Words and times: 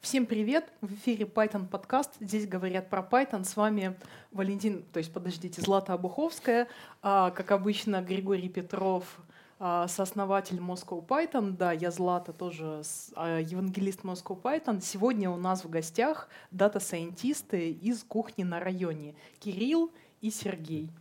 Всем 0.00 0.26
привет! 0.26 0.72
В 0.80 0.94
эфире 0.94 1.24
Python 1.24 1.66
подкаст. 1.66 2.12
Здесь 2.20 2.46
говорят 2.46 2.88
про 2.88 3.00
Python. 3.02 3.44
С 3.44 3.56
вами 3.56 3.96
Валентин, 4.30 4.84
то 4.92 4.98
есть, 4.98 5.12
подождите, 5.12 5.60
Злата 5.60 5.92
Обуховская. 5.92 6.68
А, 7.02 7.32
как 7.32 7.50
обычно, 7.50 8.00
Григорий 8.00 8.48
Петров, 8.48 9.04
а, 9.58 9.88
сооснователь 9.88 10.58
Moscow 10.58 11.04
Python. 11.04 11.56
Да, 11.56 11.72
я 11.72 11.90
Злата, 11.90 12.32
тоже 12.32 12.82
а, 13.16 13.40
евангелист 13.40 14.02
Moscow 14.02 14.40
Python. 14.40 14.80
Сегодня 14.80 15.30
у 15.30 15.36
нас 15.36 15.64
в 15.64 15.68
гостях 15.68 16.28
дата-сайентисты 16.52 17.72
из 17.72 18.04
кухни 18.04 18.44
на 18.44 18.60
районе. 18.60 19.16
Кирилл 19.40 19.90
и 20.20 20.30
Сергей. 20.30 20.92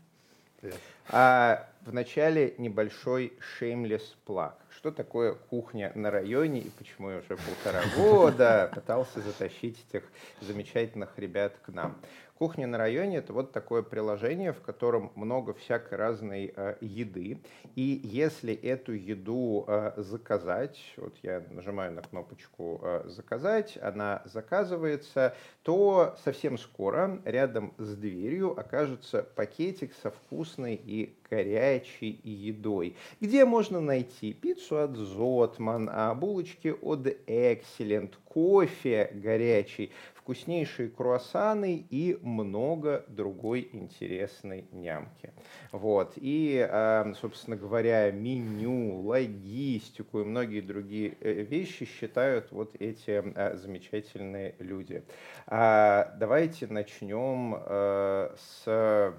Привет. 0.59 0.79
А, 1.09 1.69
вначале 1.87 2.53
небольшой 2.57 3.33
shameless 3.59 4.03
plug 4.25 4.53
что 4.77 4.91
такое 4.91 5.33
кухня 5.33 5.91
на 5.95 6.11
районе 6.11 6.59
и 6.59 6.69
почему 6.69 7.09
я 7.09 7.17
уже 7.17 7.35
полтора 7.35 7.81
года 7.95 8.69
пытался 8.73 9.21
затащить 9.21 9.83
этих 9.89 10.03
замечательных 10.39 11.17
ребят 11.17 11.55
к 11.65 11.69
нам. 11.69 11.97
Кухня 12.37 12.67
на 12.67 12.77
районе 12.77 13.17
это 13.17 13.33
вот 13.33 13.51
такое 13.51 13.81
приложение, 13.81 14.53
в 14.53 14.61
котором 14.61 15.11
много 15.15 15.55
всякой 15.55 15.97
разной 15.97 16.53
э, 16.55 16.75
еды. 16.81 17.41
И 17.75 17.99
если 18.03 18.53
эту 18.53 18.93
еду 18.93 19.65
э, 19.67 19.93
заказать, 19.97 20.77
вот 20.97 21.15
я 21.23 21.43
нажимаю 21.49 21.93
на 21.93 22.03
кнопочку 22.03 22.79
э, 22.83 23.01
заказать, 23.07 23.79
она 23.81 24.21
заказывается, 24.25 25.35
то 25.63 26.15
совсем 26.23 26.59
скоро 26.59 27.19
рядом 27.25 27.73
с 27.79 27.95
дверью 27.95 28.51
окажется 28.59 29.23
пакетик 29.23 29.95
со 29.95 30.11
вкусной 30.11 30.75
и 30.75 31.17
горячей 31.31 32.21
едой, 32.23 32.95
где 33.19 33.45
можно 33.45 33.81
найти 33.81 34.33
пиццу 34.33 34.77
от 34.77 34.95
Зотман, 34.95 35.89
а 35.91 36.13
булочки 36.13 36.67
от 36.67 37.07
Excellent, 37.25 38.13
кофе 38.25 39.09
горячий, 39.15 39.91
вкуснейшие 40.27 40.89
круассаны 40.89 41.87
и 41.89 42.19
много 42.21 43.05
другой 43.07 43.69
интересной 43.71 44.67
нямки. 44.73 45.31
Вот. 45.71 46.13
И, 46.17 46.59
а, 46.69 47.13
собственно 47.15 47.55
говоря, 47.55 48.11
меню, 48.11 48.99
логистику 48.99 50.19
и 50.19 50.25
многие 50.25 50.59
другие 50.59 51.17
э, 51.21 51.31
вещи 51.43 51.85
считают 51.85 52.51
вот 52.51 52.75
эти 52.77 53.23
а, 53.37 53.55
замечательные 53.55 54.55
люди. 54.59 55.05
А, 55.45 56.13
давайте 56.19 56.67
начнем 56.67 57.55
э, 57.65 58.35
с 58.37 59.13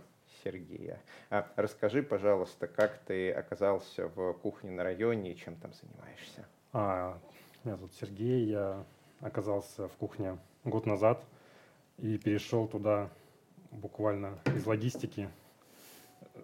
Сергея. 0.45 1.01
Расскажи, 1.56 2.03
пожалуйста, 2.03 2.67
как 2.67 2.98
ты 3.06 3.33
оказался 3.33 4.09
в 4.09 4.34
кухне 4.34 4.73
на 4.73 4.84
районе 4.84 5.33
и 5.33 5.36
чем 5.36 5.56
там 5.56 5.73
занимаешься? 5.73 6.45
А, 6.75 7.19
меня 7.64 7.77
зовут 7.77 7.95
Сергей, 7.95 8.45
я 8.45 8.84
оказался 9.20 9.89
в 9.89 9.92
кухне 9.92 10.39
год 10.70 10.86
назад 10.86 11.24
и 11.98 12.19
перешел 12.19 12.69
туда 12.69 13.11
буквально 13.70 14.38
из 14.47 14.66
логистики 14.66 15.28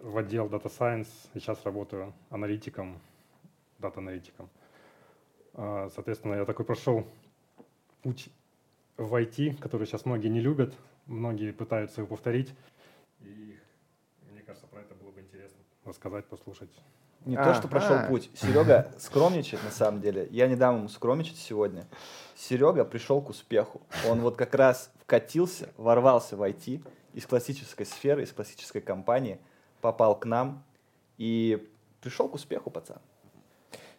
в 0.01 0.17
отдел 0.17 0.47
Data 0.47 0.65
Science. 0.65 1.07
И 1.33 1.39
сейчас 1.39 1.63
работаю 1.65 2.13
аналитиком, 2.29 2.99
дата-аналитиком. 3.79 4.49
А, 5.53 5.89
соответственно, 5.93 6.35
я 6.35 6.45
такой 6.45 6.65
прошел 6.65 7.07
путь 8.01 8.29
в 8.97 9.13
IT, 9.15 9.57
который 9.59 9.87
сейчас 9.87 10.05
многие 10.05 10.27
не 10.27 10.39
любят, 10.39 10.73
многие 11.05 11.51
пытаются 11.51 12.01
его 12.01 12.07
повторить. 12.07 12.53
И 13.21 13.57
мне 14.31 14.41
кажется, 14.41 14.67
про 14.67 14.81
это 14.81 14.93
было 14.95 15.11
бы 15.11 15.21
интересно 15.21 15.59
рассказать, 15.85 16.25
послушать. 16.25 16.71
Не 17.25 17.35
а, 17.35 17.43
то, 17.43 17.53
что 17.55 17.67
прошел 17.67 17.95
а. 17.95 18.07
путь. 18.07 18.29
Серега 18.35 18.91
скромничает 18.99 19.63
на 19.63 19.71
самом 19.71 19.99
деле. 19.99 20.27
Я 20.31 20.47
не 20.47 20.55
дам 20.55 20.77
ему 20.77 20.89
скромничать 20.89 21.37
сегодня. 21.37 21.87
Серега 22.35 22.85
пришел 22.85 23.21
к 23.21 23.29
успеху. 23.29 23.81
Он 24.07 24.21
вот 24.21 24.35
как 24.35 24.53
раз 24.53 24.91
вкатился, 25.01 25.69
ворвался 25.77 26.37
в 26.37 26.43
IT 26.43 26.85
из 27.13 27.25
классической 27.25 27.85
сферы, 27.85 28.23
из 28.23 28.31
классической 28.31 28.81
компании, 28.81 29.39
попал 29.81 30.19
к 30.19 30.25
нам 30.25 30.63
и 31.17 31.67
пришел 32.01 32.29
к 32.29 32.35
успеху, 32.35 32.69
пацан. 32.69 32.99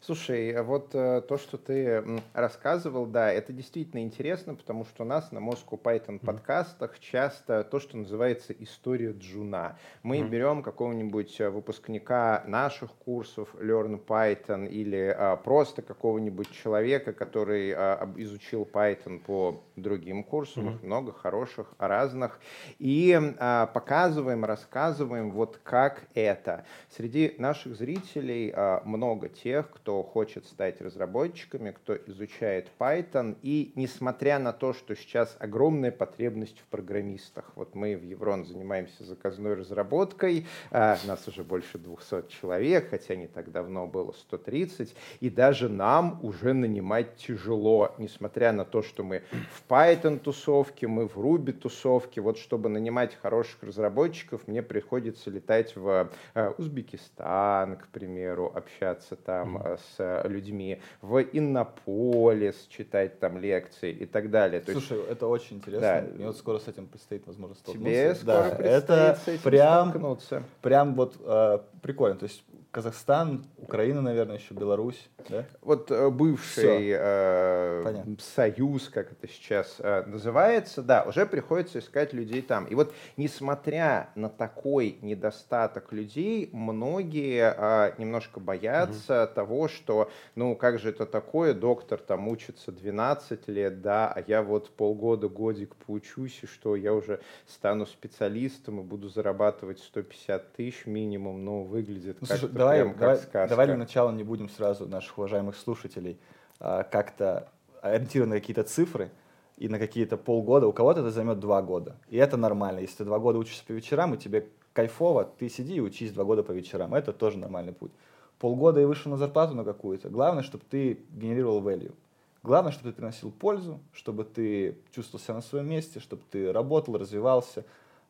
Слушай, 0.06 0.53
а 0.53 0.62
вот 0.62 0.94
э, 0.94 1.21
то, 1.22 1.37
что 1.37 1.59
ты 1.59 2.22
рассказывал, 2.33 3.06
да, 3.06 3.33
это 3.33 3.53
действительно 3.53 4.05
интересно, 4.05 4.55
потому 4.55 4.84
что 4.84 5.03
у 5.03 5.05
нас 5.05 5.33
на 5.33 5.39
Moscow 5.39 5.83
Python 5.83 6.25
подкастах 6.25 7.00
часто 7.00 7.65
то, 7.65 7.81
что 7.81 7.97
называется 7.97 8.53
история 8.53 9.11
джуна. 9.11 9.77
Мы 10.05 10.19
mm-hmm. 10.19 10.28
берем 10.28 10.62
какого-нибудь 10.62 11.41
э, 11.41 11.50
выпускника 11.50 12.44
наших 12.47 12.93
курсов 12.93 13.53
Learn 13.56 14.00
Python 14.00 14.69
или 14.69 15.12
а, 15.19 15.34
просто 15.34 15.83
какого-нибудь 15.83 16.53
человека, 16.53 17.12
который 17.12 17.73
а, 17.73 18.09
изучил 18.17 18.62
Python 18.62 19.19
по 19.19 19.61
другим 19.76 20.25
курсам, 20.25 20.69
mm-hmm. 20.69 20.87
много 20.87 21.12
хороших, 21.12 21.75
разных, 21.78 22.41
и 22.78 23.19
а, 23.38 23.66
показываем, 23.66 24.44
рассказываем, 24.44 25.31
вот 25.31 25.60
как 25.62 26.09
это. 26.14 26.64
Среди 26.91 27.34
наших 27.38 27.76
зрителей 27.76 28.53
а, 28.54 28.82
много 28.84 29.28
тех, 29.28 29.70
кто 29.70 30.03
хочет 30.03 30.47
стать 30.47 30.81
разработчиками, 30.81 31.70
кто 31.70 31.97
изучает 32.06 32.69
Python. 32.78 33.37
И 33.42 33.72
несмотря 33.75 34.38
на 34.38 34.53
то, 34.53 34.72
что 34.72 34.94
сейчас 34.97 35.37
огромная 35.38 35.93
потребность 35.93 36.58
в 36.58 36.64
программистах, 36.66 37.53
вот 37.54 37.75
мы 37.75 37.97
в 37.97 38.03
Еврон 38.03 38.44
занимаемся 38.44 39.04
заказной 39.04 39.54
разработкой, 39.54 40.47
а 40.70 40.98
нас 41.06 41.26
уже 41.28 41.44
больше 41.44 41.78
200 41.78 42.28
человек, 42.28 42.91
хотя 42.91 43.14
не 43.14 43.26
так 43.26 43.50
давно 43.53 43.87
было 43.87 44.12
130, 44.12 44.94
и 45.20 45.31
даже 45.31 45.69
нам 45.69 46.20
уже 46.22 46.53
нанимать 46.53 47.16
тяжело, 47.16 47.94
несмотря 47.98 48.53
на 48.53 48.64
то, 48.64 48.82
что 48.82 49.04
мы 49.04 49.22
в 49.54 49.62
Python 49.69 50.19
тусовке, 50.19 50.87
мы 50.87 51.06
в 51.06 51.16
Ruby 51.16 51.53
тусовке, 51.53 52.21
вот 52.21 52.38
чтобы 52.38 52.69
нанимать 52.69 53.15
хороших 53.15 53.62
разработчиков, 53.62 54.47
мне 54.47 54.62
приходится 54.62 55.31
летать 55.31 55.77
в 55.77 56.10
э, 56.34 56.53
Узбекистан, 56.59 57.76
к 57.76 57.88
примеру, 57.88 58.53
общаться 58.55 59.16
там 59.16 59.59
mm-hmm 59.59 59.76
с 59.76 59.94
э, 59.99 60.28
людьми, 60.28 60.81
в 61.00 61.21
Иннополис 61.21 62.66
читать 62.69 63.19
там 63.21 63.38
лекции 63.38 63.93
и 63.93 64.06
так 64.06 64.31
далее. 64.31 64.60
То 64.60 64.72
Слушай, 64.72 64.99
есть, 64.99 65.10
это 65.10 65.26
очень 65.26 65.56
интересно. 65.56 65.81
Да. 65.81 66.15
Мне 66.15 66.26
вот 66.26 66.37
скоро 66.37 66.59
с 66.59 66.69
этим 66.69 66.87
предстоит 66.87 67.26
возможно 67.26 67.55
столкнуться. 67.55 67.91
Тебе 67.91 68.15
скоро 68.15 68.26
да, 68.26 68.49
это 68.59 69.19
с 69.25 69.28
этим 69.28 69.43
прям, 69.43 69.88
столкнуться. 69.91 70.43
Прям 70.62 70.94
вот 70.94 71.16
э, 71.21 71.59
прикольно. 71.86 72.16
То 72.16 72.24
есть 72.24 72.42
Казахстан, 72.72 73.47
Украина, 73.58 74.02
наверное, 74.02 74.38
еще 74.38 74.52
Беларусь, 74.52 75.08
да? 75.28 75.44
Вот 75.62 75.91
э, 75.91 76.10
бывший 76.10 76.91
э, 76.91 78.16
союз, 78.19 78.88
как 78.88 79.12
это 79.12 79.28
сейчас 79.28 79.76
э, 79.78 80.04
называется, 80.06 80.82
да, 80.82 81.04
уже 81.04 81.26
приходится 81.26 81.78
искать 81.78 82.12
людей 82.12 82.42
там. 82.42 82.64
И 82.66 82.75
вот 82.75 82.92
несмотря 83.16 84.10
на 84.16 84.28
такой 84.28 84.98
недостаток 85.00 85.92
людей, 85.92 86.50
многие 86.52 87.54
э, 87.56 87.94
немножко 87.98 88.41
боятся 88.41 89.25
угу. 89.25 89.34
того, 89.34 89.69
что, 89.69 90.10
ну, 90.34 90.56
как 90.56 90.78
же 90.80 90.91
это 90.91 91.06
такое, 91.06 91.54
доктор 91.54 91.98
там 91.98 92.28
учится 92.28 92.72
12 92.72 93.48
лет, 93.48 93.80
да, 93.80 94.12
а 94.12 94.22
я 94.26 94.42
вот 94.42 94.70
полгода, 94.70 95.28
годик 95.28 95.76
поучусь, 95.76 96.41
и 96.42 96.46
что 96.46 96.75
я 96.75 96.92
уже 96.92 97.20
стану 97.46 97.86
специалистом 97.86 98.80
и 98.80 98.82
буду 98.82 99.08
зарабатывать 99.08 99.78
150 99.78 100.52
тысяч 100.52 100.84
минимум, 100.84 101.44
ну, 101.44 101.75
выглядит 101.76 102.16
ну, 102.20 102.26
как-то 102.26 102.48
давай, 102.48 102.82
прям 102.82 102.97
давай, 102.97 103.16
сказка. 103.16 103.47
Давай 103.48 103.66
для 103.66 103.76
начала 103.76 104.10
не 104.10 104.25
будем 104.25 104.48
сразу 104.48 104.88
наших 104.88 105.19
уважаемых 105.19 105.56
слушателей 105.56 106.19
а, 106.59 106.82
как-то 106.84 107.48
ориентированы 107.82 108.34
на 108.34 108.41
какие-то 108.41 108.62
цифры 108.62 109.10
и 109.56 109.69
на 109.69 109.78
какие-то 109.78 110.16
полгода. 110.16 110.66
У 110.66 110.72
кого-то 110.72 111.00
это 111.00 111.10
займет 111.10 111.38
два 111.38 111.62
года. 111.62 111.97
И 112.09 112.16
это 112.16 112.37
нормально. 112.37 112.81
Если 112.81 112.98
ты 112.98 113.04
два 113.04 113.19
года 113.19 113.38
учишься 113.38 113.64
по 113.66 113.72
вечерам, 113.72 114.14
и 114.14 114.19
тебе 114.19 114.48
кайфово, 114.72 115.25
ты 115.25 115.48
сиди 115.48 115.76
и 115.76 115.81
учись 115.81 116.12
два 116.12 116.25
года 116.25 116.42
по 116.42 116.53
вечерам. 116.53 116.94
Это 116.94 117.12
тоже 117.12 117.38
нормальный 117.38 117.72
путь. 117.72 117.93
Полгода 118.38 118.81
и 118.81 118.84
вышел 118.84 119.10
на 119.10 119.16
зарплату 119.16 119.54
на 119.54 119.64
какую-то. 119.64 120.08
Главное, 120.08 120.43
чтобы 120.43 120.64
ты 120.69 120.98
генерировал 121.10 121.62
value. 121.62 121.94
Главное, 122.43 122.73
чтобы 122.73 122.90
ты 122.90 122.96
приносил 122.96 123.31
пользу, 123.31 123.81
чтобы 123.93 124.25
ты 124.25 124.78
чувствовал 124.94 125.23
себя 125.23 125.34
на 125.34 125.43
своем 125.43 125.69
месте, 125.69 126.00
чтобы 126.00 126.23
ты 126.31 126.52
работал, 126.52 126.96
развивался, 126.96 127.64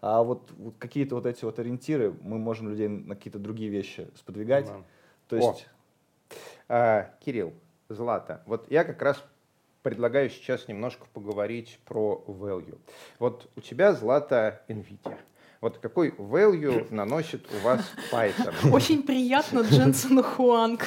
а 0.07 0.23
вот, 0.23 0.53
вот 0.57 0.75
какие-то 0.79 1.17
вот 1.17 1.27
эти 1.27 1.45
вот 1.45 1.59
ориентиры, 1.59 2.15
мы 2.23 2.39
можем 2.39 2.69
людей 2.69 2.87
на 2.87 3.17
какие-то 3.17 3.41
другие 3.41 3.71
вещи 3.71 4.09
сподвигать. 4.15 4.67
Да. 4.67 4.83
То 5.29 5.37
есть... 5.37 5.69
А, 6.69 7.15
Кирилл, 7.21 7.53
Злата, 7.89 8.43
вот 8.47 8.71
я 8.71 8.85
как 8.85 9.01
раз 9.03 9.23
предлагаю 9.83 10.31
сейчас 10.31 10.67
немножко 10.67 11.07
поговорить 11.13 11.81
про 11.85 12.25
value. 12.27 12.79
Вот 13.19 13.49
у 13.57 13.61
тебя 13.61 13.93
Злата 13.93 14.63
NVIDIA. 14.69 15.17
Вот 15.61 15.79
какой 15.79 16.11
value 16.11 16.87
наносит 16.91 17.47
у 17.53 17.65
вас 17.65 17.81
Python? 18.13 18.53
Очень 18.73 19.03
приятно, 19.03 19.61
Дженсен 19.61 20.23
Хуанг. 20.23 20.85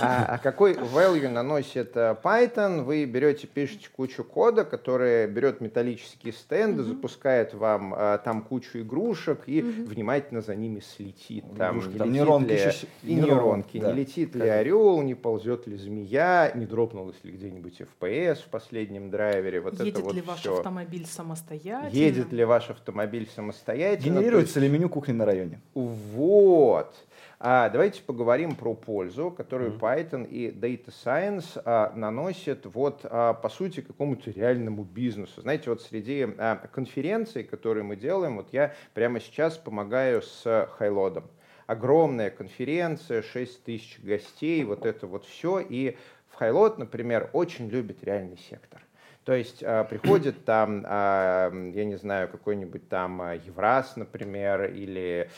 А, 0.00 0.26
а 0.28 0.38
какой 0.38 0.74
value 0.74 1.28
наносит 1.28 1.96
э, 1.96 2.16
Python? 2.22 2.84
Вы 2.84 3.04
берете, 3.04 3.46
пишете 3.46 3.88
кучу 3.94 4.24
кода, 4.24 4.64
который 4.64 5.26
берет 5.26 5.60
металлические 5.60 6.32
стенды, 6.32 6.84
запускает 6.84 7.52
вам 7.54 7.94
а, 7.94 8.18
там 8.18 8.42
кучу 8.42 8.80
игрушек 8.80 9.42
и 9.46 9.60
внимательно 9.60 10.40
за 10.40 10.54
ними 10.54 10.80
слетит. 10.80 11.44
Там, 11.58 11.78
нейронки. 11.78 12.72
И 13.02 13.14
нейронки. 13.14 13.76
Не 13.76 13.92
летит 13.92 14.34
ли 14.34 14.48
орел, 14.48 15.02
не 15.02 15.14
ползет 15.14 15.66
ли 15.66 15.76
змея, 15.76 16.52
не 16.54 16.66
дропнулась 16.66 17.22
ли 17.22 17.32
где-нибудь 17.32 17.80
FPS 17.80 18.36
в 18.36 18.48
последнем 18.48 19.10
драйвере. 19.10 19.60
Вот 19.60 19.74
Едет 19.74 19.94
это 19.94 20.02
вот 20.02 20.14
ли 20.14 20.22
ваш 20.22 20.46
автомобиль 20.46 21.06
самостоятельно? 21.06 21.94
Едет 21.94 22.32
ли 22.32 22.44
ваш 22.44 22.70
автомобиль 22.70 23.28
самостоятельно? 23.34 24.18
Генерируется 24.18 24.60
есть... 24.60 24.72
ли 24.72 24.78
меню 24.78 24.88
кухни 24.88 25.12
на 25.12 25.24
районе? 25.24 25.60
Вот. 25.74 26.94
А 27.40 27.68
давайте 27.68 28.02
поговорим 28.02 28.54
про 28.54 28.74
пользу, 28.74 29.30
которую 29.30 29.72
mm-hmm. 29.72 29.80
Python 29.80 30.26
и 30.26 30.50
Data 30.50 30.88
Science 30.88 31.60
а, 31.64 31.92
наносят 31.94 32.64
вот, 32.64 33.00
а, 33.04 33.34
по 33.34 33.48
сути, 33.48 33.80
какому-то 33.80 34.30
реальному 34.30 34.84
бизнесу. 34.84 35.42
Знаете, 35.42 35.68
вот 35.70 35.82
среди 35.82 36.26
а, 36.38 36.56
конференций, 36.72 37.44
которые 37.44 37.84
мы 37.84 37.96
делаем, 37.96 38.36
вот 38.36 38.48
я 38.52 38.72
прямо 38.94 39.20
сейчас 39.20 39.58
помогаю 39.58 40.22
с 40.22 40.68
Хайлодом. 40.78 41.24
Огромная 41.66 42.30
конференция, 42.30 43.22
6 43.22 43.64
тысяч 43.64 43.98
гостей, 44.02 44.64
вот 44.64 44.86
это 44.86 45.06
вот 45.06 45.24
все. 45.24 45.60
И 45.60 45.96
в 46.28 46.36
Хайлот, 46.36 46.78
например, 46.78 47.30
очень 47.32 47.68
любит 47.68 48.02
реальный 48.04 48.38
сектор. 48.38 48.83
То 49.24 49.32
есть 49.32 49.62
э, 49.62 49.84
приходит 49.88 50.44
там, 50.44 50.84
э, 50.84 51.72
я 51.74 51.84
не 51.84 51.96
знаю, 51.96 52.28
какой-нибудь 52.28 52.88
там 52.90 53.22
э, 53.22 53.40
Евраз, 53.46 53.96
например, 53.96 54.70
или 54.70 55.30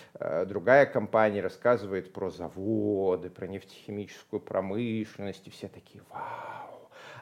другая 0.46 0.86
компания 0.86 1.40
рассказывает 1.40 2.12
про 2.12 2.30
заводы, 2.30 3.30
про 3.30 3.46
нефтехимическую 3.46 4.40
промышленность, 4.40 5.46
и 5.46 5.50
все 5.50 5.68
такие, 5.68 6.02
вау, 6.10 6.75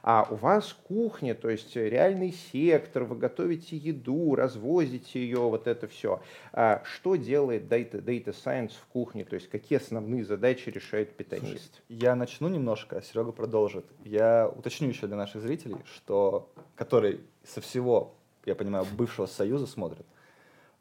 а 0.06 0.28
у 0.30 0.34
вас 0.34 0.76
кухня, 0.86 1.34
то 1.34 1.48
есть 1.48 1.74
реальный 1.76 2.30
сектор, 2.52 3.04
вы 3.04 3.16
готовите 3.16 3.74
еду, 3.78 4.34
развозите 4.34 5.18
ее, 5.18 5.38
вот 5.38 5.66
это 5.66 5.88
все. 5.88 6.20
А 6.52 6.82
что 6.84 7.16
делает 7.16 7.72
Data, 7.72 8.04
Data 8.04 8.34
Science 8.34 8.72
в 8.72 8.86
кухне, 8.88 9.24
то 9.24 9.34
есть 9.34 9.48
какие 9.48 9.78
основные 9.78 10.22
задачи 10.22 10.68
решает 10.68 11.16
питанист? 11.16 11.82
я 11.88 12.14
начну 12.16 12.48
немножко, 12.48 12.98
а 12.98 13.02
Серега 13.02 13.32
продолжит. 13.32 13.86
Я 14.04 14.52
уточню 14.54 14.90
еще 14.90 15.06
для 15.06 15.16
наших 15.16 15.40
зрителей, 15.40 15.78
что 15.86 16.52
которые 16.76 17.20
со 17.42 17.62
всего, 17.62 18.14
я 18.44 18.54
понимаю, 18.54 18.84
бывшего 18.92 19.24
Союза 19.24 19.66
смотрят, 19.66 20.04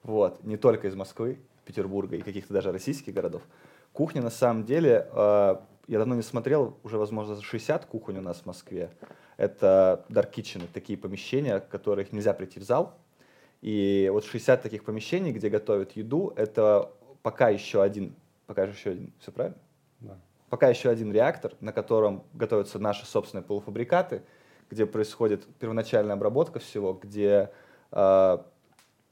вот, 0.04 0.44
не 0.44 0.58
только 0.58 0.90
из 0.90 0.96
Москвы, 0.96 1.40
Петербурга 1.64 2.18
и 2.18 2.22
каких-то 2.22 2.54
даже 2.54 2.74
российских 2.74 3.14
городов. 3.14 3.42
Кухня 3.94 4.22
на 4.22 4.32
самом 4.32 4.66
деле 4.66 5.08
э, 5.10 5.56
я 5.88 6.00
давно 6.00 6.16
не 6.16 6.22
смотрел, 6.22 6.78
уже, 6.84 6.98
возможно, 6.98 7.42
60 7.42 7.86
кухонь 7.86 8.18
у 8.18 8.22
нас 8.22 8.42
в 8.42 8.46
Москве. 8.46 8.92
Это 9.38 10.06
dark 10.10 10.32
kitchen, 10.34 10.64
такие 10.74 10.98
помещения, 10.98 11.60
в 11.60 11.68
которых 11.68 12.12
нельзя 12.14 12.34
прийти 12.34 12.60
в 12.60 12.64
зал. 12.64 12.98
И 13.62 14.10
вот 14.12 14.26
60 14.26 14.62
таких 14.62 14.84
помещений, 14.84 15.32
где 15.32 15.50
готовят 15.50 15.94
еду, 15.94 16.34
это 16.36 16.92
пока 17.22 17.50
еще 17.50 17.82
один, 17.82 18.16
пока 18.46 18.64
еще 18.64 18.92
один, 18.92 19.14
все 19.20 19.32
правильно? 19.32 19.58
Да. 20.00 20.20
Пока 20.50 20.70
еще 20.70 20.90
один 20.90 21.12
реактор, 21.12 21.54
на 21.60 21.72
котором 21.72 22.24
готовятся 22.34 22.80
наши 22.80 23.06
собственные 23.06 23.44
полуфабрикаты, 23.44 24.24
где 24.70 24.86
происходит 24.86 25.46
первоначальная 25.60 26.16
обработка 26.16 26.60
всего, 26.60 26.94
где 26.94 27.52
э, 27.92 28.38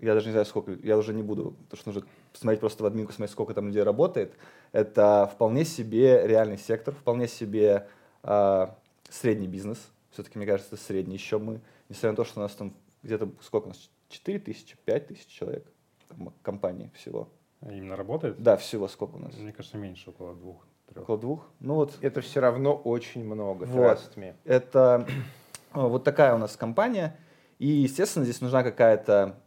я 0.02 0.14
даже 0.14 0.26
не 0.28 0.32
знаю, 0.32 0.46
сколько, 0.46 0.72
я 0.84 0.98
уже 0.98 1.14
не 1.14 1.24
буду, 1.24 1.56
потому 1.70 1.80
что 1.80 1.90
нужно 1.90 2.08
посмотреть 2.32 2.60
просто 2.60 2.84
в 2.84 2.86
админку, 2.86 3.12
смотреть, 3.12 3.32
сколько 3.32 3.54
там 3.54 3.68
людей 3.68 3.84
работает. 3.84 4.34
Это 4.72 5.30
вполне 5.34 5.66
себе 5.66 6.26
реальный 6.26 6.58
сектор, 6.58 6.94
вполне 6.94 7.28
себе 7.28 7.88
э, 8.24 8.68
средний 9.10 9.48
бизнес. 9.48 9.80
Все-таки, 10.12 10.38
мне 10.38 10.48
кажется, 10.48 10.76
это 10.76 10.84
средний 10.84 11.16
еще 11.16 11.40
мы. 11.40 11.62
Несмотря 11.90 12.12
на 12.12 12.16
то, 12.18 12.24
что 12.26 12.40
у 12.40 12.44
нас 12.44 12.54
там 12.54 12.74
где-то, 13.04 13.32
сколько 13.42 13.66
у 13.66 13.70
нас, 13.70 13.90
4 14.10 14.40
тысячи, 14.40 14.78
5 14.86 15.08
тысяч 15.08 15.28
человек 15.28 15.66
там, 16.08 16.34
компании 16.42 16.92
всего. 16.96 17.30
А 17.62 17.72
именно 17.72 17.96
работает? 17.96 18.42
Да, 18.42 18.58
всего 18.58 18.88
сколько 18.88 19.16
у 19.16 19.20
нас? 19.20 19.36
Мне 19.38 19.54
кажется, 19.54 19.78
меньше, 19.78 20.10
около 20.10 20.36
двух. 20.36 20.66
Трех. 20.88 21.04
Около 21.04 21.18
двух? 21.18 21.50
Ну 21.60 21.76
вот. 21.76 21.98
Это 22.02 22.22
все 22.22 22.40
равно 22.40 22.76
очень 22.76 23.24
много. 23.24 23.66
Вот. 23.66 24.12
Это 24.44 25.08
вот 25.74 26.04
такая 26.04 26.36
у 26.36 26.38
нас 26.38 26.56
компания. 26.58 27.18
И, 27.60 27.68
естественно, 27.68 28.26
здесь 28.26 28.42
нужна 28.42 28.64
какая-то 28.64 29.41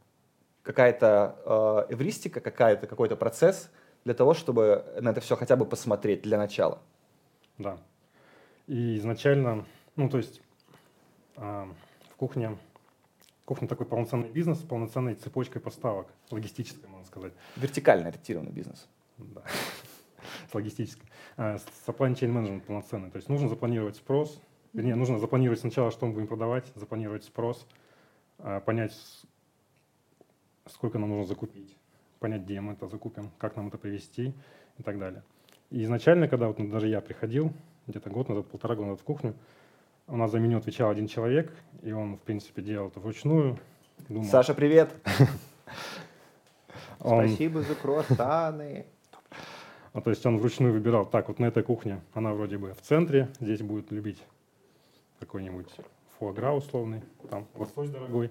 какая-то 0.65 1.87
э, 1.89 1.95
эвристика, 1.95 2.41
какая-то, 2.41 2.87
какой-то 2.87 3.17
процесс 3.17 3.71
для 4.05 4.15
того, 4.15 4.35
чтобы 4.35 4.85
на 5.01 5.11
это 5.11 5.21
все 5.21 5.37
хотя 5.37 5.57
бы 5.57 5.67
посмотреть 5.67 6.23
для 6.23 6.39
начала. 6.39 6.81
Да. 7.59 7.79
И 8.67 8.99
изначально, 8.99 9.65
ну, 9.95 10.09
то 10.09 10.17
есть 10.17 10.41
э, 11.37 11.67
в 12.11 12.17
кухне, 12.17 12.57
кухня 13.45 13.69
такой 13.69 13.87
полноценный 13.87 14.31
бизнес 14.31 14.59
с 14.59 14.63
полноценной 14.63 15.15
цепочкой 15.15 15.61
поставок, 15.61 16.09
логистической, 16.31 16.89
можно 16.89 17.07
сказать. 17.07 17.33
Вертикально 17.57 18.09
ориентированный 18.09 18.53
бизнес. 18.53 18.89
Да, 19.19 19.43
с 20.51 20.55
логистической. 20.55 21.09
Э, 21.37 21.59
supply 21.87 22.15
chain 22.15 22.33
management 22.33 22.63
полноценный. 22.63 23.11
То 23.11 23.17
есть 23.17 23.29
нужно 23.29 23.49
запланировать 23.51 23.97
спрос, 23.97 24.41
вернее, 24.73 24.97
нужно 24.97 25.19
запланировать 25.19 25.61
сначала, 25.61 25.91
что 25.91 26.07
мы 26.07 26.15
будем 26.15 26.27
продавать, 26.27 26.65
запланировать 26.75 27.25
спрос, 27.25 27.67
э, 28.39 28.63
понять, 28.65 28.95
сколько 30.67 30.99
нам 30.99 31.11
нужно 31.11 31.27
закупить, 31.27 31.77
понять, 32.21 32.43
где 32.43 32.61
мы 32.61 32.73
это 32.73 32.87
закупим, 32.89 33.31
как 33.39 33.57
нам 33.57 33.69
это 33.69 33.79
привезти 33.79 34.35
и 34.79 34.83
так 34.83 34.99
далее. 34.99 35.23
И 35.71 35.83
изначально, 35.85 36.29
когда 36.29 36.49
вот 36.49 36.57
даже 36.71 36.89
я 36.89 37.01
приходил, 37.01 37.53
где-то 37.87 38.11
год 38.11 38.29
назад, 38.29 38.47
полтора 38.47 38.75
года 38.75 38.89
назад 38.89 39.01
в 39.01 39.05
кухню, 39.05 39.35
у 40.07 40.17
нас 40.17 40.31
за 40.31 40.39
меню 40.39 40.59
отвечал 40.59 40.91
один 40.91 41.07
человек, 41.07 41.53
и 41.83 41.93
он, 41.93 42.17
в 42.17 42.21
принципе, 42.21 42.63
делал 42.63 42.89
это 42.89 43.01
вручную. 43.01 43.59
Думал, 44.09 44.29
Саша, 44.29 44.55
привет! 44.55 44.91
Спасибо 46.99 47.63
за 47.63 47.75
круассаны. 47.75 48.87
А, 49.93 50.01
то 50.01 50.11
есть 50.11 50.25
он 50.27 50.39
вручную 50.39 50.73
выбирал, 50.73 51.07
так, 51.07 51.29
вот 51.29 51.39
на 51.39 51.47
этой 51.47 51.63
кухне 51.63 52.01
она 52.15 52.35
вроде 52.35 52.59
бы 52.59 52.75
в 52.75 52.81
центре, 52.81 53.29
здесь 53.39 53.63
будет 53.63 53.93
любить 53.93 54.23
какой-нибудь 55.21 55.69
фуагра 56.19 56.53
условный, 56.53 57.03
там 57.31 57.47
лосось 57.55 57.91
дорогой, 57.91 58.31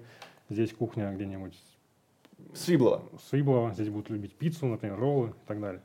здесь 0.50 0.72
кухня 0.72 1.12
где-нибудь 1.12 1.58
Свиблова. 2.52 3.02
Свиблова. 3.28 3.72
Здесь 3.72 3.88
будут 3.88 4.10
любить 4.10 4.34
пиццу, 4.34 4.66
например, 4.66 4.98
роллы 4.98 5.28
и 5.30 5.46
так 5.46 5.60
далее. 5.60 5.82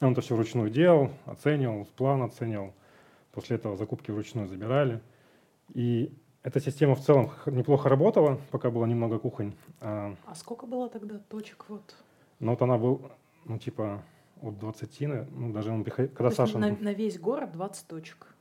Он 0.00 0.12
это 0.12 0.20
все 0.20 0.34
вручную 0.34 0.70
делал, 0.70 1.10
оценивал, 1.24 1.86
план 1.96 2.22
оценивал. 2.22 2.72
После 3.32 3.56
этого 3.56 3.76
закупки 3.76 4.10
вручную 4.10 4.48
забирали. 4.48 5.00
И 5.72 6.12
эта 6.42 6.60
система 6.60 6.94
в 6.94 7.00
целом 7.00 7.30
неплохо 7.46 7.88
работала, 7.88 8.38
пока 8.50 8.70
было 8.70 8.84
немного 8.86 9.18
кухонь. 9.18 9.54
А, 9.80 10.14
а 10.26 10.34
сколько 10.34 10.66
было 10.66 10.88
тогда 10.88 11.18
точек? 11.18 11.64
Вот? 11.68 11.94
Ну 12.38 12.50
вот 12.50 12.62
она 12.62 12.76
был, 12.76 13.00
ну 13.46 13.58
типа 13.58 14.02
от 14.42 14.58
20, 14.58 15.00
ну 15.30 15.52
даже 15.52 15.72
он 15.72 15.84
приходил, 15.84 16.14
когда 16.14 16.30
То 16.30 16.36
Саша... 16.36 16.58
На, 16.58 16.70
на 16.70 16.92
весь 16.92 17.18
город 17.18 17.52
20 17.52 17.86
точек? 17.86 18.33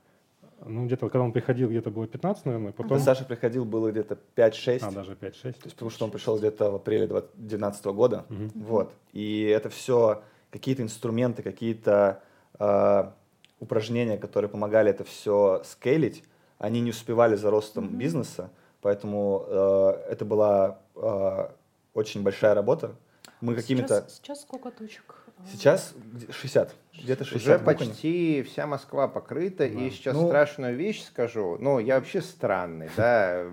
Ну, 0.65 0.85
где-то, 0.85 1.09
когда 1.09 1.21
он 1.21 1.31
приходил, 1.31 1.69
где-то 1.69 1.89
было 1.91 2.07
15, 2.07 2.45
наверное. 2.45 2.71
Потом... 2.71 2.89
Когда 2.89 3.03
Саша 3.03 3.25
приходил, 3.25 3.65
было 3.65 3.91
где-то 3.91 4.17
5-6. 4.35 4.79
А, 4.81 4.91
даже 4.91 5.13
5-6. 5.13 5.41
То 5.41 5.47
есть, 5.47 5.73
потому 5.73 5.91
что 5.91 6.05
он 6.05 6.11
пришел 6.11 6.37
где-то 6.37 6.71
в 6.71 6.75
апреле 6.75 7.07
2019 7.07 7.85
года. 7.85 8.25
Угу. 8.29 8.51
Вот. 8.55 8.93
И 9.11 9.43
это 9.43 9.69
все 9.69 10.23
какие-то 10.51 10.83
инструменты, 10.83 11.41
какие-то 11.41 12.21
э, 12.59 13.11
упражнения, 13.59 14.17
которые 14.17 14.49
помогали 14.49 14.91
это 14.91 15.03
все 15.03 15.61
скейлить, 15.65 16.23
они 16.59 16.81
не 16.81 16.91
успевали 16.91 17.35
за 17.35 17.49
ростом 17.49 17.85
угу. 17.85 17.95
бизнеса, 17.95 18.49
поэтому 18.81 19.45
э, 19.47 20.05
это 20.11 20.25
была 20.25 20.79
э, 20.95 21.47
очень 21.93 22.21
большая 22.23 22.53
работа. 22.53 22.95
Мы 23.41 23.55
какими-то... 23.55 24.01
Сейчас, 24.01 24.15
сейчас 24.15 24.41
сколько 24.41 24.71
точек? 24.71 25.15
Сейчас 25.51 25.93
60. 26.29 26.73
Где-то 27.01 27.25
60. 27.25 27.41
Уже 27.41 27.65
почти 27.65 28.43
вся 28.43 28.67
Москва 28.67 29.07
покрыта. 29.07 29.67
Да. 29.67 29.79
И 29.79 29.89
сейчас 29.89 30.15
ну, 30.15 30.27
страшную 30.27 30.75
вещь 30.75 31.03
скажу. 31.03 31.57
Ну, 31.59 31.79
я 31.79 31.95
вообще 31.95 32.21
странный, 32.21 32.89
да. 32.95 33.45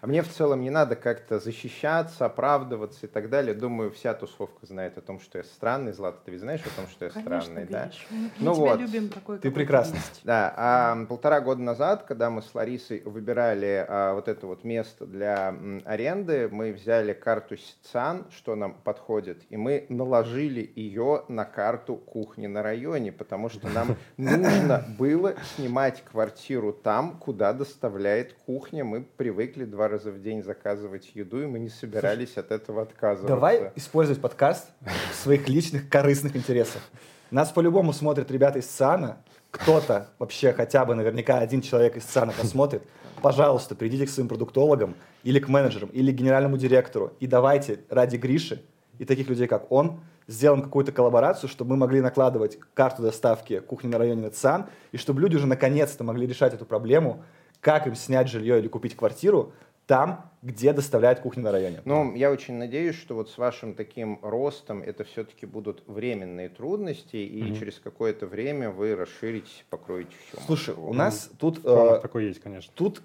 А 0.00 0.06
мне 0.06 0.22
в 0.22 0.28
целом 0.28 0.60
не 0.60 0.70
надо 0.70 0.96
как-то 0.96 1.38
защищаться, 1.38 2.26
оправдываться 2.26 3.06
и 3.06 3.08
так 3.08 3.30
далее. 3.30 3.54
Думаю, 3.54 3.92
вся 3.92 4.12
тусовка 4.14 4.66
знает 4.66 4.98
о 4.98 5.02
том, 5.02 5.20
что 5.20 5.38
я 5.38 5.44
странный. 5.44 5.92
Злата, 5.92 6.18
ты 6.24 6.32
ведь 6.32 6.40
знаешь 6.40 6.62
о 6.62 6.76
том, 6.76 6.88
что 6.88 7.04
я 7.04 7.10
Конечно, 7.10 7.40
странный, 7.40 7.62
видишь. 7.62 8.06
да? 8.10 8.16
Мы 8.16 8.30
ну 8.38 8.54
тебя 8.54 8.64
вот. 8.64 8.80
любим 8.80 9.08
такой, 9.08 9.38
Ты 9.38 9.50
прекрасный. 9.52 10.00
Да. 10.24 10.52
А 10.56 11.04
полтора 11.06 11.40
года 11.40 11.62
назад, 11.62 12.04
когда 12.04 12.28
мы 12.28 12.42
с 12.42 12.52
Ларисой 12.54 13.02
выбирали 13.04 13.86
а, 13.88 14.14
вот 14.14 14.26
это 14.26 14.46
вот 14.48 14.64
место 14.64 15.06
для 15.06 15.50
м, 15.50 15.82
аренды, 15.84 16.48
мы 16.50 16.72
взяли 16.72 17.12
карту 17.12 17.56
Сицан, 17.56 18.26
что 18.30 18.56
нам 18.56 18.74
подходит, 18.74 19.42
и 19.48 19.56
мы 19.56 19.86
наложили 19.88 20.70
ее 20.74 21.24
на 21.28 21.44
карту 21.44 21.94
кухни 21.96 22.48
на 22.48 22.62
районе 22.62 22.79
районе, 22.80 23.12
потому 23.12 23.48
что 23.48 23.68
нам 23.68 23.96
нужно 24.16 24.84
было 24.98 25.34
снимать 25.54 26.02
квартиру 26.10 26.72
там, 26.72 27.18
куда 27.18 27.52
доставляет 27.52 28.34
кухня. 28.46 28.84
Мы 28.84 29.02
привыкли 29.02 29.64
два 29.64 29.88
раза 29.88 30.10
в 30.10 30.22
день 30.22 30.42
заказывать 30.42 31.10
еду, 31.14 31.42
и 31.42 31.46
мы 31.46 31.58
не 31.58 31.68
собирались 31.68 32.36
от 32.36 32.50
этого 32.50 32.82
отказываться. 32.82 33.34
Давай 33.34 33.72
использовать 33.76 34.20
подкаст 34.20 34.68
в 35.12 35.14
своих 35.22 35.48
личных 35.48 35.88
корыстных 35.88 36.36
интересах. 36.36 36.82
Нас 37.30 37.50
по-любому 37.50 37.92
смотрят 37.92 38.30
ребята 38.30 38.58
из 38.58 38.66
ЦАНа, 38.66 39.22
кто-то 39.50 40.08
вообще 40.18 40.52
хотя 40.52 40.84
бы 40.84 40.94
наверняка 40.94 41.38
один 41.38 41.60
человек 41.60 41.96
из 41.96 42.04
ЦАНа 42.04 42.32
посмотрит, 42.32 42.82
пожалуйста, 43.22 43.74
придите 43.74 44.06
к 44.06 44.10
своим 44.10 44.28
продуктологам 44.28 44.94
или 45.22 45.38
к 45.38 45.48
менеджерам, 45.48 45.90
или 45.90 46.12
к 46.12 46.14
генеральному 46.14 46.56
директору 46.56 47.12
и 47.20 47.26
давайте 47.26 47.80
ради 47.88 48.16
Гриши 48.16 48.62
и 49.00 49.06
таких 49.06 49.28
людей, 49.28 49.48
как 49.48 49.72
он, 49.72 49.98
сделаем 50.26 50.62
какую-то 50.62 50.92
коллаборацию, 50.92 51.48
чтобы 51.48 51.70
мы 51.70 51.78
могли 51.78 52.02
накладывать 52.02 52.58
карту 52.74 53.02
доставки 53.02 53.60
кухни 53.60 53.88
на 53.88 53.96
районе 53.96 54.28
ЦАН, 54.28 54.66
и 54.92 54.98
чтобы 54.98 55.22
люди 55.22 55.36
уже 55.36 55.46
наконец-то 55.46 56.04
могли 56.04 56.26
решать 56.26 56.52
эту 56.52 56.66
проблему, 56.66 57.24
как 57.60 57.86
им 57.86 57.94
снять 57.94 58.28
жилье 58.28 58.58
или 58.58 58.68
купить 58.68 58.94
квартиру, 58.94 59.54
там, 59.86 60.30
где 60.42 60.74
доставляет 60.74 61.20
кухню 61.20 61.44
на 61.44 61.50
районе. 61.50 61.80
Ну, 61.86 62.14
я 62.14 62.30
очень 62.30 62.54
надеюсь, 62.54 62.94
что 62.94 63.14
вот 63.14 63.30
с 63.30 63.38
вашим 63.38 63.72
таким 63.74 64.18
ростом 64.22 64.82
это 64.82 65.02
все-таки 65.04 65.46
будут 65.46 65.82
временные 65.86 66.50
трудности, 66.50 67.16
и 67.16 67.42
mm-hmm. 67.42 67.58
через 67.58 67.80
какое-то 67.80 68.26
время 68.26 68.70
вы 68.70 68.94
расширитесь, 68.94 69.64
покроете 69.70 70.12
все. 70.28 70.42
Слушай, 70.44 70.74
у 70.74 70.92
нас 70.92 71.26
mm-hmm. 71.26 71.36
тут... 71.38 71.60
Э, 71.64 72.00
такой 72.02 72.26
есть, 72.26 72.40
конечно. 72.40 72.70
Тут 72.76 73.02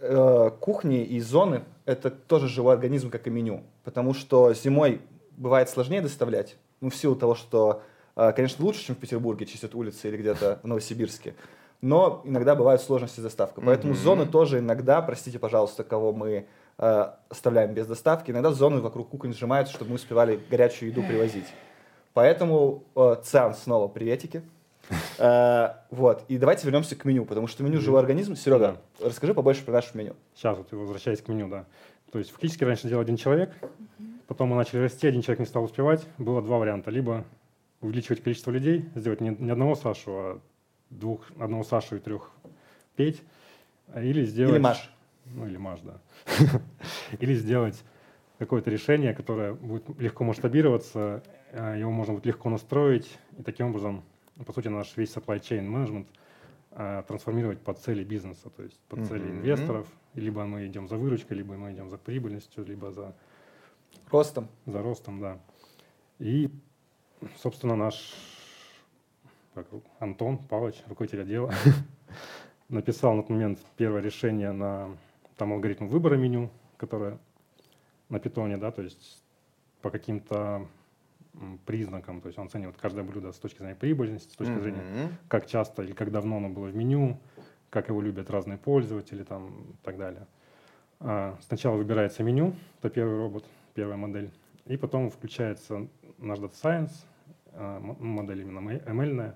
э, 0.00 0.50
кухни 0.60 1.04
и 1.04 1.20
зоны— 1.20 1.62
это 1.84 2.10
тоже 2.10 2.48
живой 2.48 2.74
организм, 2.74 3.10
как 3.10 3.28
и 3.28 3.30
меню. 3.30 3.62
Потому 3.84 4.12
что 4.12 4.52
зимой 4.52 5.00
бывает 5.36 5.68
сложнее 5.68 6.02
доставлять, 6.02 6.56
ну, 6.80 6.90
в 6.90 6.96
силу 6.96 7.16
того, 7.16 7.34
что, 7.34 7.82
э, 8.16 8.32
конечно, 8.32 8.64
лучше, 8.64 8.84
чем 8.84 8.96
в 8.96 8.98
Петербурге 8.98 9.46
чистят 9.46 9.74
улицы 9.74 10.08
или 10.08 10.16
где-то 10.16 10.60
в 10.62 10.66
Новосибирске 10.66 11.34
но 11.80 12.22
иногда 12.24 12.54
бывают 12.54 12.82
сложности 12.82 13.20
с 13.20 13.22
доставкой. 13.22 13.64
Поэтому 13.64 13.92
mm-hmm. 13.92 14.02
зоны 14.02 14.26
тоже 14.26 14.58
иногда, 14.58 15.02
простите, 15.02 15.38
пожалуйста, 15.38 15.84
кого 15.84 16.12
мы 16.12 16.46
э, 16.78 17.06
оставляем 17.28 17.74
без 17.74 17.86
доставки, 17.86 18.30
иногда 18.30 18.52
зоны 18.52 18.80
вокруг 18.80 19.08
кухонь 19.08 19.32
сжимаются, 19.32 19.74
чтобы 19.74 19.90
мы 19.90 19.96
успевали 19.96 20.40
горячую 20.50 20.90
еду 20.90 21.02
привозить. 21.02 21.46
Поэтому 22.14 22.84
э, 22.94 23.16
ЦАН 23.22 23.54
снова 23.54 23.88
приветики. 23.88 24.42
Э, 25.18 25.74
вот, 25.90 26.24
и 26.28 26.38
давайте 26.38 26.64
вернемся 26.64 26.96
к 26.96 27.04
меню, 27.04 27.24
потому 27.24 27.46
что 27.46 27.62
меню 27.62 27.80
живой 27.80 28.00
организм. 28.00 28.36
Серега, 28.36 28.78
да. 28.98 29.08
расскажи 29.08 29.34
побольше 29.34 29.64
про 29.64 29.72
наше 29.72 29.96
меню. 29.96 30.14
Сейчас, 30.34 30.56
вот 30.56 30.72
возвращаясь 30.72 31.20
к 31.20 31.28
меню, 31.28 31.48
да. 31.48 31.66
То 32.10 32.18
есть 32.18 32.30
фактически 32.30 32.64
раньше 32.64 32.88
делал 32.88 33.02
один 33.02 33.16
человек, 33.16 33.50
потом 34.26 34.50
мы 34.50 34.56
начали 34.56 34.80
расти, 34.80 35.06
один 35.06 35.22
человек 35.22 35.40
не 35.40 35.46
стал 35.46 35.64
успевать. 35.64 36.06
Было 36.18 36.42
два 36.42 36.58
варианта. 36.58 36.90
Либо 36.90 37.24
увеличивать 37.80 38.22
количество 38.22 38.50
людей, 38.50 38.88
сделать 38.94 39.20
не, 39.20 39.30
не 39.30 39.50
одного 39.50 39.74
Сашу, 39.74 40.10
а 40.12 40.40
двух, 40.90 41.30
одного 41.38 41.64
Сашу 41.64 41.96
и 41.96 41.98
трех 42.00 42.30
Петь, 42.96 43.22
или 43.94 44.24
сделать... 44.24 44.54
Или 44.54 44.60
Маш. 44.60 44.90
Ну, 45.26 45.46
или 45.46 45.56
Маш, 45.56 45.80
да. 45.80 46.00
Или 47.20 47.34
сделать 47.34 47.82
какое-то 48.38 48.70
решение, 48.70 49.14
которое 49.14 49.54
будет 49.54 49.84
легко 49.98 50.24
масштабироваться, 50.24 51.22
а, 51.52 51.76
его 51.76 51.90
можно 51.90 52.14
будет 52.14 52.26
легко 52.26 52.50
настроить, 52.50 53.18
и 53.38 53.42
таким 53.42 53.68
образом, 53.68 54.04
по 54.44 54.52
сути, 54.52 54.68
наш 54.68 54.96
весь 54.96 55.14
supply 55.14 55.40
chain 55.40 55.68
management 55.68 56.06
а, 56.72 57.02
трансформировать 57.02 57.60
под 57.60 57.78
цели 57.78 58.04
бизнеса, 58.04 58.50
то 58.50 58.62
есть 58.62 58.78
под 58.88 59.06
цели 59.06 59.30
инвесторов. 59.30 59.86
Либо 60.14 60.44
мы 60.44 60.66
идем 60.66 60.88
за 60.88 60.96
выручкой, 60.96 61.38
либо 61.38 61.54
мы 61.54 61.72
идем 61.72 61.90
за 61.90 61.98
прибыльностью, 61.98 62.64
либо 62.64 62.90
за... 62.90 63.14
Ростом. 64.10 64.48
За 64.66 64.82
ростом, 64.82 65.20
да. 65.20 65.38
И, 66.18 66.50
собственно, 67.36 67.76
наш 67.76 68.14
как 69.54 69.66
Антон 70.00 70.36
Павлович, 70.36 70.82
руководитель 70.86 71.22
отдела, 71.22 71.52
написал 72.68 73.14
на 73.14 73.22
тот 73.22 73.30
момент 73.30 73.58
первое 73.76 74.02
решение 74.02 74.52
на 74.52 74.90
там 75.36 75.52
алгоритм 75.52 75.86
выбора 75.86 76.16
меню, 76.16 76.50
которое 76.76 77.18
на 78.10 78.20
питоне, 78.20 78.58
да, 78.58 78.70
то 78.70 78.82
есть 78.82 79.22
по 79.80 79.90
каким-то 79.90 80.66
признакам, 81.64 82.20
то 82.20 82.28
есть 82.28 82.38
он 82.38 82.46
оценивает 82.46 82.76
каждое 82.76 83.02
блюдо 83.02 83.32
с 83.32 83.38
точки 83.38 83.58
зрения 83.58 83.74
прибыльности, 83.74 84.32
с 84.32 84.36
точки 84.36 84.52
mm-hmm. 84.52 84.60
зрения, 84.60 85.18
как 85.28 85.46
часто 85.46 85.82
или 85.82 85.92
как 85.92 86.10
давно 86.10 86.36
оно 86.36 86.48
было 86.48 86.66
в 86.66 86.76
меню, 86.76 87.18
как 87.70 87.88
его 87.88 88.00
любят 88.00 88.30
разные 88.30 88.58
пользователи 88.58 89.22
там 89.22 89.48
и 89.48 89.84
так 89.84 89.98
далее. 89.98 90.26
А, 91.00 91.36
сначала 91.42 91.76
выбирается 91.76 92.22
меню, 92.22 92.54
это 92.78 92.90
первый 92.90 93.18
робот, 93.18 93.44
первая 93.76 93.98
модель, 93.98 94.30
и 94.64 94.76
потом 94.76 95.10
включается 95.10 95.86
наш 96.18 96.38
Data 96.38 96.52
Science, 96.52 96.92
а, 97.52 97.78
модель 97.80 98.40
именно 98.40 98.70
ML, 98.70 99.34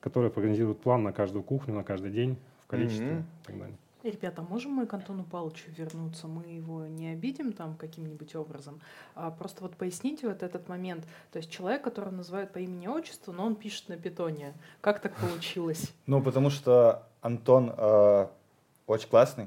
которая 0.00 0.30
прогнозирует 0.30 0.80
план 0.80 1.02
на 1.02 1.12
каждую 1.12 1.42
кухню, 1.42 1.74
на 1.74 1.84
каждый 1.84 2.12
день, 2.12 2.38
в 2.60 2.66
количестве 2.66 3.06
mm-hmm. 3.06 3.20
и 3.20 3.46
так 3.46 3.58
далее. 3.58 3.76
Ребята, 4.02 4.42
можем 4.42 4.72
мы 4.72 4.86
к 4.86 4.94
Антону 4.94 5.22
Павловичу 5.22 5.70
вернуться? 5.76 6.26
Мы 6.26 6.44
его 6.46 6.86
не 6.86 7.10
обидим 7.10 7.52
там 7.52 7.76
каким-нибудь 7.76 8.34
образом. 8.34 8.80
А 9.14 9.30
просто 9.30 9.62
вот 9.62 9.76
поясните 9.76 10.26
вот 10.26 10.42
этот 10.42 10.68
момент. 10.68 11.04
То 11.30 11.36
есть 11.38 11.50
человек, 11.50 11.82
которого 11.82 12.10
называют 12.10 12.52
по 12.52 12.58
имени 12.58 12.88
отчеству, 12.88 13.32
но 13.32 13.46
он 13.46 13.54
пишет 13.54 13.88
на 13.88 13.96
питоне. 13.96 14.54
Как 14.80 15.00
так 15.00 15.14
получилось? 15.16 15.92
Ну, 16.06 16.20
потому 16.20 16.50
что 16.50 17.06
Антон 17.20 17.72
э, 17.76 18.26
очень 18.88 19.08
классный. 19.08 19.46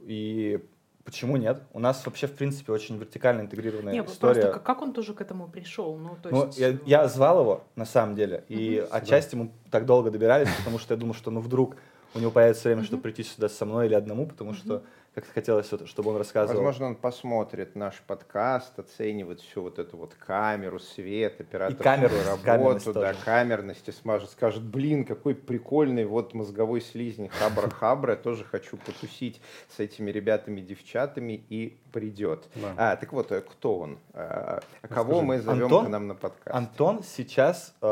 И 0.00 0.64
Почему 1.08 1.38
нет? 1.38 1.62
У 1.72 1.80
нас 1.80 2.04
вообще, 2.04 2.26
в 2.26 2.34
принципе, 2.34 2.70
очень 2.70 2.98
вертикально 2.98 3.40
интегрированная 3.40 3.94
нет, 3.94 4.10
история. 4.10 4.42
Просто 4.42 4.60
как 4.60 4.82
он 4.82 4.92
тоже 4.92 5.14
к 5.14 5.22
этому 5.22 5.48
пришел? 5.48 5.96
Ну, 5.96 6.18
то 6.22 6.28
ну, 6.28 6.44
есть... 6.44 6.58
я, 6.58 6.76
я 6.84 7.08
звал 7.08 7.40
его, 7.40 7.64
на 7.76 7.86
самом 7.86 8.14
деле, 8.14 8.44
и 8.48 8.82
угу. 8.84 8.94
отчасти 8.94 9.34
мы 9.34 9.50
так 9.70 9.86
долго 9.86 10.10
добирались, 10.10 10.50
потому 10.58 10.78
что 10.78 10.92
я 10.92 11.00
думал, 11.00 11.14
что 11.14 11.30
ну 11.30 11.40
вдруг 11.40 11.76
у 12.14 12.18
него 12.18 12.30
появится 12.30 12.68
время, 12.68 12.84
чтобы 12.84 13.02
прийти 13.02 13.22
сюда 13.22 13.48
со 13.48 13.64
мной 13.64 13.86
или 13.86 13.94
одному, 13.94 14.26
потому 14.26 14.54
что 14.54 14.82
как 15.14 15.26
хотелось, 15.34 15.68
чтобы 15.86 16.10
он 16.10 16.16
рассказывал. 16.16 16.62
Возможно, 16.62 16.86
он 16.86 16.94
посмотрит 16.94 17.74
наш 17.74 17.96
подкаст, 18.06 18.78
оценивает 18.78 19.40
всю 19.40 19.62
вот 19.62 19.78
эту 19.78 19.96
вот 19.96 20.14
камеру, 20.14 20.78
свет, 20.78 21.40
операторскую 21.40 22.24
работу, 22.44 22.92
да, 22.92 23.14
камерность, 23.24 23.88
и 23.88 23.92
смажет, 23.92 24.30
скажет, 24.30 24.62
блин, 24.62 25.04
какой 25.04 25.34
прикольный 25.34 26.04
вот 26.04 26.34
мозговой 26.34 26.80
слизень 26.80 27.28
хабра-хабра, 27.28 28.16
тоже 28.16 28.44
хочу 28.44 28.76
потусить 28.76 29.40
с 29.74 29.80
этими 29.80 30.10
ребятами-девчатами, 30.10 31.44
и 31.48 31.78
придет. 31.92 32.48
Да. 32.54 32.74
А, 32.76 32.96
так 32.96 33.12
вот, 33.12 33.32
э, 33.32 33.40
кто 33.40 33.78
он? 33.78 33.98
А, 34.12 34.60
кого 34.88 35.14
Скажи, 35.14 35.26
мы 35.26 35.40
зовем 35.40 35.64
Антон, 35.64 35.86
к 35.86 35.88
нам 35.88 36.06
на 36.06 36.14
подкаст? 36.14 36.56
Антон 36.56 37.02
сейчас 37.02 37.74
э, 37.80 37.86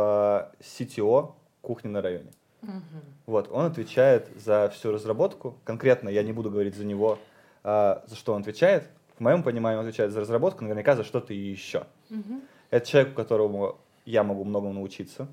CTO 0.60 1.34
кухни 1.60 1.88
на 1.88 2.02
районе. 2.02 2.30
Угу. 2.66 3.02
Вот, 3.26 3.48
он 3.50 3.66
отвечает 3.66 4.28
за 4.36 4.68
всю 4.70 4.92
разработку. 4.92 5.56
Конкретно 5.64 6.08
я 6.08 6.22
не 6.22 6.32
буду 6.32 6.50
говорить 6.50 6.76
за 6.76 6.84
него, 6.84 7.18
а, 7.62 8.04
за 8.06 8.16
что 8.16 8.34
он 8.34 8.42
отвечает. 8.42 8.88
В 9.16 9.20
моем 9.20 9.42
понимании 9.42 9.78
он 9.78 9.86
отвечает 9.86 10.12
за 10.12 10.20
разработку, 10.20 10.64
наверняка 10.64 10.96
за 10.96 11.04
что-то 11.04 11.32
еще. 11.32 11.86
Угу. 12.10 12.40
Это 12.70 12.86
человек, 12.86 13.12
у 13.12 13.16
которого 13.16 13.78
я 14.04 14.22
могу 14.22 14.44
многому 14.44 14.74
научиться. 14.74 15.28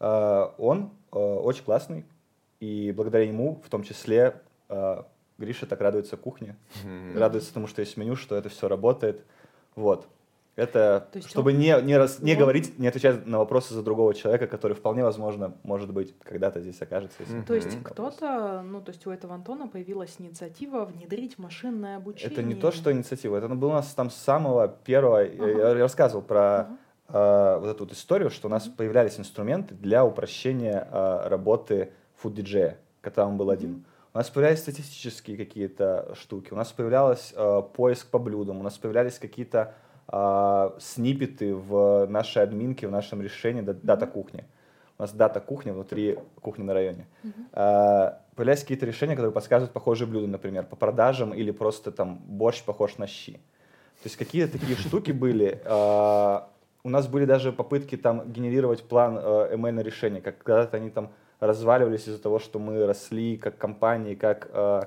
А, 0.00 0.54
он 0.58 0.90
а, 1.10 1.18
очень 1.18 1.64
классный, 1.64 2.04
и 2.60 2.92
благодаря 2.92 3.24
ему, 3.24 3.60
в 3.64 3.68
том 3.68 3.82
числе, 3.82 4.40
а, 4.68 5.06
Гриша 5.38 5.66
так 5.66 5.80
радуется 5.80 6.16
кухне, 6.16 6.56
mm 6.84 7.18
радуется 7.18 7.52
тому, 7.54 7.66
что 7.66 7.80
есть 7.80 7.96
меню, 7.96 8.16
что 8.16 8.36
это 8.36 8.48
все 8.48 8.68
работает. 8.68 9.24
Вот. 9.74 10.08
Это 10.58 11.08
чтобы 11.28 11.52
он... 11.52 11.58
не, 11.58 11.80
не, 11.82 11.96
раз, 11.96 12.18
не 12.18 12.32
он... 12.32 12.38
говорить, 12.40 12.80
не 12.80 12.88
отвечать 12.88 13.24
на 13.26 13.38
вопросы 13.38 13.74
за 13.74 13.82
другого 13.84 14.12
человека, 14.12 14.48
который 14.48 14.72
вполне 14.72 15.04
возможно, 15.04 15.56
может 15.62 15.92
быть, 15.92 16.18
когда-то 16.24 16.60
здесь 16.60 16.82
окажется. 16.82 17.16
Если 17.20 17.40
то 17.42 17.54
есть 17.54 17.80
кто-то, 17.84 18.62
ну, 18.66 18.82
то 18.82 18.90
есть 18.90 19.06
у 19.06 19.12
этого 19.12 19.36
Антона 19.36 19.68
появилась 19.68 20.16
инициатива 20.18 20.84
внедрить 20.84 21.38
машинное 21.38 21.98
обучение. 21.98 22.32
Это 22.32 22.42
не 22.42 22.56
то, 22.56 22.72
что 22.72 22.90
инициатива, 22.90 23.36
это 23.36 23.46
было 23.50 23.70
у 23.70 23.74
нас 23.74 23.94
там 23.94 24.10
с 24.10 24.16
самого 24.16 24.66
первого, 24.66 25.20
ага. 25.20 25.48
я, 25.48 25.74
рассказывал 25.74 26.22
про 26.22 26.76
ага. 27.06 27.56
э, 27.56 27.60
вот 27.60 27.68
эту 27.68 27.84
вот 27.84 27.92
историю, 27.92 28.30
что 28.30 28.48
у 28.48 28.50
нас 28.50 28.66
ага. 28.66 28.74
появлялись 28.78 29.16
инструменты 29.16 29.76
для 29.76 30.04
упрощения 30.04 30.88
э, 30.90 31.28
работы 31.28 31.92
фуд-диджея, 32.16 32.78
когда 33.00 33.28
он 33.28 33.36
был 33.36 33.50
один. 33.50 33.84
У 34.12 34.18
нас 34.18 34.28
появлялись 34.28 34.58
статистические 34.58 35.36
какие-то 35.36 36.16
штуки, 36.20 36.52
у 36.52 36.56
нас 36.56 36.72
появлялся 36.72 37.32
э, 37.36 37.62
поиск 37.76 38.10
по 38.10 38.18
блюдам, 38.18 38.58
у 38.58 38.64
нас 38.64 38.76
появлялись 38.76 39.20
какие-то 39.20 39.76
э, 40.10 40.70
сниппеты 40.78 41.54
в 41.54 42.06
нашей 42.06 42.42
админке, 42.42 42.88
в 42.88 42.90
нашем 42.90 43.22
решении 43.22 43.62
дата 43.62 44.06
кухни. 44.06 44.44
У 44.98 45.02
нас 45.02 45.12
дата 45.12 45.40
кухни 45.40 45.70
внутри 45.70 46.18
кухни 46.40 46.64
на 46.64 46.74
районе. 46.74 47.06
Э, 47.52 48.12
появляются 48.34 48.64
какие-то 48.64 48.86
решения, 48.86 49.14
которые 49.14 49.32
подсказывают 49.32 49.72
похожие 49.72 50.08
блюда, 50.08 50.26
например, 50.26 50.64
по 50.64 50.76
продажам 50.76 51.32
или 51.34 51.50
просто 51.50 51.92
там 51.92 52.18
борщ 52.26 52.62
похож 52.62 52.98
на 52.98 53.06
щи. 53.06 53.34
То 54.02 54.06
есть 54.06 54.16
какие-то 54.16 54.58
такие 54.58 54.76
штуки 54.78 55.12
были. 55.12 55.60
Э, 55.64 56.40
у 56.84 56.90
нас 56.90 57.06
были 57.06 57.24
даже 57.24 57.52
попытки 57.52 57.96
там 57.96 58.32
генерировать 58.32 58.82
план 58.82 59.18
э, 59.18 59.54
ML 59.54 59.82
решения, 59.82 60.20
как 60.20 60.38
когда-то 60.38 60.76
они 60.76 60.90
там 60.90 61.10
разваливались 61.40 62.08
из-за 62.08 62.18
того, 62.20 62.38
что 62.38 62.58
мы 62.58 62.86
росли 62.86 63.36
как 63.36 63.58
компании, 63.58 64.14
как 64.14 64.48
э, 64.52 64.82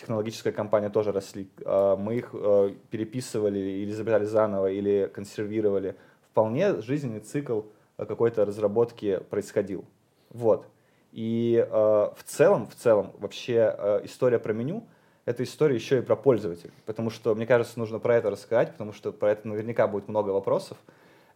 технологическая 0.00 0.52
компания 0.52 0.88
тоже 0.88 1.12
росли. 1.12 1.48
А, 1.64 1.96
мы 1.96 2.16
их 2.16 2.30
а, 2.32 2.74
переписывали 2.90 3.58
или 3.58 3.90
изобретали 3.90 4.24
заново, 4.24 4.70
или 4.70 5.10
консервировали. 5.12 5.96
Вполне 6.30 6.80
жизненный 6.80 7.20
цикл 7.20 7.62
какой-то 7.96 8.44
разработки 8.44 9.20
происходил. 9.30 9.84
Вот. 10.30 10.66
И 11.12 11.66
э, 11.68 11.72
в 11.72 12.22
целом, 12.24 12.66
в 12.66 12.74
целом, 12.76 13.12
вообще 13.18 13.74
э, 13.76 14.00
история 14.04 14.38
про 14.38 14.52
меню— 14.52 14.84
это 15.24 15.42
история 15.42 15.74
еще 15.74 15.98
и 15.98 16.02
про 16.02 16.16
пользователя. 16.16 16.70
Потому 16.86 17.10
что, 17.10 17.34
мне 17.34 17.46
кажется, 17.46 17.78
нужно 17.78 17.98
про 17.98 18.16
это 18.16 18.30
рассказать, 18.30 18.72
потому 18.72 18.92
что 18.92 19.12
про 19.12 19.32
это 19.32 19.48
наверняка 19.48 19.88
будет 19.88 20.08
много 20.08 20.30
вопросов. 20.30 20.78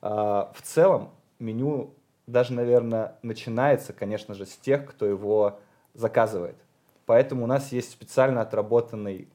Э, 0.00 0.06
в 0.54 0.62
целом, 0.62 1.10
меню 1.38 1.92
даже, 2.26 2.52
наверное, 2.52 3.18
начинается, 3.22 3.92
конечно 3.92 4.34
же, 4.34 4.46
с 4.46 4.56
тех, 4.56 4.86
кто 4.86 5.06
его 5.06 5.58
заказывает. 5.92 6.56
Поэтому 7.06 7.44
у 7.44 7.46
нас 7.46 7.72
есть 7.72 7.90
специально 7.90 8.40
отработанный 8.40 9.28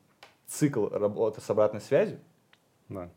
цикл 0.47 0.88
работы 0.88 1.41
с 1.41 1.49
обратной 1.49 1.81
связью. 1.81 2.19
Да. 2.88 3.09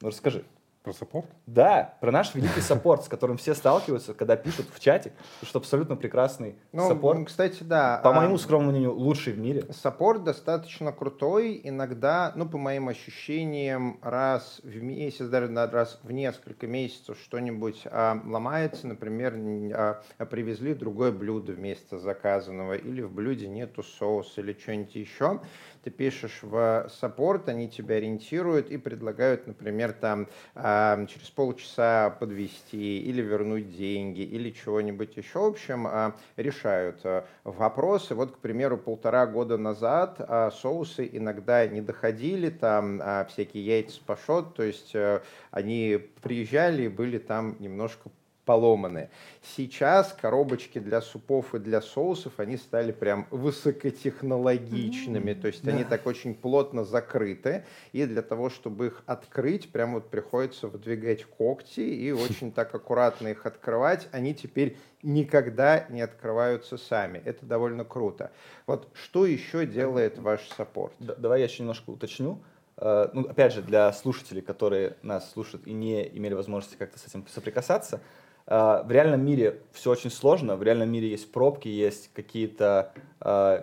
Ну, 0.00 0.08
расскажи. 0.08 0.44
Про 0.84 0.92
саппорт? 0.92 1.26
Да, 1.46 1.96
про 2.02 2.12
наш 2.12 2.34
великий 2.34 2.60
саппорт, 2.60 3.04
с 3.04 3.08
которым 3.08 3.38
все 3.38 3.54
сталкиваются, 3.54 4.12
когда 4.12 4.36
пишут 4.36 4.66
в 4.70 4.78
чате, 4.78 5.14
что 5.42 5.58
абсолютно 5.58 5.96
прекрасный 5.96 6.56
ну, 6.72 6.86
саппорт. 6.86 7.26
Кстати, 7.26 7.62
да. 7.62 8.02
По 8.04 8.10
а, 8.10 8.12
моему 8.12 8.36
скромному 8.36 8.72
мнению, 8.72 8.92
лучший 8.94 9.32
в 9.32 9.38
мире. 9.38 9.64
Саппорт 9.70 10.24
достаточно 10.24 10.92
крутой. 10.92 11.58
Иногда, 11.64 12.34
ну, 12.36 12.46
по 12.46 12.58
моим 12.58 12.88
ощущениям, 12.88 13.98
раз 14.02 14.60
в 14.62 14.82
месяц, 14.82 15.26
даже 15.28 15.50
раз 15.54 15.98
в 16.02 16.12
несколько 16.12 16.66
месяцев 16.66 17.16
что-нибудь 17.24 17.84
а, 17.86 18.20
ломается. 18.22 18.86
Например, 18.86 19.32
а, 19.74 20.26
привезли 20.26 20.74
другое 20.74 21.12
блюдо 21.12 21.52
вместо 21.52 21.98
заказанного, 21.98 22.74
или 22.74 23.00
в 23.00 23.10
блюде 23.10 23.48
нету 23.48 23.82
соуса, 23.82 24.42
или 24.42 24.52
что-нибудь 24.52 24.94
еще 24.96 25.40
ты 25.84 25.90
пишешь 25.90 26.38
в 26.42 26.90
саппорт, 26.98 27.50
они 27.50 27.68
тебя 27.68 27.96
ориентируют 27.96 28.70
и 28.70 28.78
предлагают, 28.78 29.46
например, 29.46 29.92
там 29.92 30.28
э, 30.54 31.06
через 31.08 31.28
полчаса 31.28 32.08
подвести 32.08 33.00
или 33.00 33.20
вернуть 33.20 33.76
деньги 33.76 34.22
или 34.22 34.50
чего-нибудь 34.50 35.14
еще. 35.16 35.40
В 35.40 35.44
общем, 35.44 35.86
э, 35.86 36.12
решают 36.36 37.00
э, 37.04 37.24
вопросы. 37.44 38.14
Вот, 38.14 38.32
к 38.32 38.38
примеру, 38.38 38.78
полтора 38.78 39.26
года 39.26 39.58
назад 39.58 40.16
э, 40.18 40.50
соусы 40.54 41.08
иногда 41.12 41.66
не 41.66 41.82
доходили, 41.82 42.48
там 42.48 43.02
всякие 43.28 43.66
яйца 43.66 44.00
пашот, 44.06 44.54
то 44.54 44.62
есть 44.62 44.94
э, 44.94 45.20
они 45.50 46.00
приезжали 46.22 46.84
и 46.84 46.88
были 46.88 47.18
там 47.18 47.56
немножко 47.58 48.08
поломаны. 48.44 49.10
Сейчас 49.56 50.16
коробочки 50.20 50.78
для 50.78 51.00
супов 51.00 51.54
и 51.54 51.58
для 51.58 51.80
соусов, 51.80 52.38
они 52.38 52.56
стали 52.56 52.92
прям 52.92 53.26
высокотехнологичными, 53.30 55.30
mm-hmm. 55.30 55.40
то 55.40 55.46
есть 55.46 55.64
да. 55.64 55.72
они 55.72 55.84
так 55.84 56.06
очень 56.06 56.34
плотно 56.34 56.84
закрыты, 56.84 57.64
и 57.92 58.04
для 58.06 58.22
того, 58.22 58.50
чтобы 58.50 58.86
их 58.86 59.02
открыть, 59.06 59.70
прям 59.70 59.94
вот 59.94 60.10
приходится 60.10 60.68
выдвигать 60.68 61.24
когти 61.24 61.80
и 61.80 62.12
очень 62.12 62.52
так 62.52 62.74
аккуратно 62.74 63.28
их 63.28 63.46
открывать. 63.46 64.08
Они 64.12 64.34
теперь 64.34 64.76
никогда 65.02 65.86
не 65.88 66.00
открываются 66.00 66.76
сами. 66.76 67.22
Это 67.24 67.46
довольно 67.46 67.84
круто. 67.84 68.32
Вот 68.66 68.88
что 68.94 69.26
еще 69.26 69.66
делает 69.66 70.18
ваш 70.18 70.48
саппорт? 70.56 70.94
Давай 70.98 71.40
я 71.40 71.46
еще 71.46 71.62
немножко 71.62 71.90
уточню. 71.90 72.40
Uh, 72.76 73.08
ну, 73.12 73.28
опять 73.28 73.52
же, 73.52 73.62
для 73.62 73.92
слушателей, 73.92 74.42
которые 74.42 74.96
нас 75.02 75.30
слушают 75.30 75.64
и 75.64 75.72
не 75.72 76.08
имели 76.08 76.34
возможности 76.34 76.76
как-то 76.76 76.98
с 76.98 77.06
этим 77.06 77.24
соприкасаться, 77.28 78.00
в 78.46 78.86
реальном 78.90 79.24
мире 79.24 79.62
все 79.72 79.90
очень 79.90 80.10
сложно, 80.10 80.56
в 80.56 80.62
реальном 80.62 80.90
мире 80.90 81.08
есть 81.08 81.32
пробки, 81.32 81.68
есть 81.68 82.10
какие-то 82.12 82.92
э, 83.20 83.62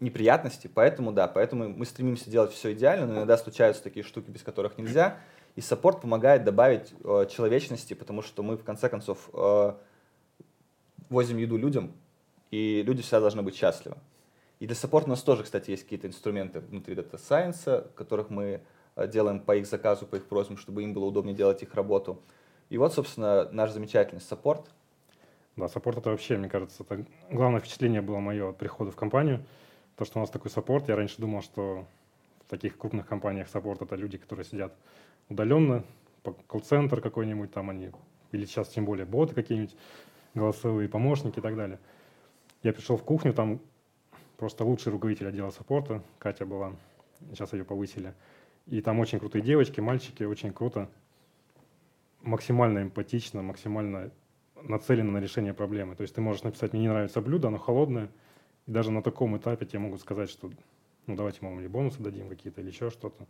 неприятности, 0.00 0.70
поэтому 0.72 1.12
да, 1.12 1.28
поэтому 1.28 1.68
мы 1.68 1.84
стремимся 1.84 2.30
делать 2.30 2.52
все 2.52 2.72
идеально, 2.72 3.06
но 3.06 3.14
иногда 3.14 3.36
случаются 3.36 3.82
такие 3.82 4.04
штуки, 4.04 4.30
без 4.30 4.42
которых 4.42 4.78
нельзя, 4.78 5.18
и 5.54 5.60
саппорт 5.60 6.00
помогает 6.00 6.44
добавить 6.44 6.94
э, 7.04 7.26
человечности, 7.30 7.92
потому 7.92 8.22
что 8.22 8.42
мы 8.42 8.56
в 8.56 8.64
конце 8.64 8.88
концов 8.88 9.28
э, 9.34 9.72
возим 11.10 11.36
еду 11.36 11.58
людям, 11.58 11.92
и 12.50 12.82
люди 12.82 13.02
всегда 13.02 13.20
должны 13.20 13.42
быть 13.42 13.54
счастливы. 13.54 13.96
И 14.60 14.66
для 14.66 14.76
саппорта 14.76 15.08
у 15.08 15.10
нас 15.10 15.22
тоже, 15.22 15.44
кстати, 15.44 15.70
есть 15.70 15.82
какие-то 15.82 16.06
инструменты 16.06 16.60
внутри 16.60 16.94
Data 16.94 17.18
Science, 17.18 17.86
которых 17.94 18.30
мы 18.30 18.62
делаем 19.08 19.40
по 19.40 19.54
их 19.54 19.66
заказу, 19.66 20.06
по 20.06 20.16
их 20.16 20.24
просьбам, 20.24 20.56
чтобы 20.56 20.82
им 20.82 20.94
было 20.94 21.04
удобнее 21.04 21.36
делать 21.36 21.62
их 21.62 21.74
работу. 21.74 22.22
И 22.68 22.78
вот, 22.78 22.92
собственно, 22.92 23.48
наш 23.52 23.70
замечательный 23.70 24.20
саппорт. 24.20 24.68
Да, 25.56 25.68
саппорт 25.68 25.98
это 25.98 26.10
вообще, 26.10 26.36
мне 26.36 26.48
кажется, 26.48 26.82
это 26.82 27.04
главное 27.30 27.60
впечатление 27.60 28.02
было 28.02 28.18
мое 28.18 28.50
от 28.50 28.58
прихода 28.58 28.90
в 28.90 28.96
компанию. 28.96 29.44
То, 29.96 30.04
что 30.04 30.18
у 30.18 30.20
нас 30.20 30.30
такой 30.30 30.50
саппорт. 30.50 30.88
Я 30.88 30.96
раньше 30.96 31.20
думал, 31.20 31.42
что 31.42 31.86
в 32.46 32.50
таких 32.50 32.76
крупных 32.76 33.06
компаниях 33.06 33.48
саппорт 33.48 33.82
это 33.82 33.94
люди, 33.96 34.18
которые 34.18 34.44
сидят 34.44 34.74
удаленно, 35.28 35.84
колл-центр 36.48 37.00
какой-нибудь 37.00 37.52
там 37.52 37.70
они, 37.70 37.90
или 38.32 38.44
сейчас 38.44 38.68
тем 38.68 38.84
более 38.84 39.06
боты 39.06 39.34
какие-нибудь, 39.34 39.74
голосовые 40.34 40.88
помощники 40.88 41.38
и 41.38 41.42
так 41.42 41.56
далее. 41.56 41.78
Я 42.62 42.72
пришел 42.72 42.96
в 42.96 43.02
кухню, 43.02 43.32
там 43.32 43.60
просто 44.36 44.64
лучший 44.64 44.92
руководитель 44.92 45.28
отдела 45.28 45.50
саппорта, 45.50 46.02
Катя 46.18 46.46
была, 46.46 46.74
сейчас 47.30 47.52
ее 47.52 47.64
повысили. 47.64 48.12
И 48.66 48.80
там 48.80 48.98
очень 48.98 49.18
крутые 49.18 49.42
девочки, 49.42 49.80
мальчики, 49.80 50.24
очень 50.24 50.52
круто 50.52 50.88
максимально 52.26 52.82
эмпатично, 52.82 53.42
максимально 53.42 54.10
нацелено 54.62 55.12
на 55.12 55.18
решение 55.18 55.54
проблемы. 55.54 55.94
То 55.94 56.02
есть 56.02 56.14
ты 56.14 56.20
можешь 56.20 56.42
написать, 56.42 56.72
мне 56.72 56.82
не 56.82 56.88
нравится 56.88 57.20
блюдо, 57.20 57.48
оно 57.48 57.58
холодное, 57.58 58.10
и 58.66 58.70
даже 58.70 58.90
на 58.90 59.02
таком 59.02 59.36
этапе 59.36 59.66
тебе 59.66 59.78
могут 59.78 60.00
сказать, 60.00 60.28
что 60.28 60.50
ну 61.06 61.14
давайте, 61.14 61.38
мы 61.42 61.60
или 61.60 61.68
бонусы 61.68 62.02
дадим 62.02 62.28
какие-то, 62.28 62.60
или 62.60 62.68
еще 62.68 62.90
что-то. 62.90 63.26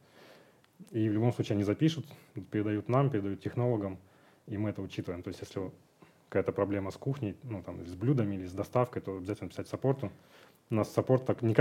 И 0.90 1.08
в 1.08 1.12
любом 1.12 1.32
случае 1.32 1.54
они 1.54 1.64
запишут, 1.64 2.06
передают 2.50 2.88
нам, 2.88 3.10
передают 3.10 3.40
технологам, 3.42 3.98
и 4.46 4.56
мы 4.56 4.70
это 4.70 4.82
учитываем. 4.82 5.22
То 5.22 5.28
есть 5.28 5.40
если 5.40 5.70
какая-то 6.28 6.52
проблема 6.52 6.90
с 6.90 6.96
кухней, 6.96 7.36
ну 7.44 7.62
там 7.62 7.86
с 7.86 7.94
блюдами 7.94 8.36
или 8.36 8.46
с 8.46 8.52
доставкой, 8.52 9.02
то 9.02 9.16
обязательно 9.16 9.50
писать 9.50 9.68
саппорту. 9.68 10.10
У 10.70 10.74
нас 10.74 10.92
саппорт 10.92 11.24
так 11.24 11.42
не 11.42 11.54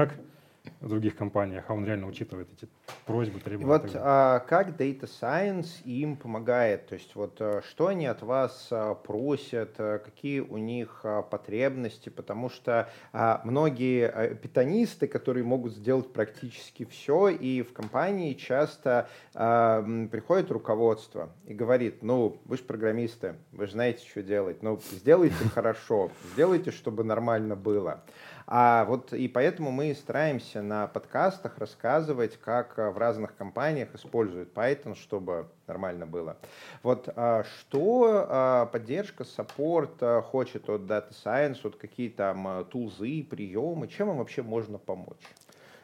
в 0.81 0.89
других 0.89 1.15
компаниях, 1.15 1.65
а 1.67 1.73
он 1.73 1.85
реально 1.85 2.07
учитывает 2.07 2.47
эти 2.55 2.69
просьбы, 3.05 3.39
требования. 3.39 3.65
Вот 3.67 3.91
а, 3.95 4.39
как 4.39 4.69
Data 4.69 5.03
Science 5.03 5.83
им 5.83 6.15
помогает? 6.17 6.87
То 6.87 6.95
есть 6.95 7.15
вот 7.15 7.37
э, 7.39 7.61
что 7.69 7.87
они 7.87 8.05
от 8.05 8.21
вас 8.21 8.67
а, 8.71 8.95
просят, 8.95 9.75
э, 9.77 9.99
какие 9.99 10.39
у 10.39 10.57
них 10.57 11.05
потребности? 11.29 12.09
Потому 12.09 12.49
что 12.49 12.89
а, 13.13 13.41
многие 13.43 14.35
питонисты, 14.35 15.07
которые 15.07 15.43
могут 15.43 15.73
сделать 15.73 16.11
практически 16.11 16.85
все, 16.85 17.29
и 17.29 17.61
в 17.61 17.73
компании 17.73 18.33
часто 18.33 19.07
а, 19.33 19.83
приходит 20.11 20.51
руководство 20.51 21.29
и 21.45 21.53
говорит, 21.53 22.03
ну, 22.03 22.39
вы 22.45 22.57
же 22.57 22.63
программисты, 22.63 23.35
вы 23.51 23.67
же 23.67 23.73
знаете, 23.73 24.05
что 24.07 24.23
делать, 24.23 24.63
ну, 24.63 24.79
сделайте 24.91 25.35
хорошо, 25.53 26.11
сделайте, 26.33 26.71
чтобы 26.71 27.03
нормально 27.03 27.55
было. 27.55 28.03
А 28.47 28.85
вот 28.85 29.11
и 29.11 29.27
поэтому 29.27 29.71
мы 29.71 29.93
стараемся 29.95 30.61
на 30.61 30.85
подкастах 30.87 31.57
рассказывать, 31.57 32.37
как 32.37 32.77
э, 32.77 32.91
в 32.91 32.97
разных 32.97 33.35
компаниях 33.35 33.95
используют 33.95 34.53
Python, 34.53 34.95
чтобы 34.95 35.47
нормально 35.65 36.05
было. 36.05 36.37
Вот 36.83 37.09
а, 37.15 37.43
что 37.43 38.27
а, 38.27 38.65
поддержка, 38.67 39.23
саппорт 39.23 39.95
э, 40.01 40.21
хочет 40.21 40.69
от 40.69 40.81
Data 40.81 41.11
Science, 41.11 41.59
вот 41.63 41.77
какие 41.77 42.09
там 42.09 42.47
э, 42.47 42.65
тулзы, 42.65 43.23
приемы, 43.23 43.87
чем 43.87 44.11
им 44.11 44.17
вообще 44.17 44.43
можно 44.43 44.77
помочь? 44.77 45.25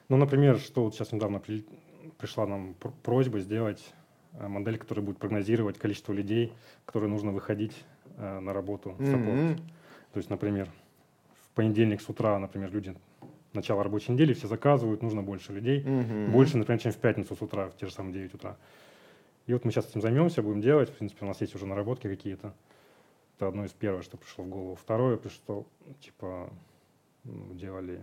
Ну, 0.07 0.17
например, 0.17 0.59
что 0.59 0.83
вот 0.83 0.93
сейчас 0.93 1.11
недавно 1.11 1.39
при, 1.39 1.65
пришла 2.19 2.45
нам 2.45 2.75
просьба 3.01 3.39
сделать 3.39 3.91
модель, 4.33 4.77
которая 4.77 5.03
будет 5.03 5.17
прогнозировать 5.17 5.79
количество 5.79 6.13
людей, 6.13 6.53
которые 6.85 7.09
нужно 7.09 7.31
выходить 7.31 7.83
на 8.17 8.53
работу 8.53 8.91
в 8.97 9.05
саппорт. 9.05 9.39
Mm-hmm. 9.39 9.57
То 10.13 10.17
есть, 10.17 10.29
например, 10.29 10.69
понедельник 11.55 12.01
с 12.01 12.09
утра, 12.09 12.37
например, 12.39 12.71
люди 12.71 12.95
начало 13.53 13.83
рабочей 13.83 14.13
недели, 14.13 14.33
все 14.33 14.47
заказывают, 14.47 15.01
нужно 15.01 15.21
больше 15.21 15.53
людей. 15.53 15.81
Угу. 15.81 16.31
Больше, 16.31 16.57
например, 16.57 16.81
чем 16.81 16.91
в 16.91 16.97
пятницу 16.97 17.35
с 17.35 17.41
утра, 17.41 17.69
в 17.69 17.75
те 17.75 17.85
же 17.85 17.91
самые 17.91 18.13
9 18.13 18.33
утра. 18.35 18.57
И 19.47 19.53
вот 19.53 19.65
мы 19.65 19.71
сейчас 19.71 19.89
этим 19.89 20.01
займемся, 20.01 20.41
будем 20.41 20.61
делать. 20.61 20.89
В 20.89 20.93
принципе, 20.93 21.25
у 21.25 21.27
нас 21.27 21.41
есть 21.41 21.55
уже 21.55 21.65
наработки 21.65 22.07
какие-то. 22.07 22.53
Это 23.37 23.47
одно 23.47 23.65
из 23.65 23.71
первых, 23.71 24.03
что 24.03 24.17
пришло 24.17 24.43
в 24.43 24.49
голову. 24.49 24.75
Второе, 24.75 25.19
что, 25.29 25.65
типа, 25.99 26.49
ну, 27.23 27.53
делали, 27.53 27.99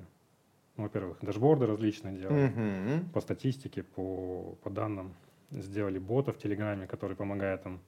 ну, 0.77 0.83
во-первых, 0.85 1.19
дашборды 1.23 1.67
различные 1.67 2.19
делали 2.19 2.47
угу. 2.49 3.11
по 3.15 3.21
статистике, 3.21 3.83
по, 3.83 4.57
по 4.63 4.71
данным. 4.71 5.15
Сделали 5.51 5.99
бота 5.99 6.33
в 6.33 6.39
Телеграме, 6.39 6.87
который 6.87 7.17
помогает 7.17 7.63
там 7.63 7.81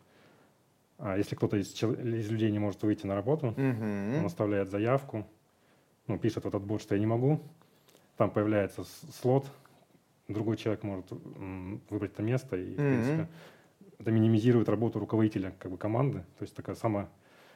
а 1.03 1.16
если 1.16 1.35
кто-то 1.35 1.57
из, 1.57 1.73
из 1.83 2.31
людей 2.31 2.51
не 2.51 2.59
может 2.59 2.83
выйти 2.83 3.07
на 3.07 3.14
работу, 3.14 3.49
угу. 3.49 3.59
он 3.59 4.27
оставляет 4.27 4.68
заявку, 4.68 5.27
ну, 6.11 6.18
пишет 6.18 6.44
в 6.44 6.49
этот 6.49 6.62
бот, 6.62 6.83
что 6.83 6.94
я 6.94 7.01
не 7.01 7.07
могу, 7.07 7.40
там 8.16 8.31
появляется 8.31 8.85
слот, 9.20 9.46
другой 10.29 10.57
человек 10.57 10.83
может 10.83 11.07
выбрать 11.88 12.12
это 12.12 12.23
место, 12.23 12.57
и, 12.57 12.70
mm-hmm. 12.70 12.73
в 12.73 12.77
принципе, 12.77 13.29
это 13.99 14.11
минимизирует 14.11 14.68
работу 14.68 14.99
руководителя 14.99 15.55
как 15.59 15.70
бы, 15.70 15.79
команды, 15.79 16.18
то 16.38 16.42
есть 16.42 16.55
такая 16.55 16.75
самая 16.75 17.09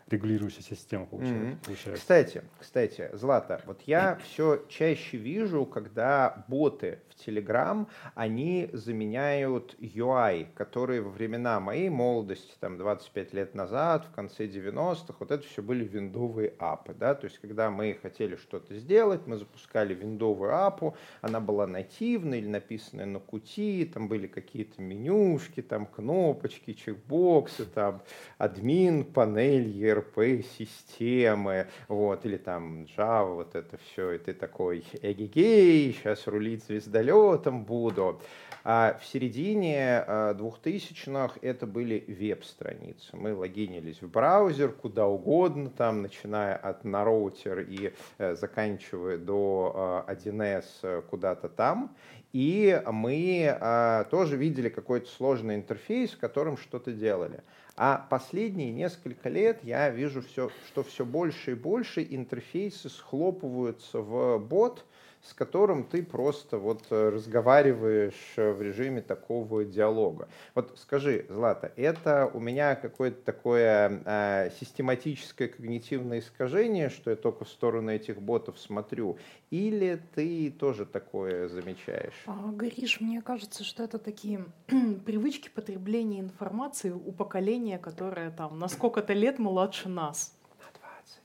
регулирующая 0.08 0.62
система 0.62 1.06
получается. 1.06 1.60
Mm-hmm. 1.70 1.94
Кстати, 1.94 2.42
кстати, 2.60 3.10
Злата, 3.12 3.62
вот 3.66 3.82
я 3.82 4.16
все 4.16 4.64
чаще 4.68 5.16
вижу, 5.16 5.64
когда 5.64 6.44
боты 6.48 7.00
в 7.08 7.26
Telegram, 7.26 7.86
они 8.14 8.68
заменяют 8.72 9.76
UI, 9.78 10.48
которые 10.54 11.00
во 11.00 11.10
времена 11.10 11.60
моей 11.60 11.88
молодости, 11.88 12.54
там 12.60 12.76
25 12.76 13.32
лет 13.32 13.54
назад, 13.54 14.06
в 14.06 14.14
конце 14.14 14.46
90-х, 14.46 15.14
вот 15.18 15.30
это 15.30 15.46
все 15.46 15.62
были 15.62 15.84
виндовые 15.84 16.54
апы, 16.58 16.94
да, 16.94 17.14
то 17.14 17.26
есть 17.26 17.38
когда 17.38 17.70
мы 17.70 17.98
хотели 18.00 18.36
что-то 18.36 18.74
сделать, 18.74 19.26
мы 19.26 19.38
запускали 19.38 19.94
виндовую 19.94 20.54
апу, 20.54 20.96
она 21.20 21.40
была 21.40 21.66
нативной 21.66 22.38
или 22.38 22.48
написанная 22.48 23.06
на 23.06 23.20
кути, 23.20 23.90
там 23.92 24.08
были 24.08 24.26
какие-то 24.26 24.82
менюшки, 24.82 25.62
там 25.62 25.86
кнопочки, 25.86 26.72
чекбоксы, 26.72 27.64
там 27.64 28.02
админ, 28.38 29.04
панель, 29.04 29.68
ERP-системы, 29.94 31.68
вот, 31.88 32.24
или 32.26 32.36
там 32.36 32.86
Java, 32.96 33.34
вот 33.34 33.54
это 33.54 33.76
все, 33.78 34.12
и 34.12 34.18
ты 34.18 34.34
такой, 34.34 34.84
эгегей, 35.02 35.92
сейчас 35.92 36.26
рулить 36.26 36.64
звездолетом 36.64 37.64
буду. 37.64 38.20
А 38.66 38.98
в 38.98 39.04
середине 39.04 40.04
2000-х 40.08 41.34
а, 41.34 41.46
это 41.46 41.66
были 41.66 42.02
веб-страницы. 42.08 43.14
Мы 43.14 43.34
логинились 43.34 44.00
в 44.00 44.10
браузер 44.10 44.72
куда 44.72 45.06
угодно, 45.06 45.68
там, 45.68 46.00
начиная 46.00 46.56
от 46.56 46.84
на 46.84 47.04
роутер 47.04 47.60
и 47.60 47.92
э, 48.16 48.34
заканчивая 48.36 49.18
до 49.18 50.04
1С 50.08 50.64
э, 50.82 51.02
куда-то 51.10 51.50
там. 51.50 51.94
И 52.32 52.82
мы 52.90 53.56
а, 53.60 54.04
тоже 54.04 54.36
видели 54.36 54.68
какой-то 54.68 55.08
сложный 55.08 55.54
интерфейс, 55.54 56.10
в 56.10 56.18
котором 56.18 56.56
что-то 56.56 56.90
делали. 56.90 57.42
А 57.76 58.06
последние 58.08 58.70
несколько 58.70 59.28
лет 59.28 59.58
я 59.64 59.90
вижу, 59.90 60.22
все, 60.22 60.50
что 60.68 60.84
все 60.84 61.04
больше 61.04 61.52
и 61.52 61.54
больше 61.54 62.06
интерфейсы 62.08 62.88
схлопываются 62.88 64.00
в 64.00 64.38
бот, 64.38 64.84
с 65.24 65.32
которым 65.32 65.84
ты 65.84 66.02
просто 66.02 66.58
вот 66.58 66.84
э, 66.90 67.08
разговариваешь 67.08 68.34
э, 68.36 68.52
в 68.52 68.60
режиме 68.60 69.00
такого 69.00 69.64
диалога. 69.64 70.28
Вот 70.54 70.78
скажи, 70.78 71.24
Злата, 71.30 71.72
это 71.76 72.30
у 72.32 72.40
меня 72.40 72.74
какое-то 72.74 73.22
такое 73.24 74.02
э, 74.04 74.50
систематическое 74.60 75.48
когнитивное 75.48 76.18
искажение, 76.18 76.90
что 76.90 77.10
я 77.10 77.16
только 77.16 77.44
в 77.44 77.48
сторону 77.48 77.90
этих 77.90 78.20
ботов 78.20 78.58
смотрю, 78.58 79.16
или 79.50 80.00
ты 80.14 80.50
тоже 80.50 80.84
такое 80.84 81.48
замечаешь? 81.48 82.14
А, 82.26 82.50
Гриш, 82.52 83.00
мне 83.00 83.22
кажется, 83.22 83.64
что 83.64 83.82
это 83.82 83.98
такие 83.98 84.44
привычки 85.06 85.48
потребления 85.48 86.20
информации 86.20 86.90
у 86.90 87.12
поколения, 87.12 87.78
которое 87.78 88.30
там 88.30 88.58
на 88.58 88.68
сколько-то 88.68 89.14
лет 89.14 89.38
младше 89.38 89.88
нас. 89.88 90.36
На 90.58 90.66
20. 90.78 91.20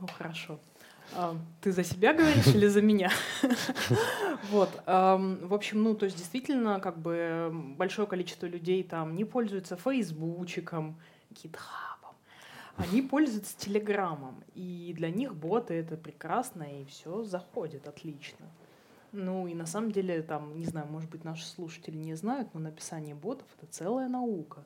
Ну 0.00 0.06
хорошо. 0.08 0.58
А, 1.14 1.36
ты 1.60 1.72
за 1.72 1.84
себя 1.84 2.14
говоришь 2.14 2.46
или 2.48 2.66
за 2.66 2.82
меня? 2.82 3.10
Вот. 4.50 4.68
В 4.86 5.54
общем, 5.54 5.82
ну, 5.82 5.94
то 5.94 6.04
есть 6.04 6.18
действительно, 6.18 6.80
как 6.80 6.98
бы 6.98 7.50
большое 7.78 8.06
количество 8.06 8.46
людей 8.46 8.82
там 8.82 9.14
не 9.14 9.24
пользуются 9.24 9.76
фейсбучиком, 9.76 10.98
гитхабом. 11.30 12.14
Они 12.76 13.02
пользуются 13.02 13.56
телеграммом. 13.56 14.42
И 14.54 14.92
для 14.96 15.10
них 15.10 15.34
боты 15.34 15.74
это 15.74 15.96
прекрасно, 15.96 16.64
и 16.64 16.84
все 16.84 17.22
заходит 17.22 17.86
отлично. 17.86 18.46
Ну 19.12 19.46
и 19.46 19.54
на 19.54 19.66
самом 19.66 19.92
деле, 19.92 20.22
там, 20.22 20.58
не 20.58 20.66
знаю, 20.66 20.86
может 20.90 21.10
быть, 21.10 21.24
наши 21.24 21.44
слушатели 21.46 21.96
не 21.96 22.14
знают, 22.14 22.48
но 22.54 22.60
написание 22.60 23.14
ботов— 23.14 23.46
это 23.58 23.70
целая 23.70 24.08
наука. 24.08 24.64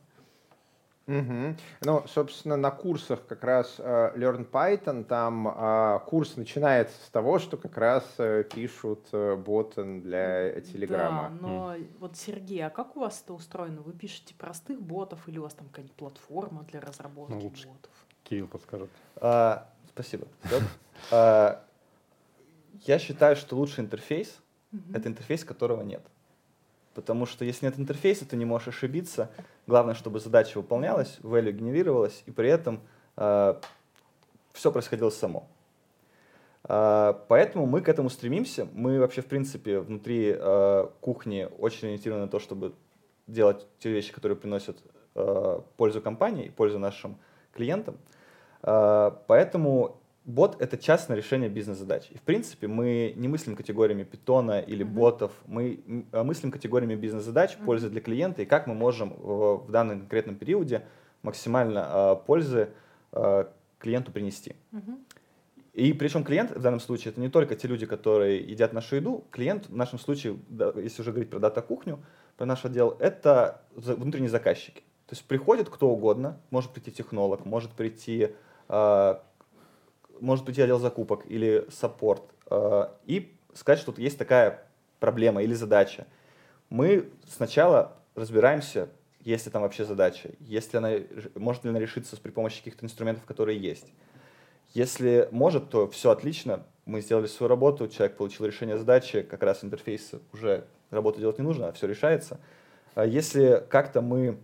Угу. 1.07 1.57
Ну, 1.83 2.05
собственно, 2.09 2.57
на 2.57 2.71
курсах 2.73 3.25
как 3.27 3.45
раз 3.45 3.77
uh, 3.79 4.16
Learn 4.16 4.49
Python, 4.51 5.05
там 5.05 5.47
uh, 5.47 6.05
курс 6.05 6.37
начинается 6.37 6.97
с 7.07 7.11
того, 7.11 7.38
что 7.38 7.57
как 7.57 7.79
раз 7.79 8.05
uh, 8.19 8.42
пишут 8.42 9.07
uh, 9.12 9.37
ботан 9.37 10.01
для 10.01 10.61
Телеграма. 10.61 11.31
Да, 11.31 11.49
но 11.49 11.75
mm. 11.77 11.90
вот, 12.01 12.16
Сергей, 12.16 12.66
а 12.66 12.71
как 12.71 12.97
у 12.97 13.01
вас 13.01 13.23
это 13.23 13.35
устроено? 13.35 13.83
Вы 13.83 13.92
пишете 13.92 14.35
простых 14.35 14.83
ботов 14.83 15.21
или 15.29 15.38
у 15.38 15.42
вас 15.42 15.55
там 15.55 15.69
какая-нибудь 15.69 15.97
платформа 15.97 16.64
для 16.64 16.81
разработки 16.81 17.35
ну, 17.35 17.40
лучше 17.40 17.69
ботов? 17.69 17.92
Кирилл 18.25 18.49
подскажет. 18.49 18.90
А, 19.16 19.69
спасибо. 19.88 20.27
а, 21.12 21.62
я 22.83 22.99
считаю, 22.99 23.37
что 23.37 23.55
лучший 23.55 23.85
интерфейс— 23.85 24.40
это 24.92 25.09
интерфейс, 25.09 25.45
которого 25.45 25.83
нет. 25.83 26.03
Потому 26.96 27.26
что 27.26 27.44
если 27.44 27.66
нет 27.66 27.78
интерфейса, 27.78 28.26
ты 28.26 28.37
не 28.38 28.46
можешь 28.46 28.68
ошибиться. 28.68 29.30
Главное, 29.66 29.94
чтобы 29.94 30.18
задача 30.18 30.56
выполнялась, 30.56 31.18
value 31.22 31.52
генерировалась, 31.52 32.22
и 32.24 32.30
при 32.30 32.48
этом 32.48 32.80
э, 33.18 33.54
все 34.54 34.72
происходило 34.72 35.11
само. 35.11 35.46
Э, 36.66 37.12
поэтому 37.28 37.66
мы 37.66 37.82
к 37.82 37.90
этому 37.90 38.09
стремимся. 38.09 38.66
Мы 38.72 38.98
вообще, 38.98 39.20
в 39.20 39.26
принципе, 39.26 39.80
внутри 39.80 40.35
э, 40.35 40.88
кухни 41.02 41.46
очень 41.59 41.88
ориентированы 41.88 42.24
на 42.24 42.30
то, 42.30 42.40
чтобы 42.40 42.72
делать 43.26 43.66
те 43.78 43.90
вещи, 43.90 44.11
которые 44.11 44.38
приносят 44.38 44.78
э, 45.14 45.61
пользу 45.76 46.00
компании, 46.00 46.48
пользу 46.48 46.78
нашим 46.78 47.18
клиентам. 47.52 47.98
Э, 48.62 49.11
поэтому 49.26 50.00
бот— 50.26 50.56
это 50.60 50.76
частное 50.76 51.16
решение 51.16 51.48
бизнес-задач. 51.48 52.08
И, 52.10 52.18
в 52.18 52.22
принципе, 52.22 52.66
мы 52.66 53.14
не 53.16 53.28
мыслим 53.28 53.56
категориями 53.56 54.02
питона 54.02 54.58
или 54.58 54.84
uh-huh. 54.84 54.90
ботов, 54.90 55.32
мы 55.46 56.04
а 56.12 56.24
мыслим 56.24 56.50
категориями 56.50 56.96
бизнес-задач, 56.96 57.52
uh-huh. 57.52 57.64
пользы 57.64 57.88
для 57.88 58.00
клиента, 58.00 58.42
и 58.42 58.44
как 58.44 58.66
мы 58.66 58.74
можем 58.74 59.10
в, 59.10 59.66
в 59.66 59.70
данном 59.70 60.00
конкретном 60.00 60.36
периоде 60.36 60.84
максимально 61.22 61.88
э, 61.88 62.26
пользы 62.26 62.70
э, 63.12 63.44
клиенту 63.78 64.12
принести. 64.12 64.56
Uh-huh. 64.72 64.98
И 65.72 65.92
причем 65.92 66.24
клиент 66.24 66.50
в 66.50 66.60
данном 66.60 66.80
случае 66.80 67.12
это 67.12 67.20
не 67.20 67.28
только 67.28 67.54
те 67.54 67.68
люди, 67.68 67.86
которые 67.86 68.40
едят 68.40 68.72
нашу 68.72 68.96
еду. 68.96 69.24
Клиент 69.30 69.68
в 69.68 69.76
нашем 69.76 69.98
случае, 69.98 70.38
если 70.76 71.02
уже 71.02 71.12
говорить 71.12 71.30
про 71.30 71.38
дата-кухню, 71.38 72.02
про 72.36 72.46
наш 72.46 72.64
отдел, 72.64 72.96
это 72.98 73.62
внутренние 73.74 74.30
заказчики. 74.30 74.80
То 75.06 75.12
есть 75.12 75.24
приходит 75.24 75.68
кто 75.68 75.88
угодно, 75.90 76.40
может 76.50 76.72
прийти 76.72 76.90
технолог, 76.90 77.44
может 77.44 77.72
прийти 77.72 78.30
э, 78.68 79.14
может 80.20 80.44
быть, 80.44 80.59
отдел 80.59 80.79
закупок 80.79 81.24
или 81.26 81.66
саппорт, 81.70 82.22
э, 82.50 82.88
и 83.07 83.37
сказать, 83.55 83.81
что 83.81 83.92
тут 83.92 83.98
есть 83.98 84.18
такая 84.18 84.62
проблема 85.00 85.42
или 85.42 85.55
задача. 85.55 86.07
Мы 86.68 87.11
сначала 87.29 87.96
разбираемся, 88.14 88.88
есть 89.20 89.46
ли 89.46 89.52
там 89.52 89.62
вообще 89.62 89.85
задача, 89.85 90.31
если 90.40 90.79
она, 90.79 90.90
может 91.35 91.64
ли 91.64 91.70
она 91.70 91.79
решиться 91.79 92.16
при 92.16 92.31
помощи 92.31 92.59
каких-то 92.59 92.85
инструментов, 92.85 93.24
которые 93.24 93.59
есть. 93.59 93.92
Если 94.74 95.29
может, 95.31 95.70
то 95.70 95.88
все 95.88 96.11
отлично, 96.11 96.64
мы 96.85 97.00
сделали 97.00 97.26
свою 97.26 97.48
работу, 97.48 97.88
человек 97.88 98.16
получил 98.16 98.46
решение 98.46 98.79
задачи, 98.79 99.22
как 99.22 99.42
раз 99.42 99.64
интерфейс 99.64 100.12
уже 100.33 100.66
работу 100.90 101.20
делать 101.20 101.38
не 101.38 101.44
нужно, 101.44 101.68
а 101.68 101.72
все 101.72 101.87
решается. 101.87 102.38
А 102.94 103.05
если 103.05 103.64
как-то 103.68 104.00
мы 104.00 104.38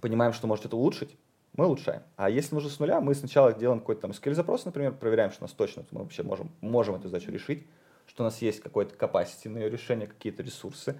понимаем, 0.00 0.32
что 0.32 0.46
может 0.46 0.66
это 0.66 0.76
улучшить, 0.76 1.16
мы 1.54 1.66
улучшаем. 1.66 2.02
А 2.16 2.30
если 2.30 2.54
нужно 2.54 2.70
с 2.70 2.78
нуля, 2.78 3.00
мы 3.00 3.14
сначала 3.14 3.52
делаем 3.52 3.80
какой-то 3.80 4.02
там 4.02 4.10
SQL-запрос, 4.12 4.64
например, 4.64 4.92
проверяем, 4.92 5.30
что 5.30 5.44
у 5.44 5.44
нас 5.44 5.52
точно 5.52 5.84
мы 5.90 6.02
вообще 6.02 6.22
можем, 6.22 6.50
можем 6.60 6.94
эту 6.94 7.08
задачу 7.08 7.30
решить, 7.30 7.66
что 8.06 8.22
у 8.22 8.24
нас 8.24 8.40
есть 8.40 8.60
какой-то 8.60 8.94
capacity 8.94 9.48
на 9.48 9.58
ее 9.58 9.68
решение, 9.68 10.06
какие-то 10.06 10.42
ресурсы. 10.42 10.96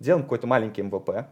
Делаем 0.00 0.24
какой-то 0.24 0.46
маленький 0.46 0.82
MVP, 0.82 1.20
э, 1.20 1.24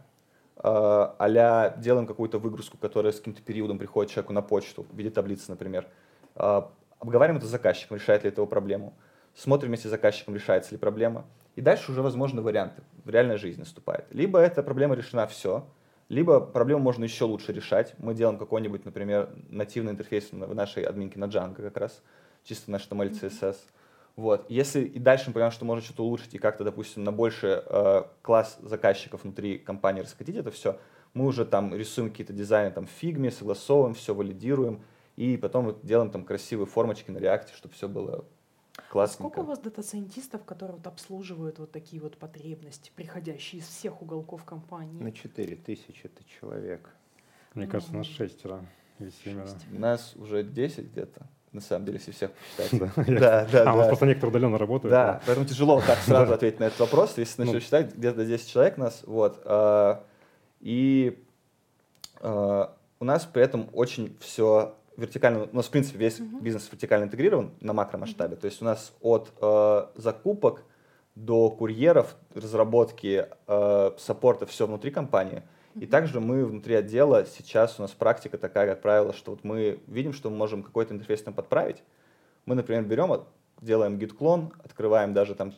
а 0.63 1.77
делаем 1.77 2.07
какую-то 2.07 2.39
выгрузку, 2.39 2.77
которая 2.77 3.11
с 3.11 3.17
каким-то 3.17 3.41
периодом 3.41 3.77
приходит 3.77 4.11
человеку 4.11 4.33
на 4.33 4.41
почту 4.41 4.85
в 4.89 4.97
виде 4.97 5.09
таблицы, 5.09 5.51
например. 5.51 5.87
Э, 6.35 6.61
обговариваем 6.99 7.37
это 7.37 7.47
с 7.47 7.49
заказчиком, 7.49 7.97
решает 7.97 8.23
ли 8.23 8.29
это 8.29 8.39
его 8.39 8.47
проблему. 8.47 8.93
Смотрим 9.35 9.75
с 9.75 9.83
заказчиком, 9.83 10.35
решается 10.35 10.71
ли 10.71 10.77
проблема. 10.77 11.25
И 11.55 11.61
дальше 11.61 11.91
уже 11.91 12.01
возможны 12.01 12.41
варианты 12.41 12.83
в 13.03 13.09
реальной 13.09 13.37
жизни 13.37 13.59
наступает. 13.61 14.05
Либо 14.11 14.39
эта 14.39 14.63
проблема 14.63 14.95
решена 14.95 15.27
все, 15.27 15.65
либо 16.11 16.41
проблему 16.41 16.81
можно 16.81 17.05
еще 17.05 17.23
лучше 17.23 17.53
решать. 17.53 17.95
Мы 17.97 18.13
делаем 18.13 18.37
какой-нибудь, 18.37 18.83
например, 18.83 19.29
нативный 19.47 19.93
интерфейс 19.93 20.29
в 20.33 20.53
нашей 20.53 20.83
админке 20.83 21.17
на 21.17 21.25
Django 21.25 21.55
как 21.55 21.77
раз, 21.77 22.03
чисто 22.43 22.69
наш 22.69 22.85
HTML, 22.85 23.11
CSS. 23.11 23.55
Вот. 24.17 24.45
Если 24.49 24.81
и 24.81 24.99
дальше 24.99 25.25
мы 25.27 25.33
понимаем, 25.35 25.53
что 25.53 25.63
можно 25.63 25.81
что-то 25.81 26.03
улучшить 26.03 26.33
и 26.33 26.37
как-то, 26.37 26.65
допустим, 26.65 27.05
на 27.05 27.13
больше 27.13 27.63
э, 27.65 28.03
класс 28.21 28.57
заказчиков 28.61 29.23
внутри 29.23 29.57
компании 29.57 30.01
раскатить 30.01 30.35
это 30.35 30.51
все, 30.51 30.77
мы 31.13 31.25
уже 31.25 31.45
там 31.45 31.73
рисуем 31.73 32.09
какие-то 32.09 32.33
дизайны 32.33 32.71
там 32.71 32.87
в 32.87 32.89
фигме, 32.89 33.31
согласовываем, 33.31 33.93
все 33.93 34.13
валидируем, 34.13 34.83
и 35.15 35.37
потом 35.37 35.77
делаем 35.81 36.11
там 36.11 36.25
красивые 36.25 36.67
формочки 36.67 37.09
на 37.09 37.19
реакте, 37.19 37.53
чтобы 37.55 37.73
все 37.73 37.87
было 37.87 38.25
Классненько. 38.91 39.23
Сколько 39.29 39.39
у 39.39 39.43
вас 39.45 39.59
дата-сайентистов, 39.59 40.43
которые 40.43 40.75
вот 40.75 40.85
обслуживают 40.85 41.59
вот 41.59 41.71
такие 41.71 42.01
вот 42.01 42.17
потребности, 42.17 42.91
приходящие 42.93 43.61
из 43.61 43.67
всех 43.67 44.01
уголков 44.01 44.43
компании? 44.43 45.01
На 45.01 45.13
4 45.13 45.55
тысячи 45.55 46.07
это 46.07 46.25
человек. 46.25 46.89
Мне 47.53 47.67
ну, 47.67 47.71
кажется, 47.71 47.95
нас 47.95 48.05
шестеро 48.07 48.65
или 48.99 49.09
семеро. 49.23 49.47
Нас 49.71 50.13
уже 50.17 50.43
10 50.43 50.91
где-то. 50.91 51.25
На 51.53 51.61
самом 51.61 51.85
деле, 51.85 51.99
если 51.99 52.11
всех 52.11 52.31
посчитать. 52.33 52.97
Да, 53.07 53.45
да, 53.45 53.63
да. 53.63 53.71
А 53.71 53.73
у 53.75 53.77
нас 53.77 53.87
просто 53.87 54.05
некоторые 54.07 54.31
удаленно 54.31 54.57
работают. 54.57 54.91
Да, 54.91 55.21
поэтому 55.25 55.47
тяжело 55.47 55.79
так 55.79 55.99
сразу 56.05 56.33
ответить 56.33 56.59
на 56.59 56.65
этот 56.65 56.79
вопрос. 56.81 57.17
Если 57.17 57.43
начнешь 57.43 57.55
ну. 57.55 57.59
считать, 57.61 57.95
где-то 57.95 58.25
10 58.25 58.49
человек 58.49 58.77
нас. 58.77 59.03
Вот. 59.05 59.41
А, 59.45 60.03
и 60.59 61.17
а, 62.19 62.75
у 62.99 63.05
нас 63.05 63.23
при 63.23 63.41
этом 63.41 63.69
очень 63.71 64.17
все 64.19 64.75
вертикально, 64.97 65.43
у 65.51 65.55
нас, 65.55 65.67
в 65.67 65.71
принципе, 65.71 65.97
весь 65.97 66.19
uh-huh. 66.19 66.41
бизнес 66.41 66.69
вертикально 66.71 67.05
интегрирован 67.05 67.51
на 67.61 67.73
макромасштабе. 67.73 68.35
Uh-huh. 68.35 68.39
То 68.39 68.45
есть 68.45 68.61
у 68.61 68.65
нас 68.65 68.93
от 69.01 69.31
э, 69.41 69.85
закупок 69.95 70.63
до 71.15 71.49
курьеров, 71.49 72.15
разработки, 72.33 73.27
э, 73.47 73.91
саппорта, 73.97 74.45
все 74.45 74.67
внутри 74.67 74.91
компании. 74.91 75.43
И 75.75 75.85
также 75.85 76.19
мы 76.19 76.45
внутри 76.45 76.75
отдела, 76.75 77.25
сейчас 77.25 77.79
у 77.79 77.81
нас 77.81 77.91
практика 77.91 78.37
такая, 78.37 78.67
как 78.67 78.81
правило, 78.81 79.13
что 79.13 79.31
вот 79.31 79.43
мы 79.43 79.79
видим, 79.87 80.13
что 80.13 80.29
мы 80.29 80.35
можем 80.35 80.63
какой-то 80.63 80.93
интерфейс 80.93 81.21
там 81.21 81.33
подправить. 81.33 81.83
Мы, 82.45 82.55
например, 82.55 82.83
берем, 82.83 83.23
делаем 83.61 83.97
git-клон, 83.97 84.51
открываем 84.63 85.13
даже 85.13 85.35
там 85.35 85.53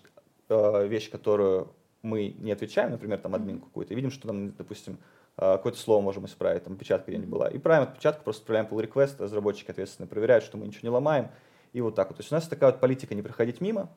э, 0.49 0.87
вещь, 0.87 1.09
которую 1.09 1.73
мы 2.03 2.35
не 2.37 2.51
отвечаем, 2.51 2.91
например, 2.91 3.19
там 3.19 3.33
админку 3.33 3.67
какую-то, 3.67 3.93
и 3.93 3.95
видим, 3.95 4.11
что 4.11 4.27
там, 4.27 4.51
допустим, 4.51 4.97
какое-то 5.35 5.79
слово 5.79 6.01
можем 6.01 6.25
исправить, 6.25 6.63
там 6.63 6.75
печатка 6.75 7.11
где-нибудь 7.11 7.29
была. 7.29 7.47
И 7.49 7.57
правим 7.57 7.83
отпечатку, 7.83 8.23
просто 8.23 8.43
отправляем 8.43 8.67
pull 8.67 8.87
request, 8.87 9.15
разработчики 9.19 9.71
ответственно 9.71 10.07
проверяют, 10.07 10.43
что 10.43 10.57
мы 10.57 10.67
ничего 10.67 10.81
не 10.83 10.89
ломаем, 10.89 11.29
и 11.71 11.81
вот 11.81 11.95
так 11.95 12.09
вот. 12.09 12.17
То 12.17 12.21
есть 12.21 12.31
у 12.31 12.35
нас 12.35 12.47
такая 12.47 12.71
вот 12.71 12.79
политика 12.79 13.15
не 13.15 13.21
проходить 13.21 13.59
мимо, 13.59 13.89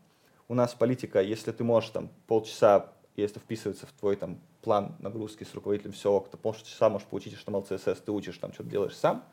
у 0.49 0.55
нас 0.55 0.75
политика, 0.75 1.20
если 1.20 1.53
ты 1.53 1.64
можешь 1.64 1.90
там 1.90 2.09
полчаса, 2.27 2.92
если 3.16 3.38
вписывается 3.38 3.87
в 3.87 3.92
твой 3.92 4.16
там 4.16 4.38
план 4.62 4.96
нагрузки 4.99 5.44
с 5.44 5.55
руководителем 5.55 5.92
все, 5.92 6.27
то 6.31 6.37
полчаса 6.37 6.88
можешь 6.88 7.07
получить 7.09 7.35
HTML, 7.35 7.68
CSS, 7.68 8.03
ты 8.05 8.12
учишь 8.12 8.38
там, 8.38 8.53
что-то 8.53 8.70
делаешь 8.70 8.96
сам. 8.96 9.25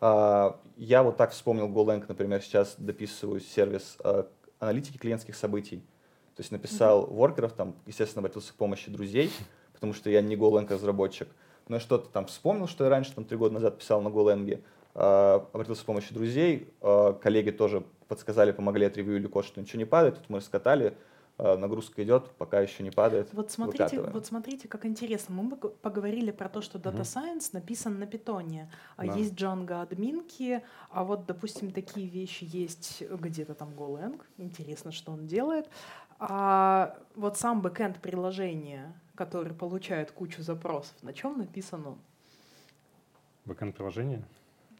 А, 0.00 0.60
я 0.76 1.02
вот 1.02 1.16
так 1.16 1.32
вспомнил 1.32 1.68
GoLang, 1.68 2.04
например, 2.08 2.42
сейчас 2.42 2.74
дописываю 2.76 3.40
сервис 3.40 3.96
а, 4.00 4.28
аналитики 4.58 4.98
клиентских 4.98 5.36
событий. 5.36 5.78
То 6.34 6.42
есть 6.42 6.52
написал 6.52 7.06
воркеров, 7.06 7.54
там, 7.54 7.74
естественно, 7.86 8.20
обратился 8.20 8.52
к 8.52 8.56
помощи 8.56 8.90
друзей, 8.90 9.30
потому 9.76 9.92
что 9.94 10.10
я 10.10 10.20
не 10.20 10.34
GoLang 10.34 10.68
разработчик. 10.68 11.28
Но 11.68 11.76
я 11.76 11.80
что-то 11.80 12.08
там 12.08 12.26
вспомнил, 12.26 12.66
что 12.66 12.84
я 12.84 12.90
раньше, 12.90 13.14
там, 13.14 13.24
три 13.24 13.36
года 13.36 13.54
назад 13.54 13.78
писал 13.78 14.02
на 14.02 14.08
GoLang, 14.08 14.62
а, 14.94 15.46
обратился 15.52 15.82
к 15.82 15.86
помощи 15.86 16.12
друзей, 16.12 16.72
коллеги 16.80 17.50
тоже 17.50 17.84
подсказали, 18.08 18.52
помогли, 18.52 18.86
отревьюили 18.86 19.26
код, 19.26 19.44
что 19.44 19.60
ничего 19.60 19.78
не 19.78 19.84
падает. 19.84 20.16
Тут 20.16 20.30
мы 20.30 20.38
раскатали, 20.38 20.96
э, 21.38 21.56
нагрузка 21.56 22.02
идет, 22.02 22.30
пока 22.38 22.60
еще 22.60 22.82
не 22.82 22.90
падает. 22.90 23.28
Вот 23.32 23.50
смотрите, 23.50 24.00
вот 24.00 24.26
смотрите, 24.26 24.68
как 24.68 24.86
интересно. 24.86 25.34
Мы 25.34 25.56
поговорили 25.56 26.30
про 26.30 26.48
то, 26.48 26.62
что 26.62 26.78
Data 26.78 27.02
Science 27.02 27.50
написан 27.52 27.98
на 27.98 28.06
питоне, 28.06 28.70
а 28.96 29.06
да. 29.06 29.14
есть 29.14 29.34
Django 29.34 29.82
админки, 29.82 30.62
а 30.90 31.04
вот, 31.04 31.26
допустим, 31.26 31.72
такие 31.72 32.08
вещи 32.08 32.46
есть 32.48 33.02
где-то 33.10 33.54
там 33.54 33.74
GoLang. 33.74 34.20
Интересно, 34.38 34.92
что 34.92 35.12
он 35.12 35.26
делает. 35.26 35.68
А 36.18 36.96
вот 37.14 37.36
сам 37.36 37.60
бэкэнд 37.60 38.00
приложения, 38.00 38.98
который 39.16 39.54
получает 39.54 40.12
кучу 40.12 40.42
запросов, 40.42 40.94
на 41.02 41.12
чем 41.12 41.38
написан 41.38 41.86
он? 41.86 41.98
Бэкэнд 43.46 43.74
приложения? 43.74 44.22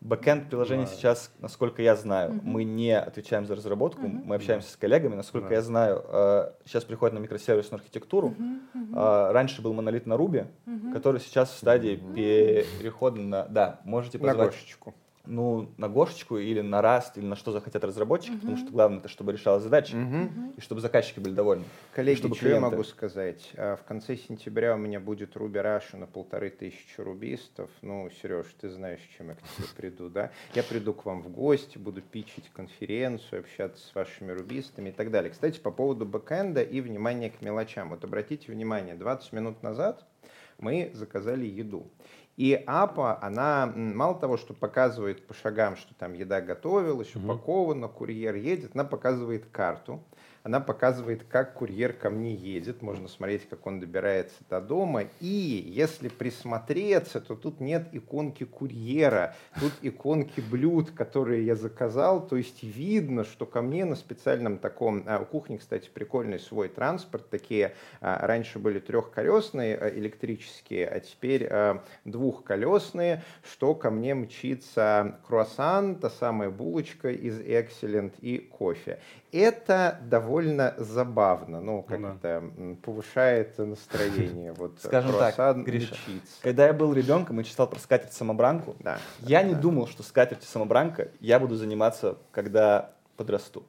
Бэкэнд 0.01 0.49
приложения 0.49 0.85
да. 0.85 0.91
сейчас, 0.91 1.33
насколько 1.39 1.83
я 1.83 1.97
знаю, 1.97 2.33
uh-huh. 2.33 2.41
мы 2.43 2.65
не 2.65 2.97
отвечаем 2.97 3.47
за 3.47 3.57
разработку, 3.57 4.03
uh-huh. 4.03 4.23
мы 4.25 4.35
общаемся 4.37 4.71
с 4.71 4.77
коллегами. 4.77 5.15
Насколько 5.15 5.49
да. 5.49 5.55
я 5.55 5.63
знаю, 5.63 6.05
э, 6.07 6.53
сейчас 6.67 6.85
приходит 6.85 7.15
на 7.15 7.19
микросервисную 7.19 7.81
архитектуру. 7.81 8.29
Uh-huh. 8.29 8.61
Uh-huh. 8.75 9.29
Э, 9.29 9.33
раньше 9.33 9.63
был 9.63 9.73
монолит 9.73 10.07
на 10.07 10.15
Ruby, 10.15 10.47
uh-huh. 10.67 10.93
который 10.93 11.21
сейчас 11.21 11.51
в 11.51 11.57
стадии 11.57 11.95
uh-huh. 11.95 12.79
перехода 12.79 13.21
на... 13.21 13.45
Да, 13.47 13.81
можете 13.85 14.19
позвать... 14.19 14.39
На 14.39 14.47
гошечку 14.47 14.95
ну, 15.27 15.71
на 15.77 15.89
Гошечку 15.89 16.39
или 16.39 16.61
на 16.61 16.83
Rust, 16.83 17.19
или 17.19 17.25
на 17.25 17.37
что 17.37 17.53
захотят 17.53 17.85
разработчики, 17.85 18.33
uh-huh. 18.33 18.41
потому 18.41 18.57
что 18.57 18.71
главное, 18.71 18.99
это 19.01 19.09
чтобы 19.09 19.33
решала 19.33 19.61
задачи, 19.61 19.95
uh-huh. 19.95 20.57
и 20.57 20.61
чтобы 20.61 20.81
заказчики 20.81 21.21
были 21.21 21.35
довольны. 21.35 21.65
Коллеги, 21.93 22.19
чтобы 22.19 22.35
что 22.35 22.45
клиенты... 22.45 22.65
я 22.65 22.71
могу 22.71 22.85
сказать? 22.85 23.51
А, 23.57 23.77
в 23.77 23.85
конце 23.85 24.17
сентября 24.17 24.75
у 24.75 24.79
меня 24.79 25.01
будет 25.01 25.37
Ruby 25.37 25.59
Russia 25.59 25.97
на 25.97 26.07
полторы 26.07 26.51
тысячи 26.51 27.01
рубистов. 27.01 27.71
Ну, 27.83 28.09
Сереж, 28.23 28.47
ты 28.61 28.71
знаешь, 28.71 29.01
чем 29.17 29.29
я 29.29 29.35
к 29.35 29.43
тебе 29.43 29.67
приду, 29.77 30.09
да? 30.09 30.31
Я 30.55 30.63
приду 30.63 30.93
к 30.95 31.05
вам 31.05 31.23
в 31.23 31.29
гости, 31.29 31.79
буду 31.79 32.03
пичить 32.03 32.51
конференцию, 32.53 33.41
общаться 33.41 33.87
с 33.87 33.95
вашими 33.95 34.33
рубистами 34.33 34.91
и 34.91 34.93
так 34.93 35.11
далее. 35.11 35.31
Кстати, 35.31 35.59
по 35.59 35.71
поводу 35.71 36.07
бэкэнда 36.07 36.63
и 36.63 36.81
внимания 36.81 37.31
к 37.31 37.43
мелочам. 37.43 37.91
Вот 37.91 38.05
обратите 38.05 38.53
внимание, 38.53 38.95
20 38.95 39.33
минут 39.33 39.63
назад 39.63 40.05
мы 40.59 40.91
заказали 40.95 41.47
еду. 41.47 41.91
И 42.37 42.53
АПА, 42.67 43.19
она 43.23 43.73
мало 43.75 44.19
того, 44.19 44.37
что 44.37 44.53
показывает 44.53 45.27
по 45.27 45.33
шагам, 45.33 45.77
что 45.77 45.95
там 45.95 46.13
еда 46.13 46.43
готовилась, 46.43 47.17
упакована, 47.17 47.89
курьер 47.89 48.35
едет, 48.35 48.73
она 48.75 48.85
показывает 48.85 49.47
карту 49.47 50.05
она 50.47 50.61
показывает, 50.61 51.25
как 51.25 51.55
курьер 51.55 51.93
ко 51.93 52.09
мне 52.09 52.33
едет, 52.33 52.81
можно 52.81 53.09
смотреть, 53.09 53.49
как 53.49 53.67
он 53.67 53.81
добирается 53.81 54.37
до 54.49 54.61
дома, 54.61 55.03
и 55.19 55.27
если 55.27 56.09
присмотреться, 56.09 57.21
то 57.21 57.35
тут 57.35 57.59
нет 57.59 57.89
иконки 57.91 58.45
курьера, 58.45 59.35
тут 59.59 59.73
иконки 59.83 60.41
блюд, 60.41 60.93
которые 60.93 61.45
я 61.45 61.57
заказал, 61.57 62.25
то 62.25 62.37
есть 62.37 62.63
видно, 62.63 63.25
что 63.25 63.45
ко 63.45 63.61
мне 63.61 63.85
на 63.85 63.97
специальном 63.97 64.59
таком, 64.59 65.03
а, 65.09 65.19
у 65.19 65.25
кухни, 65.25 65.57
кстати, 65.57 65.91
прикольный 65.93 66.39
свой 66.39 66.69
транспорт, 66.69 67.29
такие 67.29 67.75
а, 68.01 68.25
раньше 68.25 68.61
были 68.61 68.79
трехколесные 68.79 69.77
а, 69.77 69.89
электрические, 69.89 70.87
а 70.87 71.01
теперь 71.01 71.49
а, 71.51 71.83
двухколесные, 72.05 73.25
что 73.43 73.75
ко 73.75 73.91
мне 73.91 74.15
мчится 74.15 75.19
круассан, 75.27 75.97
та 75.97 76.09
самая 76.09 76.51
булочка 76.51 77.11
из 77.11 77.41
Excellent 77.41 78.13
и 78.21 78.39
кофе. 78.39 79.01
Это 79.33 79.99
довольно 80.03 80.75
забавно, 80.79 81.61
ну, 81.61 81.83
как 81.83 81.99
ну, 81.99 82.19
да. 82.23 82.43
повышает 82.83 83.59
настроение. 83.59 84.53
Вот 84.53 84.79
Скажем 84.83 85.13
так, 85.13 85.65
Гриша, 85.65 85.95
лечится. 86.07 86.35
когда 86.43 86.67
я 86.67 86.73
был 86.73 86.93
ребенком 86.93 87.41
и 87.41 87.45
читал 87.45 87.69
про 87.69 87.79
скатерть-самобранку, 87.79 88.77
да, 88.81 88.99
я 89.21 89.43
да, 89.43 89.49
не 89.49 89.55
да. 89.55 89.61
думал, 89.61 89.89
что 89.89 90.03
скатерть-самобранка 90.03 91.11
я 91.21 91.41
буду 91.41 91.57
заниматься, 91.57 92.19
когда 92.31 92.93
подрасту. 93.17 93.67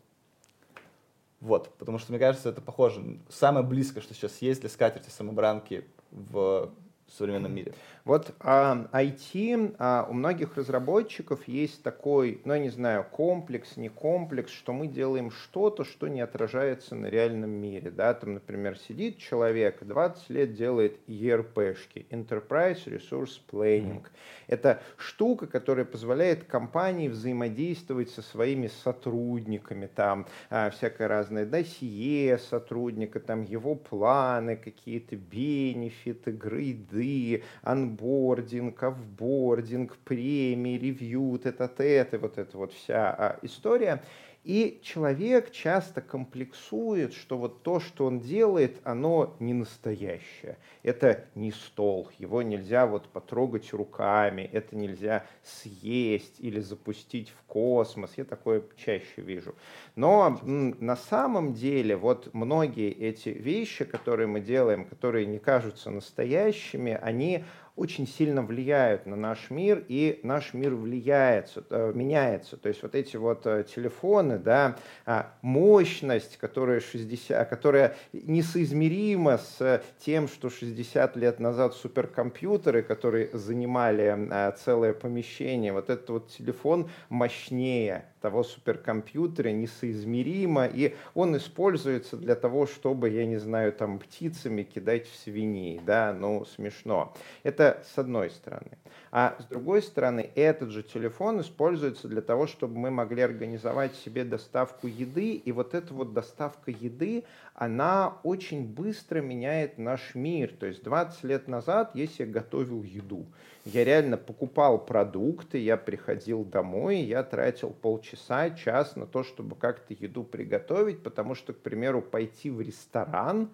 Вот, 1.39 1.73
потому 1.77 1.99
что, 1.99 2.11
мне 2.11 2.19
кажется, 2.19 2.49
это 2.49 2.61
похоже. 2.61 3.19
Самое 3.29 3.65
близкое, 3.65 4.01
что 4.01 4.13
сейчас 4.13 4.37
есть 4.41 4.61
для 4.61 4.69
скатерти-самобранки 4.69 5.85
в 6.11 6.71
современном 7.13 7.53
мире. 7.53 7.73
Вот 8.07 8.33
а, 8.39 8.87
IT, 8.93 9.75
а, 9.79 10.07
у 10.09 10.13
многих 10.13 10.55
разработчиков 10.55 11.45
есть 11.47 11.83
такой, 11.83 12.39
ну 12.45 12.53
я 12.53 12.59
не 12.59 12.69
знаю, 12.69 13.05
комплекс, 13.11 13.75
не 13.75 13.89
комплекс, 13.89 14.51
что 14.51 14.71
мы 14.71 14.87
делаем 14.87 15.29
что-то, 15.29 15.83
что 15.83 16.07
не 16.07 16.21
отражается 16.21 16.95
на 16.95 17.07
реальном 17.07 17.49
мире. 17.49 17.91
Да? 17.91 18.13
Там, 18.13 18.35
например, 18.35 18.77
сидит 18.77 19.17
человек, 19.17 19.79
20 19.81 20.29
лет 20.29 20.53
делает 20.53 20.99
ERP-шки, 21.07 22.05
Enterprise 22.09 22.85
Resource 22.85 23.41
Planning. 23.51 24.03
Mm. 24.03 24.07
Это 24.47 24.81
штука, 24.95 25.47
которая 25.47 25.85
позволяет 25.85 26.45
компании 26.45 27.09
взаимодействовать 27.09 28.09
со 28.09 28.21
своими 28.21 28.67
сотрудниками, 28.67 29.87
там 29.87 30.27
а, 30.49 30.69
всякое 30.69 31.09
разное 31.09 31.45
досье 31.45 32.37
сотрудника, 32.37 33.19
там 33.19 33.43
его 33.43 33.75
планы, 33.75 34.55
какие-то 34.55 35.17
бенефиты, 35.17 36.31
грейды, 36.31 36.96
анбординг, 36.97 37.43
онбординг, 37.63 38.81
офбординг, 38.81 39.97
премии, 39.97 40.77
ревью, 40.77 41.39
тет-а-тет, 41.43 42.13
и 42.13 42.17
вот 42.17 42.37
эта 42.37 42.57
вот 42.57 42.73
вся 42.73 43.09
а, 43.09 43.39
история. 43.41 44.01
И 44.47 44.79
человек 44.81 45.51
часто 45.51 45.99
комплексует, 45.99 47.13
что 47.13 47.37
вот 47.37 47.63
то, 47.63 47.81
что 47.81 48.05
он 48.05 48.21
делает, 48.21 48.79
оно 48.85 49.35
не 49.41 49.53
настоящее. 49.53 50.57
Это 50.83 51.25
не 51.35 51.51
стол, 51.51 52.09
его 52.17 52.41
нельзя 52.41 52.87
вот 52.87 53.09
потрогать 53.09 53.73
руками, 53.73 54.49
это 54.53 54.77
нельзя 54.77 55.25
съесть 55.43 56.39
или 56.39 56.61
запустить 56.61 57.27
в 57.27 57.43
космос. 57.43 58.13
Я 58.15 58.23
такое 58.23 58.63
чаще 58.77 59.21
вижу. 59.21 59.53
Но 59.97 60.39
на 60.43 60.95
самом 60.95 61.53
деле 61.53 61.97
вот 61.97 62.33
многие 62.33 62.89
эти 62.89 63.27
вещи, 63.27 63.83
которые 63.83 64.27
мы 64.27 64.39
делаем, 64.39 64.85
которые 64.85 65.25
не 65.25 65.39
кажутся 65.39 65.91
настоящими, 65.91 66.93
они 66.93 67.43
очень 67.77 68.07
сильно 68.07 68.41
влияют 68.41 69.05
на 69.05 69.15
наш 69.15 69.51
мир, 69.51 69.85
и 69.87 70.19
наш 70.23 70.53
мир 70.53 70.73
влияется, 70.73 71.63
э, 71.69 71.91
меняется. 71.93 72.57
То 72.57 72.69
есть 72.69 72.81
вот 72.81 72.95
эти 72.95 73.15
вот 73.15 73.45
э, 73.45 73.63
телефоны, 73.63 74.39
да, 74.39 74.77
а, 75.05 75.33
мощность, 75.43 76.37
которая, 76.37 76.79
60, 76.79 77.47
которая 77.47 77.95
несоизмерима 78.11 79.37
с 79.37 79.83
тем, 79.99 80.27
что 80.27 80.49
60 80.49 81.15
лет 81.15 81.39
назад 81.39 81.75
суперкомпьютеры, 81.75 82.81
которые 82.81 83.29
занимали 83.33 84.27
а, 84.31 84.51
целое 84.51 84.93
помещение, 84.93 85.71
вот 85.71 85.91
этот 85.91 86.09
вот 86.09 86.29
телефон 86.29 86.89
мощнее 87.09 88.05
того 88.21 88.43
суперкомпьютера 88.43 89.49
несоизмеримо, 89.49 90.65
и 90.65 90.95
он 91.13 91.37
используется 91.37 92.17
для 92.17 92.35
того, 92.35 92.65
чтобы, 92.65 93.09
я 93.09 93.25
не 93.25 93.37
знаю, 93.37 93.71
там 93.71 93.99
птицами 93.99 94.63
кидать 94.63 95.07
в 95.07 95.15
свиней, 95.15 95.79
да, 95.85 96.13
ну, 96.13 96.43
смешно. 96.45 97.13
Это 97.43 97.66
С 97.73 97.97
одной 97.97 98.29
стороны. 98.29 98.77
А 99.11 99.35
с 99.39 99.45
другой 99.45 99.81
стороны, 99.81 100.29
этот 100.35 100.69
же 100.69 100.83
телефон 100.83 101.41
используется 101.41 102.07
для 102.07 102.21
того, 102.21 102.45
чтобы 102.47 102.77
мы 102.77 102.91
могли 102.91 103.21
организовать 103.21 103.95
себе 103.95 104.23
доставку 104.23 104.87
еды. 104.87 105.33
И 105.33 105.51
вот 105.51 105.73
эта 105.73 105.93
вот 105.93 106.13
доставка 106.13 106.71
еды, 106.71 107.23
она 107.53 108.17
очень 108.23 108.65
быстро 108.65 109.21
меняет 109.21 109.77
наш 109.77 110.13
мир. 110.13 110.53
То 110.59 110.65
есть 110.65 110.83
20 110.83 111.23
лет 111.23 111.47
назад, 111.47 111.91
если 111.93 112.25
я 112.25 112.31
готовил 112.31 112.83
еду, 112.83 113.25
я 113.65 113.83
реально 113.83 114.17
покупал 114.17 114.77
продукты, 114.77 115.57
я 115.57 115.77
приходил 115.77 116.45
домой, 116.45 116.99
я 116.99 117.23
тратил 117.23 117.71
полчаса, 117.71 118.49
час 118.51 118.95
на 118.95 119.05
то, 119.05 119.23
чтобы 119.23 119.55
как-то 119.55 119.93
еду 119.93 120.23
приготовить, 120.23 121.03
потому 121.03 121.35
что, 121.35 121.53
к 121.53 121.57
примеру, 121.57 122.01
пойти 122.01 122.49
в 122.49 122.61
ресторан, 122.61 123.49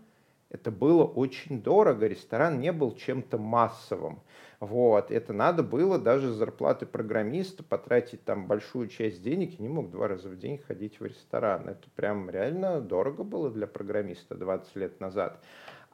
это 0.53 0.69
было 0.69 1.03
очень 1.03 1.63
дорого, 1.63 2.05
ресторан 2.05 2.59
не 2.59 2.71
был 2.71 2.95
чем-то 2.95 3.39
массовым. 3.39 4.21
Вот. 4.59 5.11
Это 5.11 5.33
надо 5.33 5.63
было 5.63 5.97
даже 5.97 6.31
зарплаты 6.31 6.85
программиста 6.85 7.63
потратить 7.63 8.23
там 8.23 8.47
большую 8.47 8.87
часть 8.87 9.23
денег. 9.23 9.59
Я 9.59 9.63
не 9.63 9.69
мог 9.69 9.89
два 9.89 10.07
раза 10.07 10.29
в 10.29 10.37
день 10.37 10.59
ходить 10.59 10.99
в 10.99 11.05
ресторан. 11.05 11.67
Это 11.67 11.89
прям 11.95 12.29
реально 12.29 12.79
дорого 12.79 13.23
было 13.23 13.49
для 13.49 13.65
программиста 13.65 14.35
20 14.35 14.75
лет 14.75 14.99
назад. 15.01 15.43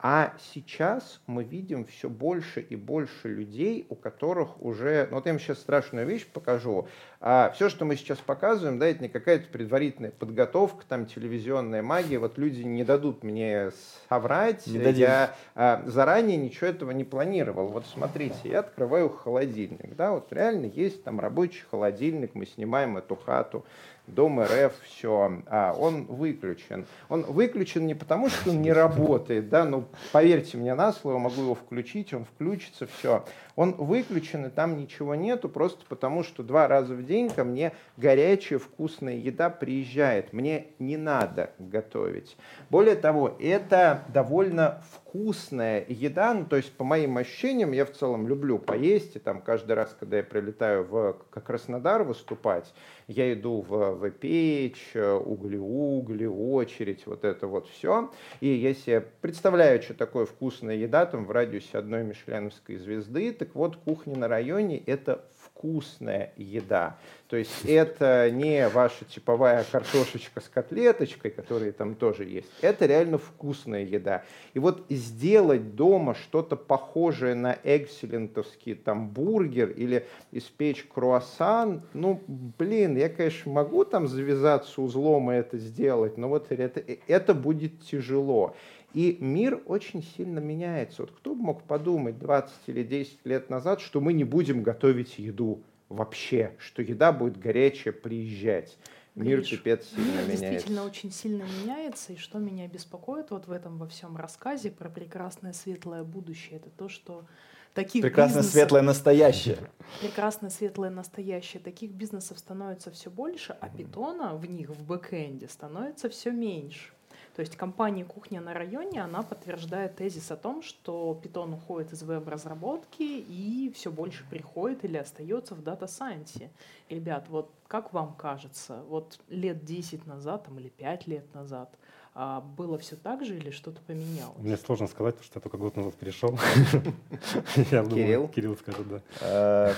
А 0.01 0.33
сейчас 0.53 1.19
мы 1.27 1.43
видим 1.43 1.83
все 1.83 2.09
больше 2.09 2.61
и 2.61 2.77
больше 2.77 3.27
людей, 3.27 3.85
у 3.89 3.95
которых 3.95 4.61
уже... 4.61 5.07
Ну, 5.09 5.17
вот 5.17 5.25
я 5.25 5.33
вам 5.33 5.41
сейчас 5.41 5.59
страшную 5.59 6.07
вещь 6.07 6.25
покажу. 6.25 6.87
А 7.19 7.51
все, 7.53 7.67
что 7.67 7.83
мы 7.83 7.97
сейчас 7.97 8.17
показываем, 8.19 8.79
да, 8.79 8.87
это 8.87 9.03
не 9.03 9.09
какая-то 9.09 9.49
предварительная 9.49 10.11
подготовка, 10.11 10.85
там, 10.87 11.05
телевизионная 11.05 11.81
магия. 11.81 12.17
Вот 12.17 12.37
люди 12.37 12.61
не 12.61 12.85
дадут 12.85 13.23
мне 13.23 13.71
соврать. 14.07 14.67
Не 14.67 14.79
я 14.91 15.35
а, 15.53 15.83
заранее 15.85 16.37
ничего 16.37 16.67
этого 16.67 16.91
не 16.91 17.03
планировал. 17.03 17.67
Вот 17.67 17.85
смотрите, 17.85 18.37
я 18.45 18.59
открываю 18.59 19.09
холодильник. 19.09 19.97
Да, 19.97 20.13
вот 20.13 20.31
реально 20.31 20.67
есть 20.67 21.03
там 21.03 21.19
рабочий 21.19 21.65
холодильник, 21.69 22.35
мы 22.35 22.45
снимаем 22.45 22.95
эту 22.97 23.17
хату. 23.17 23.65
Дом 24.13 24.41
РФ, 24.41 24.73
все, 24.83 25.41
а, 25.47 25.73
он 25.73 26.05
выключен. 26.05 26.85
Он 27.09 27.23
выключен 27.23 27.85
не 27.85 27.95
потому, 27.95 28.29
что 28.29 28.49
он 28.51 28.61
не 28.61 28.71
работает, 28.71 29.49
да, 29.49 29.65
ну, 29.65 29.85
поверьте 30.11 30.57
мне 30.57 30.73
на 30.75 30.91
слово, 30.93 31.19
могу 31.19 31.41
его 31.41 31.55
включить, 31.55 32.13
он 32.13 32.25
включится, 32.25 32.87
все. 32.87 33.25
Он 33.59 33.73
выключен, 33.73 34.45
и 34.45 34.49
там 34.49 34.77
ничего 34.77 35.15
нету, 35.15 35.49
просто 35.49 35.83
потому, 35.89 36.23
что 36.23 36.43
два 36.43 36.69
раза 36.69 36.95
в 36.95 37.05
день 37.05 37.29
ко 37.29 37.43
мне 37.43 37.73
горячая 37.97 38.57
вкусная 38.57 39.17
еда 39.17 39.49
приезжает. 39.49 40.31
Мне 40.31 40.67
не 40.79 40.95
надо 40.95 41.49
готовить. 41.59 42.37
Более 42.69 42.95
того, 42.95 43.35
это 43.37 44.05
довольно 44.13 44.81
вкусная 44.93 45.83
еда, 45.89 46.33
ну, 46.33 46.45
то 46.45 46.55
есть 46.55 46.71
по 46.71 46.85
моим 46.85 47.17
ощущениям, 47.17 47.73
я 47.73 47.83
в 47.83 47.91
целом 47.91 48.29
люблю 48.29 48.59
поесть, 48.59 49.17
и 49.17 49.19
там 49.19 49.41
каждый 49.41 49.73
раз, 49.73 49.93
когда 49.99 50.17
я 50.17 50.23
прилетаю 50.23 50.85
в 50.85 51.17
Краснодар 51.29 52.03
выступать, 52.03 52.73
я 53.07 53.33
иду 53.33 53.65
в, 53.67 53.95
в 53.95 54.11
печь, 54.11 54.91
угли-угли, 54.95 56.27
очередь, 56.27 57.05
вот 57.07 57.25
это 57.25 57.47
вот 57.47 57.67
все. 57.67 58.09
И 58.39 58.47
если 58.47 59.05
представляю, 59.19 59.81
что 59.81 59.95
такое 59.95 60.25
вкусная 60.25 60.75
еда, 60.75 61.05
там 61.05 61.25
в 61.25 61.31
радиусе 61.31 61.77
одной 61.77 62.03
мишленовской 62.03 62.77
звезды, 62.77 63.33
так 63.33 63.48
вот 63.53 63.77
кухня 63.77 64.17
на 64.17 64.27
районе– 64.27 64.77
это 64.85 65.25
вкусная 65.59 66.31
еда. 66.37 66.97
То 67.27 67.35
есть 67.35 67.65
это 67.65 68.31
не 68.31 68.69
ваша 68.69 69.03
типовая 69.05 69.65
картошечка 69.69 70.39
с 70.39 70.47
котлеточкой, 70.47 71.31
которые 71.31 71.73
там 71.73 71.95
тоже 71.95 72.23
есть. 72.23 72.47
Это 72.61 72.85
реально 72.85 73.17
вкусная 73.17 73.83
еда. 73.83 74.23
И 74.53 74.59
вот 74.59 74.85
сделать 74.89 75.75
дома 75.75 76.15
что-то 76.15 76.55
похожее 76.55 77.35
на 77.35 77.57
экселентовский 77.63 78.73
там 78.73 79.09
бургер 79.09 79.69
или 79.71 80.07
испечь 80.31 80.85
круассан, 80.85 81.83
ну, 81.93 82.23
блин, 82.27 82.95
я, 82.95 83.09
конечно, 83.09 83.51
могу 83.51 83.83
там 83.83 84.07
завязаться 84.07 84.81
узлом 84.81 85.29
и 85.31 85.35
это 85.35 85.57
сделать, 85.57 86.17
но 86.17 86.29
вот 86.29 86.51
это, 86.51 86.81
это 87.07 87.33
будет 87.33 87.81
тяжело. 87.81 88.55
И 88.93 89.17
мир 89.19 89.61
очень 89.65 90.03
сильно 90.03 90.39
меняется. 90.39 91.03
Вот 91.03 91.11
кто 91.11 91.35
бы 91.35 91.41
мог 91.41 91.63
подумать 91.63 92.17
20 92.17 92.53
или 92.67 92.83
10 92.83 93.19
лет 93.25 93.49
назад, 93.49 93.81
что 93.81 94.01
мы 94.01 94.13
не 94.13 94.23
будем 94.23 94.63
готовить 94.63 95.19
еду 95.19 95.61
вообще, 95.89 96.55
что 96.57 96.81
еда 96.81 97.11
будет 97.11 97.37
горячая 97.37 97.93
приезжать. 97.93 98.77
Мир 99.15 99.41
пипец 99.41 99.87
сильно 99.89 100.05
мир 100.05 100.13
меняется. 100.13 100.49
действительно 100.49 100.85
очень 100.85 101.11
сильно 101.11 101.43
меняется, 101.43 102.13
и 102.13 102.15
что 102.15 102.37
меня 102.37 102.67
беспокоит 102.67 103.31
вот 103.31 103.47
в 103.47 103.51
этом 103.51 103.77
во 103.77 103.87
всем 103.87 104.15
рассказе 104.15 104.71
про 104.71 104.87
прекрасное 104.87 105.51
светлое 105.51 106.03
будущее, 106.03 106.57
это 106.57 106.69
то, 106.69 106.87
что 106.87 107.25
таких 107.73 108.01
прекрасное 108.01 108.37
бизнесов, 108.37 108.53
светлое 108.53 108.81
настоящее. 108.81 109.57
Прекрасное 110.01 110.49
светлое 110.49 110.89
настоящее. 110.89 111.61
Таких 111.61 111.91
бизнесов 111.91 112.39
становится 112.39 112.91
все 112.91 113.09
больше, 113.09 113.57
а 113.59 113.67
питона 113.67 114.35
в 114.35 114.45
них 114.45 114.69
в 114.69 114.85
бэкэнде 114.85 115.49
становится 115.49 116.09
все 116.09 116.31
меньше. 116.31 116.93
То 117.35 117.41
есть 117.41 117.55
компания 117.55 118.03
«Кухня 118.03 118.41
на 118.41 118.53
районе», 118.53 119.01
она 119.01 119.21
подтверждает 119.21 119.95
тезис 119.95 120.31
о 120.31 120.35
том, 120.35 120.61
что 120.61 121.19
Python 121.23 121.53
уходит 121.53 121.93
из 121.93 122.03
веб-разработки 122.03 123.03
и 123.03 123.71
все 123.75 123.91
больше 123.91 124.25
приходит 124.29 124.83
или 124.83 124.97
остается 124.97 125.55
в 125.55 125.63
дата-сайенсе. 125.63 126.51
Ребят, 126.89 127.27
вот 127.29 127.51
как 127.67 127.93
вам 127.93 128.13
кажется, 128.15 128.83
вот 128.89 129.19
лет 129.29 129.63
10 129.63 130.05
назад 130.05 130.45
там, 130.45 130.59
или 130.59 130.69
5 130.69 131.07
лет 131.07 131.33
назад 131.33 131.69
а, 132.15 132.41
было 132.41 132.77
все 132.77 132.95
так 132.95 133.23
же 133.23 133.37
или 133.37 133.51
что-то 133.51 133.81
поменялось? 133.81 134.37
Мне 134.39 134.57
сложно 134.57 134.87
сказать, 134.87 135.15
потому 135.15 135.25
что 135.25 135.39
я 135.39 135.41
только 135.41 135.57
год 135.57 135.75
назад 135.77 135.95
перешел. 135.95 136.31
Кирилл? 137.55 138.27
Кирилл 138.27 138.57
скажет, 138.57 138.87
да. 138.89 139.01
Э, 139.21 139.73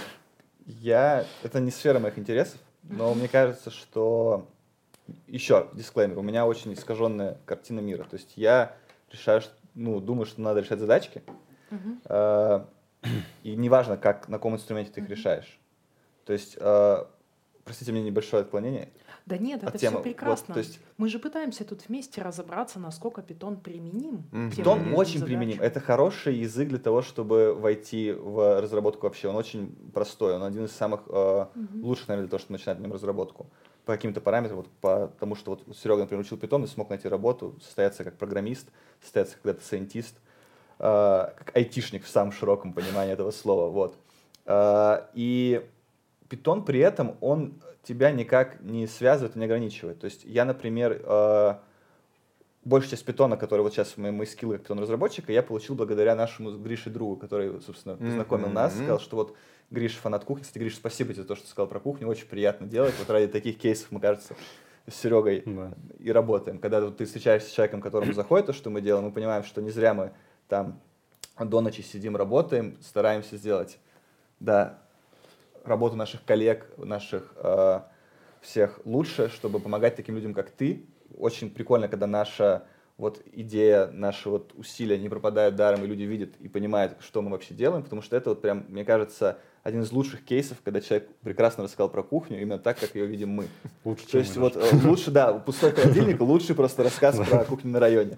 я... 0.65 1.25
Это 1.43 1.59
не 1.59 1.69
сфера 1.69 1.99
моих 1.99 2.17
интересов, 2.17 2.59
но 2.83 3.13
мне 3.13 3.27
кажется, 3.27 3.69
что 3.69 4.47
еще 5.27 5.69
дисклеймер, 5.73 6.17
у 6.17 6.21
меня 6.21 6.45
очень 6.45 6.73
искаженная 6.73 7.37
картина 7.45 7.79
мира. 7.79 8.03
То 8.03 8.15
есть 8.15 8.33
я 8.35 8.75
решаю, 9.11 9.41
ну, 9.73 9.99
думаю, 9.99 10.25
что 10.25 10.41
надо 10.41 10.61
решать 10.61 10.79
задачки, 10.79 11.23
uh-huh. 11.69 12.67
и 13.43 13.55
неважно, 13.55 13.97
как, 13.97 14.27
на 14.27 14.37
каком 14.37 14.55
инструменте 14.55 14.91
ты 14.91 15.01
их 15.01 15.07
uh-huh. 15.07 15.11
решаешь. 15.11 15.59
То 16.25 16.33
есть, 16.33 16.57
э, 16.59 17.05
простите 17.63 17.91
мне 17.91 18.03
небольшое 18.03 18.41
отклонение. 18.41 18.89
Да 19.25 19.37
нет, 19.37 19.63
это 19.63 19.77
темы. 19.77 19.97
все 19.97 20.03
прекрасно. 20.03 20.45
Вот, 20.47 20.53
то 20.53 20.59
есть... 20.59 20.79
Мы 20.97 21.07
же 21.07 21.19
пытаемся 21.19 21.63
тут 21.63 21.87
вместе 21.87 22.21
разобраться, 22.21 22.79
насколько 22.79 23.21
питон 23.21 23.57
применим. 23.57 24.23
Mm-hmm. 24.31 24.55
Питон 24.55 24.93
очень 24.93 25.19
задач. 25.19 25.27
применим. 25.27 25.61
Это 25.61 25.79
хороший 25.79 26.35
язык 26.35 26.69
для 26.69 26.79
того, 26.79 27.01
чтобы 27.01 27.53
войти 27.53 28.11
в 28.11 28.61
разработку 28.61 29.07
вообще. 29.07 29.27
Он 29.29 29.35
очень 29.35 29.75
простой, 29.93 30.35
он 30.35 30.43
один 30.43 30.65
из 30.65 30.71
самых 30.71 31.01
э, 31.07 31.11
mm-hmm. 31.11 31.81
лучших, 31.81 32.07
наверное, 32.07 32.27
для 32.27 32.31
того, 32.31 32.39
чтобы 32.39 32.53
начинать 32.53 32.77
в 32.77 32.81
нем 32.81 32.93
разработку 32.93 33.49
по 33.85 33.93
каким-то 33.93 34.21
параметрам, 34.21 34.57
вот 34.57 35.11
потому 35.11 35.35
что 35.35 35.51
вот 35.51 35.75
Серега, 35.75 36.01
например, 36.01 36.23
учил 36.23 36.37
питон 36.37 36.63
и 36.63 36.67
смог 36.67 36.89
найти 36.89 37.07
работу, 37.07 37.57
состояться 37.61 38.03
как 38.03 38.17
программист, 38.17 38.67
состояться 39.01 39.35
как 39.35 39.43
дата-сайентист, 39.43 40.15
э, 40.79 40.81
как 41.37 41.51
айтишник 41.55 42.05
в 42.05 42.09
самом 42.09 42.31
широком 42.31 42.73
понимании 42.73 43.13
этого 43.13 43.31
слова. 43.31 43.69
Вот. 43.69 43.95
Э, 44.45 45.07
и 45.13 45.67
питон 46.29 46.63
при 46.63 46.79
этом, 46.79 47.17
он 47.21 47.59
тебя 47.83 48.11
никак 48.11 48.61
не 48.61 48.87
связывает 48.87 49.35
не 49.35 49.45
ограничивает. 49.45 49.99
То 49.99 50.05
есть 50.05 50.23
я, 50.23 50.45
например, 50.45 51.01
э, 51.03 51.55
большая 52.63 52.91
часть 52.91 53.05
питона, 53.05 53.37
который 53.37 53.61
вот 53.61 53.73
сейчас 53.73 53.97
мои, 53.97 54.11
мои 54.11 54.27
скиллы 54.27 54.53
как 54.53 54.63
питон-разработчика, 54.63 55.31
я 55.31 55.41
получил 55.41 55.75
благодаря 55.75 56.15
нашему 56.15 56.51
Грише 56.57 56.89
другу, 56.89 57.15
который, 57.15 57.59
собственно, 57.61 57.97
познакомил 57.97 58.47
mm-hmm. 58.47 58.53
нас, 58.53 58.75
сказал, 58.75 58.99
что 58.99 59.15
вот 59.15 59.35
Гриш 59.71 59.95
фанат 59.95 60.25
кухни. 60.25 60.43
Кстати, 60.43 60.59
Гриш, 60.59 60.75
спасибо 60.75 61.13
тебе 61.13 61.23
за 61.23 61.27
то, 61.27 61.35
что 61.35 61.45
ты 61.45 61.51
сказал 61.51 61.67
про 61.67 61.79
кухню. 61.79 62.07
Очень 62.07 62.27
приятно 62.27 62.67
делать. 62.67 62.93
Вот 62.99 63.09
ради 63.09 63.27
таких 63.27 63.57
кейсов, 63.57 63.89
мы, 63.91 64.01
кажется, 64.01 64.35
с 64.85 64.95
Серегой 64.95 65.43
да. 65.45 65.71
и 65.97 66.11
работаем. 66.11 66.59
Когда 66.59 66.81
вот 66.81 66.97
ты 66.97 67.05
встречаешься 67.05 67.49
с 67.49 67.53
человеком, 67.53 67.81
которому 67.81 68.11
заходит 68.13 68.47
то, 68.47 68.53
что 68.53 68.69
мы 68.69 68.81
делаем, 68.81 69.05
мы 69.05 69.11
понимаем, 69.11 69.43
что 69.43 69.61
не 69.61 69.71
зря 69.71 69.93
мы 69.93 70.11
там 70.49 70.81
до 71.39 71.61
ночи 71.61 71.81
сидим, 71.81 72.17
работаем, 72.17 72.77
стараемся 72.81 73.37
сделать, 73.37 73.79
да, 74.41 74.79
работу 75.63 75.95
наших 75.95 76.25
коллег, 76.25 76.67
наших 76.77 77.33
э, 77.37 77.81
всех 78.41 78.81
лучше, 78.83 79.29
чтобы 79.29 79.59
помогать 79.59 79.95
таким 79.95 80.15
людям, 80.15 80.33
как 80.33 80.51
ты. 80.51 80.85
Очень 81.17 81.49
прикольно, 81.49 81.87
когда 81.87 82.07
наша 82.07 82.65
вот 82.97 83.21
идея, 83.31 83.87
наши 83.87 84.29
вот 84.29 84.53
усилия 84.55 84.97
не 84.97 85.09
пропадают 85.09 85.55
даром, 85.55 85.83
и 85.83 85.87
люди 85.87 86.03
видят 86.03 86.35
и 86.39 86.49
понимают, 86.49 86.97
что 86.99 87.21
мы 87.21 87.31
вообще 87.31 87.53
делаем, 87.53 87.83
потому 87.83 88.01
что 88.01 88.17
это 88.17 88.31
вот 88.31 88.41
прям, 88.41 88.65
мне 88.67 88.83
кажется, 88.83 89.39
один 89.63 89.83
из 89.83 89.91
лучших 89.91 90.23
кейсов, 90.25 90.57
когда 90.63 90.81
человек 90.81 91.09
прекрасно 91.21 91.63
рассказал 91.63 91.89
про 91.89 92.01
кухню, 92.01 92.41
именно 92.41 92.57
так, 92.57 92.79
как 92.79 92.95
ее 92.95 93.05
видим 93.05 93.29
мы. 93.29 93.47
Лучше, 93.83 94.07
То 94.07 94.17
есть 94.17 94.35
вот 94.35 94.55
э, 94.55 94.69
лучше, 94.83 95.11
да, 95.11 95.33
пустой 95.33 95.71
холодильник, 95.71 96.19
лучший 96.21 96.55
просто 96.55 96.83
рассказ 96.83 97.17
про 97.17 97.45
кухню 97.45 97.71
на 97.71 97.79
районе. 97.79 98.17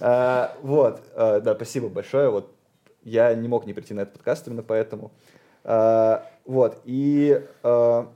А, 0.00 0.56
вот, 0.62 1.02
э, 1.14 1.40
да, 1.40 1.54
спасибо 1.56 1.88
большое. 1.88 2.30
Вот 2.30 2.54
я 3.02 3.34
не 3.34 3.48
мог 3.48 3.66
не 3.66 3.72
прийти 3.72 3.94
на 3.94 4.00
этот 4.00 4.14
подкаст 4.14 4.46
именно 4.46 4.62
поэтому. 4.62 5.12
Вот, 5.64 6.80
и... 6.84 7.42
Э, 7.64 8.06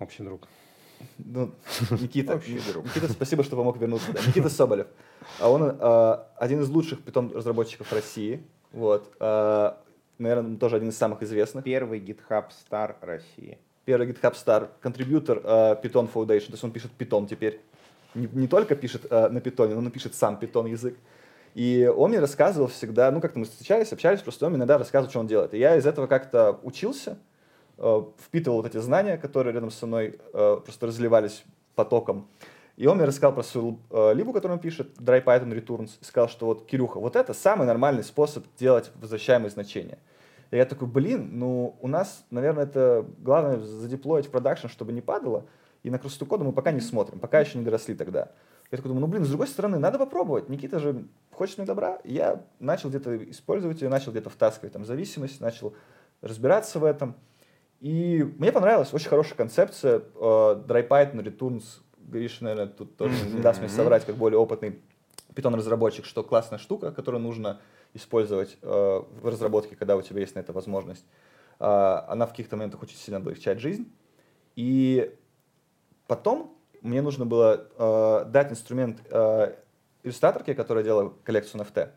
Общий 0.00 0.24
друг. 0.24 0.48
Ну, 1.18 1.52
Никита. 1.90 2.34
Никита, 2.34 3.08
спасибо, 3.12 3.44
что 3.44 3.56
помог 3.56 3.78
вернуться. 3.78 4.12
Да. 4.12 4.20
Никита 4.26 4.48
Соболев. 4.48 4.88
А 5.38 5.48
он 5.48 5.76
один 6.36 6.60
из 6.60 6.68
лучших 6.68 7.02
питон 7.02 7.30
разработчиков 7.32 7.92
России. 7.92 8.42
Вот 8.72 9.14
наверное, 10.18 10.56
тоже 10.56 10.76
один 10.76 10.88
из 10.88 10.96
самых 10.98 11.22
известных. 11.22 11.64
Первый 11.64 12.00
GitHub 12.00 12.46
Star 12.50 12.96
России. 13.00 13.58
Первый 13.84 14.08
GitHub 14.08 14.34
Star, 14.34 14.68
контрибьютор 14.80 15.38
uh, 15.38 15.80
Python 15.80 16.10
Foundation, 16.12 16.46
то 16.46 16.52
есть 16.52 16.64
он 16.64 16.72
пишет 16.72 16.90
Python 16.98 17.26
теперь. 17.28 17.60
Не, 18.14 18.28
не 18.32 18.48
только 18.48 18.74
пишет 18.74 19.04
uh, 19.04 19.28
на 19.28 19.38
Python, 19.38 19.68
но 19.68 19.78
он 19.78 19.90
пишет 19.90 20.14
сам 20.14 20.38
Python 20.40 20.68
язык. 20.68 20.96
И 21.54 21.90
он 21.96 22.10
мне 22.10 22.18
рассказывал 22.18 22.68
всегда, 22.68 23.10
ну 23.10 23.20
как-то 23.20 23.38
мы 23.38 23.44
встречались, 23.44 23.92
общались, 23.92 24.20
просто 24.20 24.46
он 24.46 24.56
иногда 24.56 24.78
рассказывал, 24.78 25.10
что 25.10 25.20
он 25.20 25.26
делает. 25.26 25.54
И 25.54 25.58
я 25.58 25.76
из 25.76 25.86
этого 25.86 26.06
как-то 26.06 26.58
учился, 26.62 27.18
uh, 27.78 28.12
впитывал 28.26 28.56
вот 28.58 28.66
эти 28.66 28.78
знания, 28.78 29.16
которые 29.16 29.54
рядом 29.54 29.70
со 29.70 29.86
мной 29.86 30.18
uh, 30.32 30.60
просто 30.60 30.86
разливались 30.86 31.44
потоком. 31.76 32.26
И 32.76 32.86
он 32.86 32.98
мне 32.98 33.06
рассказал 33.06 33.32
про 33.32 33.42
свою 33.42 33.78
э, 33.90 34.12
либу, 34.14 34.32
которую 34.32 34.56
он 34.56 34.60
пишет, 34.60 34.88
Dry 34.98 35.24
Python 35.24 35.50
Returns, 35.50 35.92
и 36.00 36.04
сказал, 36.04 36.28
что 36.28 36.46
вот, 36.46 36.66
Кирюха, 36.66 37.00
вот 37.00 37.16
это 37.16 37.32
самый 37.32 37.66
нормальный 37.66 38.04
способ 38.04 38.44
делать 38.58 38.90
возвращаемые 38.96 39.50
значения. 39.50 39.98
И 40.56 40.58
я 40.58 40.64
такой, 40.64 40.88
блин, 40.88 41.38
ну 41.38 41.76
у 41.82 41.86
нас, 41.86 42.24
наверное, 42.30 42.64
это 42.64 43.04
главное 43.18 43.58
задеплоить 43.58 44.26
в 44.26 44.30
продакшн, 44.30 44.68
чтобы 44.68 44.94
не 44.94 45.02
падало, 45.02 45.44
и 45.82 45.90
на 45.90 45.98
красоту 45.98 46.24
кода 46.24 46.44
мы 46.44 46.52
пока 46.52 46.72
не 46.72 46.80
смотрим, 46.80 47.18
пока 47.18 47.40
еще 47.40 47.58
не 47.58 47.64
доросли 47.64 47.94
тогда. 47.94 48.30
Я 48.70 48.76
такой 48.76 48.88
думаю, 48.88 49.02
ну 49.02 49.06
блин, 49.06 49.26
с 49.26 49.28
другой 49.28 49.48
стороны, 49.48 49.78
надо 49.78 49.98
попробовать. 49.98 50.48
Никита 50.48 50.78
же 50.78 51.08
хочет 51.30 51.58
мне 51.58 51.66
добра. 51.66 51.96
И 52.04 52.14
я 52.14 52.42
начал 52.58 52.88
где-то 52.88 53.30
использовать 53.30 53.82
ее, 53.82 53.90
начал 53.90 54.12
где-то 54.12 54.30
втаскивать 54.30 54.72
там 54.72 54.86
зависимость, 54.86 55.42
начал 55.42 55.74
разбираться 56.22 56.78
в 56.78 56.84
этом. 56.84 57.16
И 57.80 58.22
мне 58.38 58.50
понравилась 58.50 58.94
очень 58.94 59.10
хорошая 59.10 59.36
концепция 59.36 59.98
uh, 59.98 60.66
Dry 60.66 60.88
Python 60.88 61.22
Returns 61.22 61.64
Гриш, 61.98 62.40
наверное, 62.40 62.68
тут 62.68 62.96
тоже 62.96 63.14
не 63.28 63.42
даст 63.42 63.60
мне 63.60 63.68
соврать, 63.68 64.06
как 64.06 64.16
более 64.16 64.38
опытный 64.38 64.80
питон-разработчик, 65.34 66.06
что 66.06 66.22
классная 66.22 66.58
штука, 66.58 66.92
которую 66.92 67.22
нужно 67.22 67.60
использовать 67.96 68.58
э, 68.62 68.66
в 68.68 69.28
разработке, 69.28 69.76
когда 69.76 69.96
у 69.96 70.02
тебя 70.02 70.20
есть 70.20 70.34
на 70.34 70.40
это 70.40 70.52
возможность. 70.52 71.04
Э, 71.58 72.02
она 72.08 72.26
в 72.26 72.30
каких-то 72.30 72.56
моментах 72.56 72.82
очень 72.82 72.96
сильно 72.96 73.18
облегчает 73.18 73.60
жизнь. 73.60 73.90
И 74.54 75.14
потом 76.06 76.56
мне 76.82 77.02
нужно 77.02 77.26
было 77.26 77.68
э, 77.76 78.24
дать 78.30 78.52
инструмент 78.52 79.00
э, 79.10 79.54
иллюстраторке, 80.02 80.54
которая 80.54 80.84
делала 80.84 81.12
коллекцию 81.24 81.62
NFT. 81.62 81.90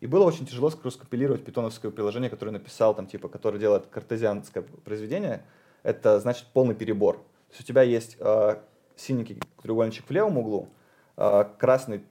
И 0.00 0.06
было 0.06 0.24
очень 0.24 0.46
тяжело 0.46 0.70
скомпилировать 0.70 1.44
питоновское 1.44 1.90
приложение, 1.90 2.30
которое 2.30 2.50
написал, 2.50 2.94
там, 2.94 3.06
типа, 3.06 3.28
которое 3.28 3.58
делает 3.58 3.86
картезианское 3.86 4.64
произведение. 4.84 5.44
Это 5.82 6.18
значит 6.18 6.46
полный 6.52 6.74
перебор. 6.74 7.16
То 7.16 7.54
есть 7.54 7.60
у 7.60 7.64
тебя 7.64 7.82
есть 7.82 8.16
э, 8.18 8.56
синенький 8.96 9.38
треугольничек 9.62 10.06
в 10.06 10.10
левом 10.10 10.38
углу, 10.38 10.68
а, 11.16 11.44
красный 11.44 12.02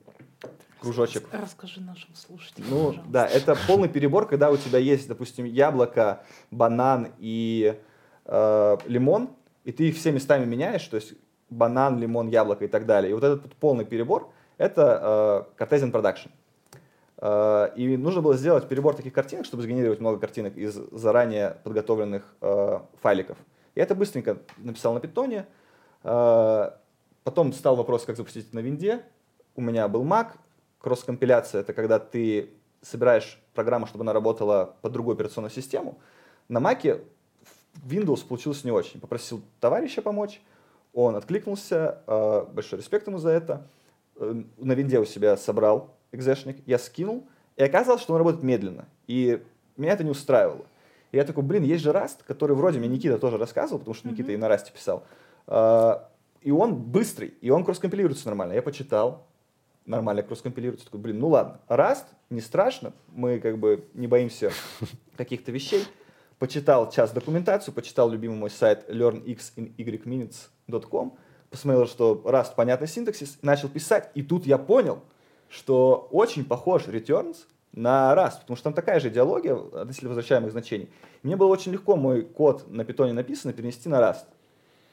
кружочек. 0.82 1.28
Расскажи 1.32 1.80
нашим 1.80 2.14
слушателям. 2.14 2.68
Ну, 2.70 2.86
пожалуйста. 2.88 3.12
да, 3.12 3.26
это 3.26 3.56
полный 3.66 3.88
перебор, 3.88 4.28
когда 4.28 4.50
у 4.50 4.56
тебя 4.56 4.78
есть, 4.78 5.08
допустим, 5.08 5.44
яблоко, 5.44 6.22
банан 6.50 7.08
и 7.18 7.78
э, 8.24 8.76
лимон, 8.86 9.30
и 9.64 9.72
ты 9.72 9.88
их 9.88 9.96
все 9.96 10.12
местами 10.12 10.44
меняешь, 10.44 10.84
то 10.86 10.96
есть 10.96 11.14
банан, 11.50 11.98
лимон, 11.98 12.28
яблоко 12.28 12.64
и 12.64 12.68
так 12.68 12.86
далее. 12.86 13.10
И 13.10 13.14
вот 13.14 13.24
этот 13.24 13.54
полный 13.56 13.84
перебор— 13.84 14.30
это 14.58 15.46
э, 15.58 15.62
Cartesian 15.62 15.92
Production. 15.92 16.30
Э, 17.18 17.70
и 17.76 17.96
нужно 17.96 18.20
было 18.20 18.36
сделать 18.36 18.68
перебор 18.68 18.94
таких 18.94 19.12
картинок, 19.12 19.46
чтобы 19.46 19.62
сгенерировать 19.62 20.00
много 20.00 20.18
картинок 20.18 20.56
из 20.56 20.74
заранее 20.74 21.58
подготовленных 21.64 22.34
э, 22.40 22.80
файликов. 23.00 23.38
И 23.74 23.80
это 23.80 23.94
быстренько 23.94 24.38
написал 24.58 24.92
на 24.92 25.00
питоне, 25.00 25.46
э, 26.02 26.70
Потом 27.24 27.52
стал 27.52 27.76
вопрос, 27.76 28.04
как 28.04 28.16
запустить 28.16 28.52
на 28.52 28.58
винде. 28.58 29.02
У 29.54 29.60
меня 29.60 29.86
был 29.88 30.04
Mac. 30.04 30.32
Кросс-компиляция— 30.82 31.60
это 31.62 31.72
когда 31.72 31.98
ты 31.98 32.50
собираешь 32.82 33.40
программу, 33.54 33.86
чтобы 33.86 34.02
она 34.02 34.12
работала 34.12 34.74
под 34.82 34.92
другую 34.92 35.14
операционную 35.14 35.52
систему. 35.52 35.98
На 36.48 36.58
Mac 36.58 37.00
Windows 37.86 38.26
получилось 38.26 38.64
не 38.64 38.72
очень. 38.72 39.00
Попросил 39.00 39.42
товарища 39.60 40.02
помочь. 40.02 40.42
Он 40.92 41.16
откликнулся. 41.16 42.02
Э, 42.06 42.44
большой 42.52 42.80
респект 42.80 43.06
ему 43.06 43.18
за 43.18 43.30
это. 43.30 43.66
Э, 44.16 44.42
на 44.58 44.72
винде 44.72 44.98
у 44.98 45.04
себя 45.04 45.36
собрал 45.36 45.94
экзешник. 46.10 46.58
Я 46.66 46.78
скинул. 46.78 47.26
И 47.56 47.62
оказалось, 47.62 48.02
что 48.02 48.12
он 48.14 48.18
работает 48.18 48.42
медленно. 48.42 48.86
И 49.06 49.42
меня 49.76 49.92
это 49.92 50.04
не 50.04 50.10
устраивало. 50.10 50.66
И 51.12 51.16
я 51.16 51.24
такой, 51.24 51.44
блин, 51.44 51.62
есть 51.62 51.84
же 51.84 51.90
Rust, 51.90 52.18
который 52.26 52.56
вроде 52.56 52.78
мне 52.78 52.88
Никита 52.88 53.18
тоже 53.18 53.38
рассказывал, 53.38 53.78
потому 53.78 53.94
что 53.94 54.08
Никита 54.08 54.32
mm-hmm. 54.32 54.34
и 54.34 54.38
на 54.38 54.46
Rust 54.46 54.72
писал. 54.72 55.04
Э, 55.46 56.00
и 56.40 56.50
он 56.50 56.74
быстрый, 56.74 57.34
и 57.40 57.50
он 57.50 57.64
кросс-компилируется 57.64 58.26
нормально. 58.26 58.54
Я 58.54 58.62
почитал, 58.62 59.26
нормально 59.86 60.22
кросс-компилируется. 60.22 60.84
Такой, 60.86 61.00
блин, 61.00 61.18
ну 61.18 61.28
ладно, 61.28 61.60
Rust, 61.68 62.04
не 62.30 62.40
страшно, 62.40 62.92
мы 63.08 63.40
как 63.40 63.58
бы 63.58 63.84
не 63.94 64.06
боимся 64.06 64.52
каких-то 65.16 65.50
вещей. 65.52 65.84
Почитал 66.38 66.90
час 66.90 67.12
документацию, 67.12 67.74
почитал 67.74 68.10
любимый 68.10 68.36
мой 68.36 68.50
сайт 68.50 68.88
learnxinYminutes.com, 68.88 71.16
посмотрел, 71.50 71.86
что 71.86 72.20
Rust 72.24 72.54
понятный 72.56 72.88
синтаксис, 72.88 73.38
начал 73.42 73.68
писать, 73.68 74.10
и 74.14 74.22
тут 74.22 74.46
я 74.46 74.58
понял, 74.58 75.02
что 75.48 76.08
очень 76.10 76.44
похож 76.44 76.88
returns 76.88 77.36
на 77.72 78.14
Rust, 78.14 78.40
потому 78.40 78.56
что 78.56 78.64
там 78.64 78.74
такая 78.74 79.00
же 79.00 79.08
идеология 79.08 79.54
относительно 79.54 80.10
возвращаемых 80.10 80.50
значений. 80.50 80.90
Мне 81.22 81.36
было 81.36 81.48
очень 81.48 81.72
легко 81.72 81.96
мой 81.96 82.22
код 82.22 82.68
на 82.68 82.84
питоне 82.84 83.12
написанный 83.12 83.54
перенести 83.54 83.88
на 83.88 84.00
Rust. 84.00 84.26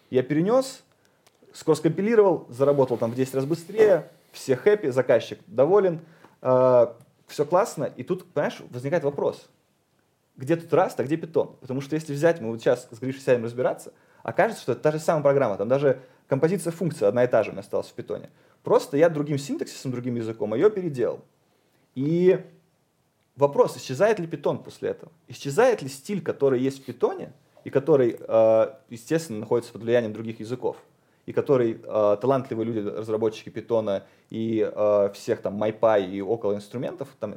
Я 0.09 0.23
перенес, 0.23 0.83
скоро 1.53 1.75
скомпилировал, 1.75 2.47
заработал 2.49 2.97
там 2.97 3.11
в 3.11 3.15
10 3.15 3.35
раз 3.35 3.45
быстрее, 3.45 4.09
все 4.31 4.55
хэппи, 4.55 4.87
заказчик 4.89 5.39
доволен, 5.47 6.01
э, 6.41 6.87
все 7.27 7.45
классно, 7.45 7.85
и 7.85 8.03
тут, 8.03 8.31
понимаешь, 8.31 8.61
возникает 8.69 9.03
вопрос, 9.03 9.49
где 10.35 10.55
тут 10.55 10.71
Rust, 10.71 10.95
а 10.97 11.03
где 11.03 11.15
Python? 11.15 11.57
Потому 11.59 11.81
что 11.81 11.95
если 11.95 12.13
взять, 12.13 12.39
мы 12.39 12.49
вот 12.49 12.61
сейчас 12.61 12.87
с 12.89 12.99
Гришей 12.99 13.21
сядем 13.21 13.43
разбираться, 13.43 13.93
окажется, 14.23 14.63
что 14.63 14.71
это 14.71 14.81
та 14.81 14.91
же 14.91 14.99
самая 14.99 15.21
программа, 15.21 15.57
там 15.57 15.67
даже 15.67 16.01
композиция 16.27 16.71
функции 16.71 17.05
одна 17.05 17.25
и 17.25 17.27
та 17.27 17.43
же 17.43 17.49
у 17.49 17.53
меня 17.53 17.61
осталась 17.61 17.87
в 17.87 17.95
Python. 17.95 18.29
Просто 18.63 18.97
я 18.97 19.09
другим 19.09 19.37
синтаксисом, 19.37 19.91
другим 19.91 20.15
языком 20.15 20.53
ее 20.53 20.69
переделал. 20.69 21.21
И 21.95 22.39
вопрос, 23.35 23.77
исчезает 23.77 24.19
ли 24.19 24.27
Python 24.27 24.63
после 24.63 24.91
этого? 24.91 25.11
Исчезает 25.27 25.81
ли 25.81 25.89
стиль, 25.89 26.21
который 26.21 26.61
есть 26.61 26.85
в 26.85 26.87
Python, 26.87 27.31
и 27.63 27.69
который, 27.69 28.17
э, 28.19 28.73
естественно, 28.89 29.39
находится 29.39 29.73
под 29.73 29.83
влиянием 29.83 30.13
других 30.13 30.39
языков? 30.39 30.77
И 31.29 31.31
который 31.31 31.79
э, 31.83 32.17
талантливые 32.19 32.65
люди, 32.65 32.79
разработчики 32.79 33.49
питона 33.49 34.03
и 34.31 34.67
э, 34.67 35.09
всех 35.13 35.43
там 35.43 35.61
MyPy 35.61 36.09
и 36.09 36.21
около 36.21 36.55
инструментов, 36.55 37.07
там 37.19 37.35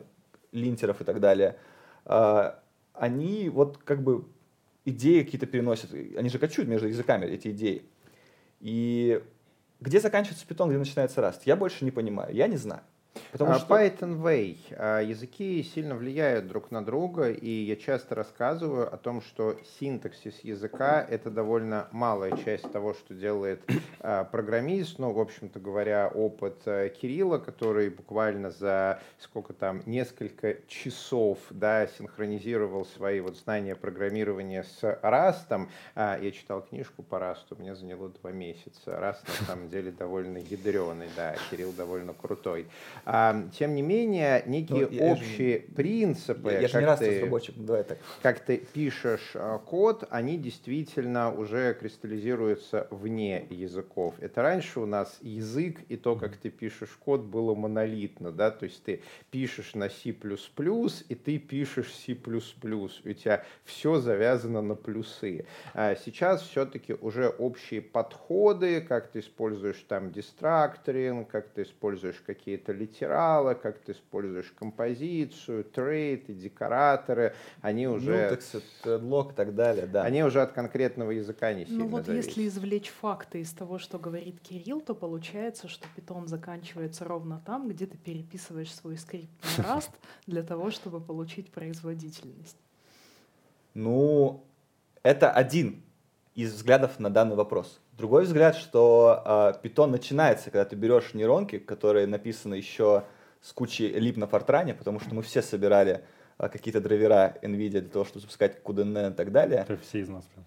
линтеров 0.50 1.02
и 1.02 1.04
так 1.04 1.20
далее, 1.20 1.58
э, 2.06 2.52
они 2.94 3.50
вот 3.50 3.76
как 3.76 4.02
бы 4.02 4.24
идеи 4.86 5.22
какие-то 5.22 5.44
переносят, 5.44 5.92
они 5.92 6.30
же 6.30 6.38
кочуют 6.38 6.70
между 6.70 6.88
языками, 6.88 7.26
эти 7.26 7.48
идеи. 7.48 7.82
И 8.60 9.22
где 9.78 10.00
заканчивается 10.00 10.46
питон, 10.46 10.70
где 10.70 10.78
начинается 10.78 11.20
Rust, 11.20 11.42
я 11.44 11.54
больше 11.54 11.84
не 11.84 11.90
понимаю, 11.90 12.34
я 12.34 12.46
не 12.46 12.56
знаю. 12.56 12.80
Потому 13.32 13.52
а, 13.52 13.58
что... 13.58 13.74
Python 13.74 14.20
Way. 14.20 14.58
А, 14.76 15.00
языки 15.00 15.62
сильно 15.62 15.94
влияют 15.94 16.46
друг 16.48 16.70
на 16.70 16.84
друга, 16.84 17.30
и 17.30 17.50
я 17.50 17.76
часто 17.76 18.14
рассказываю 18.14 18.92
о 18.92 18.96
том, 18.96 19.22
что 19.22 19.56
синтаксис 19.78 20.40
языка— 20.40 21.04
это 21.10 21.30
довольно 21.30 21.88
малая 21.92 22.36
часть 22.36 22.70
того, 22.72 22.94
что 22.94 23.14
делает 23.14 23.62
а, 24.00 24.24
программист. 24.24 24.98
Ну, 24.98 25.12
в 25.12 25.20
общем-то 25.20 25.60
говоря, 25.60 26.08
опыт 26.08 26.62
Кирилла, 26.64 27.38
который 27.38 27.90
буквально 27.90 28.50
за 28.50 29.00
сколько 29.18 29.52
там, 29.54 29.82
несколько 29.86 30.58
часов 30.66 31.38
да, 31.50 31.86
синхронизировал 31.86 32.84
свои 32.84 33.20
вот 33.20 33.36
знания 33.36 33.74
программирования 33.74 34.64
с 34.64 34.82
Rust. 34.82 35.68
Я 35.96 36.30
читал 36.32 36.62
книжку 36.62 37.02
по 37.02 37.16
Rust, 37.16 37.58
мне 37.58 37.74
заняло 37.74 38.08
два 38.08 38.32
месяца. 38.32 38.90
Rust 38.90 39.40
на 39.40 39.46
самом 39.46 39.68
деле 39.68 39.90
довольно 39.90 40.38
ядреный, 40.38 41.08
да, 41.16 41.36
Кирилл 41.50 41.72
довольно 41.72 42.12
крутой. 42.12 42.66
Тем 43.04 43.74
не 43.74 43.82
менее, 43.82 44.44
некие 44.46 44.88
ну, 44.88 45.12
общие 45.12 45.58
же, 45.58 45.64
принципы, 45.74 46.52
я, 46.52 46.60
я 46.60 46.68
как, 46.68 46.80
не 46.80 46.86
раз 46.86 46.98
ты, 47.00 47.26
ну, 47.26 47.64
давай 47.64 47.82
так. 47.82 47.98
как 48.22 48.40
ты 48.40 48.58
пишешь 48.58 49.32
а, 49.34 49.58
код, 49.58 50.04
они 50.10 50.38
действительно 50.38 51.34
уже 51.34 51.74
кристаллизируются 51.74 52.86
вне 52.90 53.46
языков. 53.50 54.14
Это 54.20 54.42
раньше 54.42 54.78
у 54.78 54.86
нас 54.86 55.18
язык 55.20 55.80
и 55.88 55.96
то, 55.96 56.14
как 56.14 56.36
ты 56.36 56.50
пишешь 56.50 56.96
код, 57.04 57.22
было 57.22 57.56
монолитно, 57.56 58.30
да, 58.30 58.52
то 58.52 58.64
есть 58.64 58.84
ты 58.84 59.02
пишешь 59.30 59.74
на 59.74 59.88
C++, 59.88 60.10
и 60.10 61.14
ты 61.14 61.38
пишешь 61.38 61.92
C++, 61.92 62.12
у 62.12 63.12
тебя 63.12 63.44
все 63.64 63.98
завязано 63.98 64.62
на 64.62 64.76
плюсы. 64.76 65.46
А 65.74 65.96
сейчас 65.96 66.42
все-таки 66.42 66.94
уже 66.94 67.28
общие 67.28 67.82
подходы, 67.82 68.80
как 68.80 69.10
ты 69.10 69.20
используешь 69.20 69.84
там 69.88 70.12
дистракторинг, 70.12 71.28
как 71.28 71.48
ты 71.48 71.62
используешь 71.62 72.22
какие-то 72.24 72.72
литералы, 72.92 73.54
как 73.54 73.78
ты 73.78 73.92
используешь 73.92 74.52
композицию, 74.58 75.64
трейд 75.64 76.26
декораторы, 76.26 77.34
они 77.60 77.88
уже... 77.88 78.30
Нутекс, 78.30 78.56
лог 78.84 79.32
и 79.32 79.34
так 79.34 79.54
далее, 79.54 79.86
да. 79.86 80.02
Они 80.02 80.22
уже 80.22 80.42
от 80.42 80.52
конкретного 80.52 81.10
языка 81.10 81.52
не 81.52 81.64
сильно 81.64 81.84
Ну 81.84 81.90
вот 81.90 82.06
зависят. 82.06 82.28
если 82.28 82.46
извлечь 82.46 82.90
факты 82.90 83.40
из 83.40 83.52
того, 83.52 83.78
что 83.78 83.98
говорит 83.98 84.40
Кирилл, 84.40 84.80
то 84.80 84.94
получается, 84.94 85.68
что 85.68 85.86
питон 85.96 86.26
заканчивается 86.28 87.04
ровно 87.04 87.42
там, 87.44 87.68
где 87.68 87.86
ты 87.86 87.96
переписываешь 87.96 88.72
свой 88.74 88.96
скрипт 88.96 89.30
на 89.58 89.62
Rust 89.76 89.90
для 90.26 90.42
того, 90.42 90.70
чтобы 90.70 91.00
получить 91.00 91.50
производительность. 91.50 92.58
Ну, 93.74 94.44
это 95.02 95.30
один 95.30 95.82
из 96.34 96.52
взглядов 96.52 96.98
на 96.98 97.10
данный 97.10 97.36
вопрос. 97.36 97.81
Другой 97.92 98.24
взгляд, 98.24 98.56
что 98.56 99.22
э, 99.24 99.66
Python 99.66 99.88
начинается, 99.88 100.50
когда 100.50 100.64
ты 100.64 100.76
берешь 100.76 101.12
нейронки, 101.14 101.58
которые 101.58 102.06
написаны 102.06 102.54
еще 102.54 103.04
с 103.42 103.52
кучей 103.52 103.88
лип 103.88 104.16
на 104.16 104.26
фортране, 104.26 104.74
потому 104.74 104.98
что 104.98 105.14
мы 105.14 105.22
все 105.22 105.42
собирали 105.42 106.02
э, 106.38 106.48
какие-то 106.48 106.80
драйвера 106.80 107.36
NVIDIA 107.42 107.80
для 107.80 107.90
того, 107.90 108.04
чтобы 108.04 108.20
запускать 108.20 108.60
QDN 108.64 109.12
и 109.12 109.14
так 109.14 109.30
далее. 109.30 109.66
Это 109.68 109.76
все 109.76 110.00
из 110.00 110.08
нас. 110.08 110.24
Прям. 110.24 110.46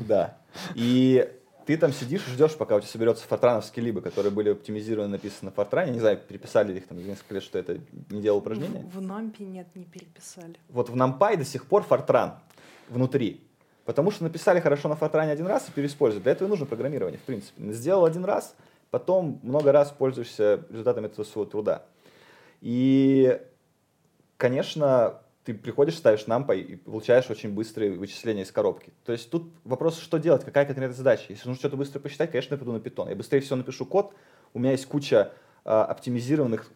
Да. 0.08 0.38
И 0.74 1.28
ты 1.66 1.76
там 1.76 1.92
сидишь 1.92 2.26
и 2.28 2.30
ждешь, 2.30 2.56
пока 2.56 2.76
у 2.76 2.80
тебя 2.80 2.88
соберется 2.88 3.26
фортрановские 3.26 3.84
либы, 3.84 4.00
которые 4.00 4.32
были 4.32 4.50
оптимизированы, 4.50 5.08
написаны 5.08 5.50
на 5.50 5.50
фортране. 5.50 5.92
Не 5.92 5.98
знаю, 5.98 6.16
переписали 6.16 6.76
их 6.78 6.86
там 6.86 6.98
за 6.98 7.08
несколько 7.08 7.34
лет, 7.34 7.42
что 7.42 7.58
это 7.58 7.78
не 8.08 8.22
делал 8.22 8.38
упражнения. 8.38 8.84
В, 8.84 9.00
в 9.00 9.02
NumPy 9.02 9.44
нет, 9.44 9.66
не 9.74 9.84
переписали. 9.84 10.54
Вот 10.68 10.88
в 10.88 10.94
NumPy 10.94 11.36
до 11.36 11.44
сих 11.44 11.66
пор 11.66 11.82
фортран 11.82 12.38
внутри. 12.88 13.45
Потому 13.86 14.10
что 14.10 14.24
написали 14.24 14.58
хорошо 14.58 14.88
на 14.88 14.96
фортране 14.96 15.30
один 15.30 15.46
раз 15.46 15.68
и 15.68 15.72
переиспользовали. 15.72 16.24
Для 16.24 16.32
этого 16.32 16.48
и 16.48 16.50
нужно 16.50 16.66
программирование, 16.66 17.18
в 17.18 17.22
принципе. 17.22 17.72
Сделал 17.72 18.04
один 18.04 18.24
раз, 18.24 18.56
потом 18.90 19.38
много 19.44 19.70
раз 19.70 19.92
пользуешься 19.92 20.64
результатами 20.68 21.06
этого 21.06 21.24
своего 21.24 21.48
труда. 21.48 21.84
И, 22.60 23.40
конечно, 24.36 25.20
ты 25.44 25.54
приходишь, 25.54 25.96
ставишь 25.98 26.24
NumPy 26.26 26.60
и 26.60 26.76
получаешь 26.76 27.30
очень 27.30 27.54
быстрые 27.54 27.92
вычисления 27.92 28.42
из 28.42 28.50
коробки. 28.50 28.92
То 29.04 29.12
есть 29.12 29.30
тут 29.30 29.52
вопрос, 29.62 30.00
что 30.00 30.18
делать, 30.18 30.44
какая 30.44 30.66
конкретная 30.66 30.96
задача. 30.96 31.26
Если 31.28 31.46
нужно 31.46 31.60
что-то 31.60 31.76
быстро 31.76 32.00
посчитать, 32.00 32.32
конечно, 32.32 32.54
я 32.54 32.58
пойду 32.58 32.72
на 32.72 32.78
Python. 32.78 33.08
Я 33.08 33.14
быстрее 33.14 33.40
всего 33.40 33.54
напишу 33.54 33.86
код, 33.86 34.12
у 34.52 34.58
меня 34.58 34.72
есть 34.72 34.86
куча 34.86 35.30
э, 35.64 35.70
оптимизированных 35.70 36.68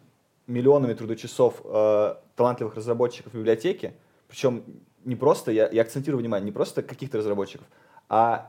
миллионами 0.47 0.93
трудочасов 0.93 1.61
э, 1.65 2.15
талантливых 2.37 2.75
разработчиков 2.75 3.33
в 3.33 3.35
библиотеке, 3.35 3.95
причем 4.29 4.63
не 5.05 5.15
просто, 5.15 5.51
я, 5.51 5.69
я 5.69 5.81
акцентирую 5.81 6.19
внимание, 6.19 6.45
не 6.45 6.51
просто 6.51 6.83
каких-то 6.83 7.17
разработчиков, 7.17 7.65
а 8.09 8.47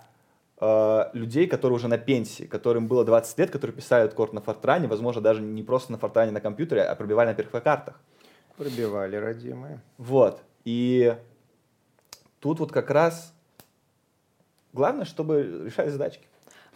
э, 0.60 1.04
людей, 1.12 1.46
которые 1.46 1.76
уже 1.76 1.88
на 1.88 1.98
пенсии, 1.98 2.44
которым 2.44 2.86
было 2.86 3.04
20 3.04 3.38
лет, 3.38 3.50
которые 3.50 3.76
писали 3.76 4.04
этот 4.04 4.16
код 4.16 4.32
на 4.32 4.40
фортране, 4.40 4.88
возможно, 4.88 5.20
даже 5.20 5.40
не 5.40 5.62
просто 5.62 5.92
на 5.92 5.98
фортране 5.98 6.32
на 6.32 6.40
компьютере, 6.40 6.82
а 6.82 6.94
пробивали 6.94 7.28
на 7.28 7.34
первых 7.34 7.62
картах. 7.62 8.00
Пробивали, 8.56 9.16
родимые. 9.16 9.80
Вот. 9.98 10.42
И 10.64 11.16
тут 12.40 12.60
вот 12.60 12.70
как 12.70 12.90
раз 12.90 13.32
главное, 14.72 15.04
чтобы 15.04 15.62
решать 15.64 15.90
задачки. 15.90 16.26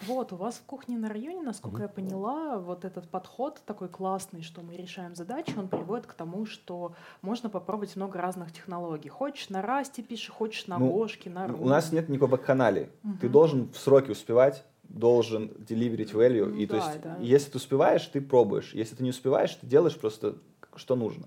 Вот, 0.02 0.32
у 0.32 0.36
вас 0.36 0.56
в 0.56 0.62
кухне 0.64 0.98
на 0.98 1.08
районе, 1.08 1.42
насколько 1.42 1.82
я 1.82 1.88
поняла, 1.88 2.58
вот 2.58 2.84
этот 2.84 3.08
подход 3.08 3.62
такой 3.64 3.88
классный, 3.88 4.42
что 4.42 4.62
мы 4.62 4.76
решаем 4.76 5.14
задачи, 5.14 5.54
он 5.56 5.68
приводит 5.68 6.06
к 6.06 6.12
тому, 6.12 6.44
что 6.44 6.94
можно 7.22 7.48
попробовать 7.48 7.96
много 7.96 8.20
разных 8.20 8.52
технологий. 8.52 9.08
Хочешь 9.08 9.48
на 9.48 9.62
расте 9.62 10.02
пиши, 10.02 10.30
хочешь 10.30 10.66
на 10.66 10.78
Ну, 10.78 10.90
Гошке, 10.90 11.30
на 11.30 11.46
У 11.46 11.66
нас 11.66 11.92
нет 11.92 12.08
никакой 12.08 12.28
бэкханалии. 12.28 12.90
Ты 13.20 13.26
Мгм. 13.26 13.32
должен 13.32 13.68
в 13.70 13.78
сроки 13.78 14.10
успевать, 14.10 14.64
должен 14.82 15.52
деливерить 15.58 16.12
value. 16.12 16.46
Ну 16.46 16.56
и 16.56 16.66
то 16.66 16.78
да, 16.78 16.86
есть, 16.86 17.00
да. 17.00 17.16
если 17.20 17.50
ты 17.52 17.56
успеваешь, 17.56 18.06
ты 18.06 18.20
пробуешь. 18.20 18.74
Если 18.74 18.96
ты 18.96 19.02
не 19.02 19.10
успеваешь, 19.10 19.54
ты 19.54 19.66
делаешь 19.66 19.96
просто 19.96 20.36
что 20.76 20.94
нужно. 20.94 21.26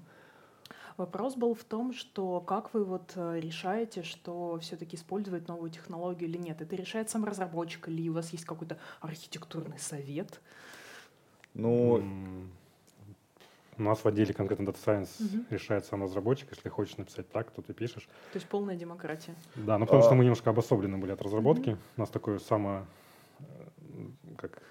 Вопрос 0.99 1.37
был 1.37 1.53
в 1.53 1.63
том, 1.63 1.93
что 1.93 2.41
как 2.41 2.73
вы 2.73 2.83
вот 2.83 3.13
э, 3.15 3.39
решаете, 3.39 4.03
что 4.03 4.59
все-таки 4.61 4.97
использовать 4.97 5.47
новую 5.47 5.71
технологию 5.71 6.29
или 6.29 6.35
нет? 6.37 6.61
Это 6.61 6.75
решает 6.75 7.09
сам 7.09 7.23
разработчик 7.23 7.87
или 7.87 8.09
у 8.09 8.13
вас 8.13 8.31
есть 8.31 8.43
какой-то 8.43 8.77
архитектурный 8.99 9.79
совет? 9.79 10.41
Ну, 11.53 12.03
У 13.77 13.81
нас 13.81 13.99
в 13.99 14.05
отделе 14.07 14.33
конкретно 14.33 14.63
Data 14.63 14.75
Science 14.85 15.09
Мгм. 15.19 15.45
решает 15.49 15.85
сам 15.85 16.03
разработчик. 16.03 16.49
Если 16.53 16.67
хочешь 16.67 16.97
написать 16.97 17.31
так, 17.31 17.49
то 17.51 17.61
ты 17.61 17.73
пишешь. 17.73 18.03
То 18.33 18.37
есть 18.37 18.47
полная 18.49 18.75
демократия. 18.75 19.33
Да, 19.55 19.77
ну 19.77 19.85
потому 19.85 20.01
что 20.03 20.11
А. 20.11 20.15
мы 20.15 20.25
немножко 20.25 20.49
обособлены 20.49 20.97
были 20.97 21.13
от 21.13 21.21
разработки. 21.21 21.77
У 21.95 21.99
нас 22.01 22.09
такое 22.09 22.39
само... 22.39 22.85
э, 23.39 23.43
как... 24.35 24.61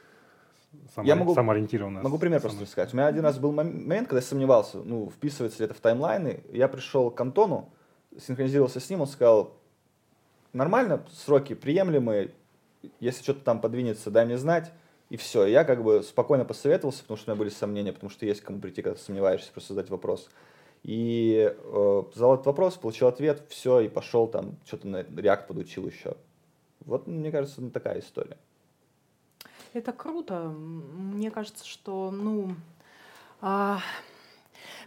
само- 0.95 1.07
Я 1.07 1.17
могу- 1.17 1.35
самоориентированное. 1.35 2.03
Могу 2.03 2.19
пример 2.19 2.41
само- 2.41 2.51
просто 2.51 2.65
рассказать. 2.65 2.93
У 2.95 2.97
меня 2.97 3.07
один 3.07 3.23
раз 3.25 3.39
был 3.39 3.53
мом- 3.53 3.73
момент, 3.87 4.09
когда 4.09 4.19
я 4.19 4.23
сомневался, 4.27 4.79
ну, 4.79 5.11
вписывается 5.11 5.59
ли 5.61 5.65
это 5.67 5.75
в 5.75 5.81
таймлайны. 5.81 6.43
Я 6.53 6.69
пришел 6.69 7.11
к 7.11 7.21
Антону, 7.21 7.71
синхронизировался 8.19 8.81
с 8.81 8.89
ним, 8.91 9.01
он 9.03 9.07
сказал, 9.07 9.55
нормально, 10.53 11.05
сроки 11.13 11.55
приемлемые, 11.55 12.33
если 13.01 13.23
что-то 13.23 13.41
там 13.41 13.61
подвинется, 13.61 14.11
дай 14.11 14.25
мне 14.25 14.39
знать. 14.39 14.73
И 15.11 15.17
все. 15.17 15.47
Я 15.47 15.65
как 15.65 15.83
бы 15.83 16.03
спокойно 16.03 16.45
посоветовался, 16.45 17.01
потому 17.03 17.17
что 17.17 17.31
у 17.31 17.35
меня 17.35 17.39
были 17.39 17.49
сомнения, 17.49 17.93
потому 17.95 18.11
что 18.11 18.27
есть 18.27 18.43
кому 18.43 18.61
прийти, 18.61 18.83
когда 18.83 18.97
ты 18.99 19.03
сомневаешься, 19.03 19.51
просто 19.53 19.73
задать 19.75 19.89
вопрос. 19.91 20.29
И 20.83 21.51
э, 21.57 22.03
задал 22.15 22.35
этот 22.35 22.47
вопрос, 22.47 22.75
получил 22.77 23.09
ответ, 23.09 23.43
все, 23.49 23.81
и 23.81 23.89
пошел 23.89 24.27
там, 24.29 24.57
что-то 24.67 24.87
на 24.87 25.01
React 25.01 25.47
подучил 25.47 25.87
еще. 25.89 26.15
Вот, 26.85 27.07
мне 27.07 27.31
кажется, 27.33 27.61
ну, 27.63 27.71
такая 27.71 28.01
история. 28.01 28.37
Это 29.73 29.93
круто. 29.93 30.49
Мне 30.49 31.31
кажется, 31.31 31.67
что, 31.67 32.11
ну, 32.11 32.55
а, 33.41 33.81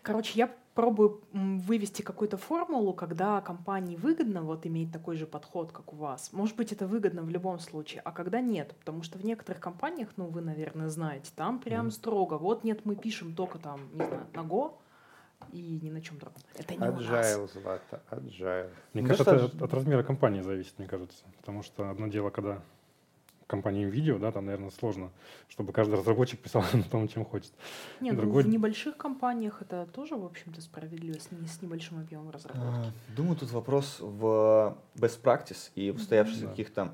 короче, 0.02 0.34
я 0.40 0.52
пробую 0.74 1.22
вывести 1.34 2.02
какую-то 2.02 2.38
формулу, 2.38 2.94
когда 2.94 3.42
компании 3.42 3.96
выгодно 3.98 4.42
вот 4.42 4.66
иметь 4.66 4.92
такой 4.92 5.18
же 5.18 5.26
подход, 5.28 5.72
как 5.72 5.94
у 5.94 5.98
вас. 5.98 6.32
Может 6.32 6.56
быть, 6.56 6.72
это 6.72 6.88
выгодно 6.88 7.24
в 7.24 7.30
любом 7.30 7.60
случае, 7.60 8.02
а 8.06 8.12
когда 8.12 8.40
нет, 8.40 8.74
потому 8.80 9.04
что 9.04 9.20
в 9.20 9.26
некоторых 9.26 9.62
компаниях, 9.62 10.10
ну, 10.16 10.28
вы, 10.28 10.42
наверное, 10.42 10.90
знаете, 10.90 11.32
там 11.36 11.60
прям 11.60 11.88
Мгм. 11.88 11.92
строго. 11.92 12.38
Вот 12.38 12.64
нет, 12.64 12.86
мы 12.86 12.96
пишем 12.96 13.36
только 13.36 13.60
там, 13.60 13.80
не 13.94 14.06
знаю, 14.06 14.28
на 14.34 14.40
Go 14.42 14.74
и 15.52 15.80
ни 15.82 15.90
на 15.90 16.02
чем 16.02 16.18
другом. 16.18 16.42
Это 16.56 16.76
не 16.76 16.88
у 16.88 16.92
нас. 16.94 17.04
Agile, 17.04 17.50
Злата, 17.52 18.02
agile. 18.10 18.70
Мне 18.94 19.04
Ну, 19.04 19.08
кажется, 19.10 19.24
что 19.24 19.46
это 19.58 19.66
от 19.66 19.74
размера 19.74 20.04
компании 20.04 20.42
зависит, 20.42 20.80
мне 20.80 20.88
кажется. 20.88 21.24
Потому 21.38 21.64
что 21.64 21.90
одно 21.90 22.08
дело, 22.08 22.30
когда 22.30 22.62
компания 23.52 23.86
видео, 23.86 24.18
да, 24.18 24.32
там, 24.32 24.46
наверное, 24.46 24.72
сложно, 24.72 25.12
чтобы 25.50 25.74
каждый 25.74 25.96
разработчик 26.00 26.40
писал 26.40 26.64
на 26.74 26.84
том, 26.84 27.08
чем 27.08 27.26
хочет. 27.26 27.52
Не, 28.00 28.12
ну, 28.12 28.22
Другой- 28.22 28.44
в 28.44 28.48
небольших 28.48 28.98
компаниях 28.98 29.62
это 29.62 29.86
тоже, 29.94 30.16
в 30.16 30.26
общем-то, 30.26 30.62
справедливо 30.62 31.20
с, 31.20 31.30
не- 31.32 31.48
с 31.48 31.62
небольшим 31.62 32.00
объемом 32.00 32.32
разработки. 32.32 32.88
А, 32.88 33.16
Думаю, 33.16 33.36
тут 33.36 33.52
вопрос 33.52 33.98
в 34.00 34.76
best 34.96 35.22
practice 35.22 35.70
и 35.76 35.92
в 35.92 35.98
устоявшихся 35.98 36.44
Да. 36.44 36.50
каких-то 36.50 36.94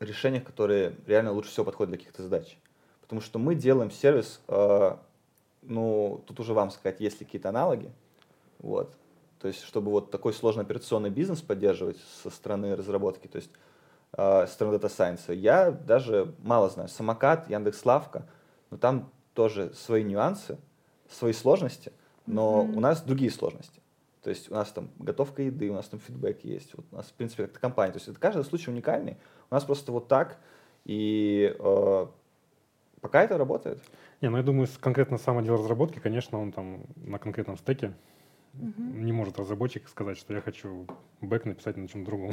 решениях, 0.00 0.44
которые 0.44 0.94
реально 1.06 1.32
лучше 1.32 1.50
всего 1.50 1.64
подходят 1.64 1.90
для 1.90 1.98
каких-то 1.98 2.22
задач. 2.22 2.58
Потому 3.00 3.20
что 3.20 3.38
мы 3.38 3.54
делаем 3.54 3.90
сервис, 3.90 4.40
э, 4.48 4.96
ну, 5.62 6.22
тут 6.26 6.40
уже 6.40 6.52
вам 6.52 6.70
сказать, 6.70 7.00
есть 7.00 7.20
ли 7.20 7.24
какие-то 7.26 7.48
аналоги. 7.50 7.90
Вот. 8.58 8.92
То 9.38 9.48
есть, 9.48 9.62
чтобы 9.62 9.90
вот 9.90 10.10
такой 10.10 10.32
сложный 10.32 10.62
операционный 10.64 11.10
бизнес 11.10 11.40
поддерживать 11.42 11.98
со 12.22 12.30
стороны 12.30 12.74
разработки, 12.74 13.26
то 13.28 13.36
есть 13.36 13.50
э, 14.16 14.46
стороны 14.46 14.76
Data 14.76 14.88
Science, 14.88 15.34
я 15.34 15.70
даже 15.70 16.34
мало 16.38 16.68
знаю. 16.70 16.88
Самокат, 16.88 17.48
Яндекс.Лавка, 17.48 18.26
но 18.70 18.76
там 18.76 19.10
тоже 19.34 19.72
свои 19.74 20.02
нюансы, 20.04 20.58
свои 21.08 21.32
сложности, 21.32 21.92
но 22.26 22.64
Мгм. 22.64 22.76
у 22.76 22.80
нас 22.80 23.02
другие 23.02 23.30
сложности. 23.30 23.80
То 24.22 24.30
есть 24.30 24.50
у 24.50 24.54
нас 24.54 24.70
там 24.72 24.88
готовка 24.98 25.42
еды, 25.42 25.70
у 25.70 25.74
нас 25.74 25.86
там 25.86 26.00
фидбэк 26.00 26.44
есть. 26.44 26.70
Вот 26.74 26.86
у 26.92 26.96
нас, 26.96 27.06
в 27.06 27.12
принципе, 27.12 27.46
как 27.46 27.60
компания. 27.60 27.92
То 27.92 27.98
есть 27.98 28.08
это 28.08 28.18
каждый 28.18 28.44
случай 28.44 28.70
уникальный. 28.70 29.18
У 29.50 29.54
нас 29.54 29.64
просто 29.64 29.92
вот 29.92 30.08
так. 30.08 30.38
И 30.86 31.54
э, 31.58 32.06
пока 33.02 33.22
это 33.22 33.36
работает. 33.36 33.82
Не, 34.22 34.30
ну 34.30 34.38
я 34.38 34.42
думаю, 34.42 34.66
конкретно 34.80 35.18
сам 35.18 35.36
отдел 35.36 35.56
разработки, 35.56 35.98
конечно, 35.98 36.40
он 36.40 36.52
там 36.52 36.84
на 36.96 37.18
конкретном 37.18 37.58
стеке 37.58 37.92
Мгм. 38.54 39.04
не 39.04 39.12
может 39.12 39.38
разработчик 39.38 39.88
сказать, 39.88 40.16
что 40.16 40.32
я 40.32 40.40
хочу 40.40 40.86
бэк 41.20 41.44
написать 41.44 41.76
на 41.76 41.86
чем 41.88 42.04
другом. 42.04 42.32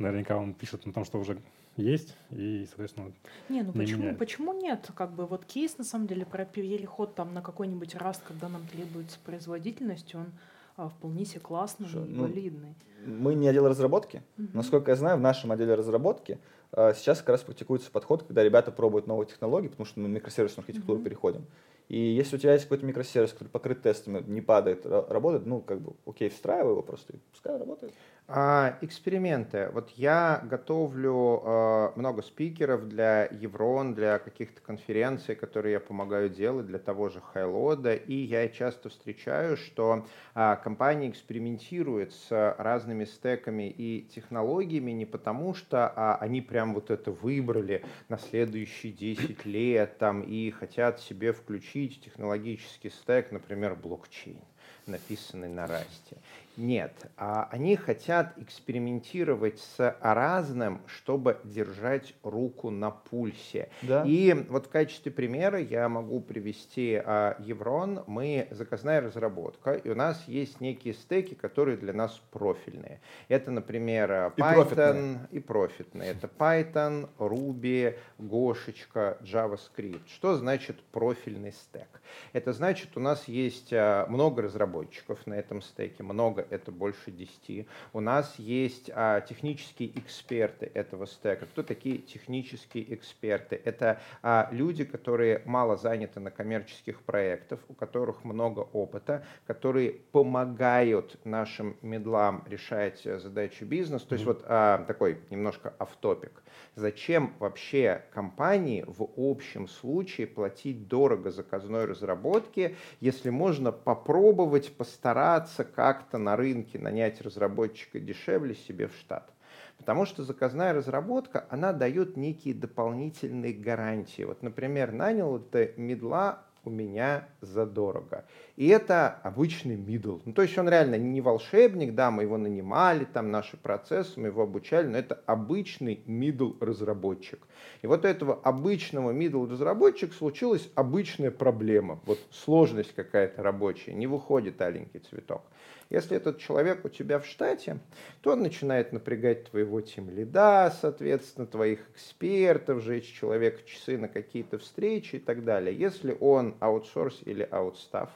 Наверняка 0.00 0.38
он 0.38 0.54
пишет 0.54 0.86
на 0.86 0.92
том, 0.94 1.04
что 1.04 1.18
уже 1.18 1.38
есть, 1.76 2.16
и, 2.30 2.64
соответственно, 2.68 3.12
Не, 3.50 3.62
ну 3.62 3.72
не 3.74 3.80
почему, 3.80 4.00
меняет. 4.02 4.18
почему 4.18 4.52
нет? 4.54 4.90
Как 4.96 5.12
бы 5.12 5.26
вот 5.26 5.44
кейс 5.44 5.76
на 5.76 5.84
самом 5.84 6.06
деле 6.06 6.24
про 6.24 6.46
переход 6.46 7.14
там 7.14 7.34
на 7.34 7.42
какой-нибудь 7.42 7.94
раст, 7.96 8.22
когда 8.26 8.48
нам 8.48 8.66
требуется 8.66 9.18
производительность, 9.24 10.14
он 10.14 10.32
а, 10.76 10.88
вполне 10.88 11.26
себе 11.26 11.40
классный 11.40 11.86
Что, 11.86 12.04
и 12.04 12.08
ну, 12.08 12.22
валидный. 12.22 12.74
Мы 13.04 13.34
не 13.34 13.46
отдел 13.48 13.68
разработки. 13.68 14.22
Мгм. 14.38 14.50
Насколько 14.54 14.92
я 14.92 14.96
знаю, 14.96 15.18
в 15.18 15.20
нашем 15.20 15.52
отделе 15.52 15.74
разработки 15.74 16.38
э, 16.72 16.94
сейчас 16.94 17.18
как 17.18 17.30
раз 17.30 17.42
практикуется 17.42 17.90
подход, 17.90 18.22
когда 18.22 18.42
ребята 18.42 18.72
пробуют 18.72 19.06
новые 19.06 19.26
технологии, 19.26 19.68
потому 19.68 19.84
что 19.86 20.00
мы 20.00 20.08
на 20.08 20.12
микросервисную 20.14 20.64
архитектуру 20.64 20.96
Мгм. 20.98 21.04
переходим. 21.04 21.46
И 21.88 21.98
если 21.98 22.36
у 22.36 22.38
тебя 22.38 22.52
есть 22.52 22.64
какой-то 22.66 22.86
микросервис, 22.86 23.32
который 23.32 23.48
покрыт 23.48 23.82
тестами, 23.82 24.22
не 24.28 24.40
падает, 24.40 24.86
ра- 24.86 25.10
работает, 25.12 25.44
ну, 25.44 25.60
как 25.60 25.80
бы, 25.80 25.94
окей, 26.06 26.28
встраивай 26.28 26.70
его 26.70 26.82
просто, 26.82 27.14
и 27.14 27.16
пускай 27.32 27.58
работает. 27.58 27.92
А, 28.32 28.78
эксперименты. 28.80 29.70
Вот 29.72 29.90
я 29.96 30.40
готовлю 30.44 31.42
э, 31.44 31.92
много 31.96 32.22
спикеров 32.22 32.88
для 32.88 33.24
Еврон, 33.24 33.92
для 33.92 34.20
каких-то 34.20 34.60
конференций, 34.60 35.34
которые 35.34 35.72
я 35.72 35.80
помогаю 35.80 36.30
делать, 36.30 36.66
для 36.66 36.78
того 36.78 37.08
же 37.08 37.20
Хайлода. 37.20 37.94
И 37.94 38.14
я 38.14 38.48
часто 38.48 38.88
встречаю, 38.88 39.56
что 39.56 40.06
а, 40.34 40.54
компании 40.54 41.10
экспериментируют 41.10 42.12
с 42.12 42.54
разными 42.56 43.04
стеками 43.04 43.68
и 43.68 44.02
технологиями 44.14 44.92
не 44.92 45.06
потому, 45.06 45.52
что 45.52 45.88
а, 45.88 46.16
они 46.20 46.40
прям 46.40 46.74
вот 46.74 46.92
это 46.92 47.10
выбрали 47.10 47.84
на 48.08 48.16
следующие 48.16 48.92
10 48.92 49.44
лет 49.44 49.98
там, 49.98 50.22
и 50.22 50.52
хотят 50.52 51.00
себе 51.00 51.32
включить 51.32 52.00
технологический 52.04 52.90
стек, 52.90 53.32
например, 53.32 53.74
блокчейн 53.74 54.38
написанный 54.86 55.48
на 55.48 55.66
расте. 55.66 56.16
Нет, 56.56 56.92
а 57.16 57.48
они 57.50 57.76
хотят 57.76 58.36
экспериментировать 58.36 59.60
с 59.60 59.96
разным, 60.00 60.82
чтобы 60.86 61.38
держать 61.44 62.14
руку 62.22 62.70
на 62.70 62.90
пульсе. 62.90 63.70
Да. 63.82 64.04
И 64.06 64.34
вот 64.48 64.66
в 64.66 64.68
качестве 64.68 65.12
примера 65.12 65.60
я 65.60 65.88
могу 65.88 66.20
привести 66.20 67.00
а, 67.02 67.36
Еврон. 67.38 68.04
Мы 68.06 68.48
заказная 68.50 69.00
разработка, 69.00 69.72
и 69.72 69.88
у 69.88 69.94
нас 69.94 70.22
есть 70.26 70.60
некие 70.60 70.94
стеки, 70.94 71.34
которые 71.34 71.76
для 71.76 71.92
нас 71.92 72.20
профильные. 72.30 73.00
Это, 73.28 73.50
например, 73.50 74.32
и 74.36 74.40
Python 74.40 74.54
профитные. 74.54 75.28
и 75.30 75.40
профитные. 75.40 76.10
Это 76.10 76.26
Python, 76.26 77.08
Ruby, 77.18 77.96
Гошечка, 78.18 79.18
JavaScript. 79.22 80.02
Что 80.08 80.36
значит 80.36 80.82
профильный 80.92 81.52
стек? 81.52 82.00
Это 82.32 82.52
значит, 82.52 82.96
у 82.96 83.00
нас 83.00 83.28
есть 83.28 83.72
а, 83.72 84.06
много 84.08 84.42
разработчиков 84.42 85.26
на 85.26 85.34
этом 85.34 85.62
стеке, 85.62 86.02
много 86.02 86.39
это 86.50 86.72
больше 86.72 87.10
10. 87.10 87.66
У 87.92 88.00
нас 88.00 88.38
есть 88.38 88.90
а, 88.94 89.20
технические 89.20 89.98
эксперты 89.98 90.70
этого 90.74 91.06
стека. 91.06 91.46
Кто 91.46 91.62
такие 91.62 91.98
технические 91.98 92.94
эксперты? 92.94 93.60
Это 93.64 94.00
а, 94.22 94.48
люди, 94.52 94.84
которые 94.84 95.42
мало 95.44 95.76
заняты 95.76 96.20
на 96.20 96.30
коммерческих 96.30 97.02
проектах, 97.02 97.60
у 97.68 97.74
которых 97.74 98.24
много 98.24 98.60
опыта, 98.60 99.24
которые 99.46 99.92
помогают 100.12 101.18
нашим 101.24 101.76
медлам 101.82 102.44
решать 102.48 103.02
задачи 103.02 103.64
бизнеса. 103.64 104.06
То 104.08 104.14
есть 104.14 104.24
mm-hmm. 104.24 104.32
вот 104.32 104.44
а, 104.46 104.84
такой 104.84 105.18
немножко 105.30 105.74
автопик. 105.78 106.42
Зачем 106.74 107.34
вообще 107.38 108.04
компании 108.12 108.84
в 108.86 109.08
общем 109.16 109.68
случае 109.68 110.26
платить 110.26 110.88
дорого 110.88 111.30
заказной 111.30 111.84
разработки, 111.84 112.76
если 113.00 113.30
можно 113.30 113.72
попробовать 113.72 114.72
постараться 114.76 115.64
как-то 115.64 116.18
на 116.18 116.29
рынке 116.36 116.78
нанять 116.78 117.20
разработчика 117.20 118.00
дешевле 118.00 118.54
себе 118.54 118.88
в 118.88 118.94
штат? 118.94 119.30
Потому 119.78 120.04
что 120.04 120.24
заказная 120.24 120.74
разработка, 120.74 121.46
она 121.48 121.72
дает 121.72 122.16
некие 122.16 122.54
дополнительные 122.54 123.54
гарантии. 123.54 124.22
Вот, 124.22 124.42
например, 124.42 124.92
нанял 124.92 125.38
это 125.38 125.72
медла 125.80 126.44
у 126.64 126.70
меня 126.70 127.28
задорого. 127.40 128.24
И 128.56 128.68
это 128.68 129.18
обычный 129.22 129.76
middle. 129.76 130.20
Ну, 130.24 130.32
то 130.32 130.42
есть 130.42 130.56
он 130.58 130.68
реально 130.68 130.96
не 130.96 131.20
волшебник, 131.20 131.94
да, 131.94 132.10
мы 132.10 132.24
его 132.24 132.36
нанимали, 132.36 133.04
там 133.04 133.30
наши 133.30 133.56
процессы, 133.56 134.20
мы 134.20 134.28
его 134.28 134.42
обучали, 134.42 134.86
но 134.86 134.98
это 134.98 135.20
обычный 135.26 136.02
middle 136.06 136.56
разработчик. 136.60 137.40
И 137.82 137.86
вот 137.86 138.04
у 138.04 138.08
этого 138.08 138.34
обычного 138.42 139.12
middle 139.12 139.50
разработчика 139.50 140.12
случилась 140.12 140.70
обычная 140.74 141.30
проблема. 141.30 142.00
Вот 142.04 142.18
сложность 142.30 142.94
какая-то 142.94 143.42
рабочая, 143.42 143.94
не 143.94 144.06
выходит 144.06 144.60
аленький 144.60 145.00
цветок. 145.00 145.42
Если 145.90 146.16
этот 146.16 146.38
человек 146.38 146.84
у 146.84 146.88
тебя 146.88 147.18
в 147.18 147.26
штате, 147.26 147.80
то 148.20 148.32
он 148.32 148.42
начинает 148.42 148.92
напрягать 148.92 149.50
твоего 149.50 149.80
тимлида, 149.80 150.72
соответственно, 150.80 151.48
твоих 151.48 151.80
экспертов, 151.90 152.82
жечь 152.82 153.12
человека 153.12 153.60
часы 153.66 153.98
на 153.98 154.08
какие-то 154.08 154.58
встречи 154.58 155.16
и 155.16 155.18
так 155.18 155.44
далее. 155.44 155.76
Если 155.76 156.16
он 156.20 156.54
аутсорс 156.60 157.20
или 157.24 157.46
аутстав, 157.50 158.10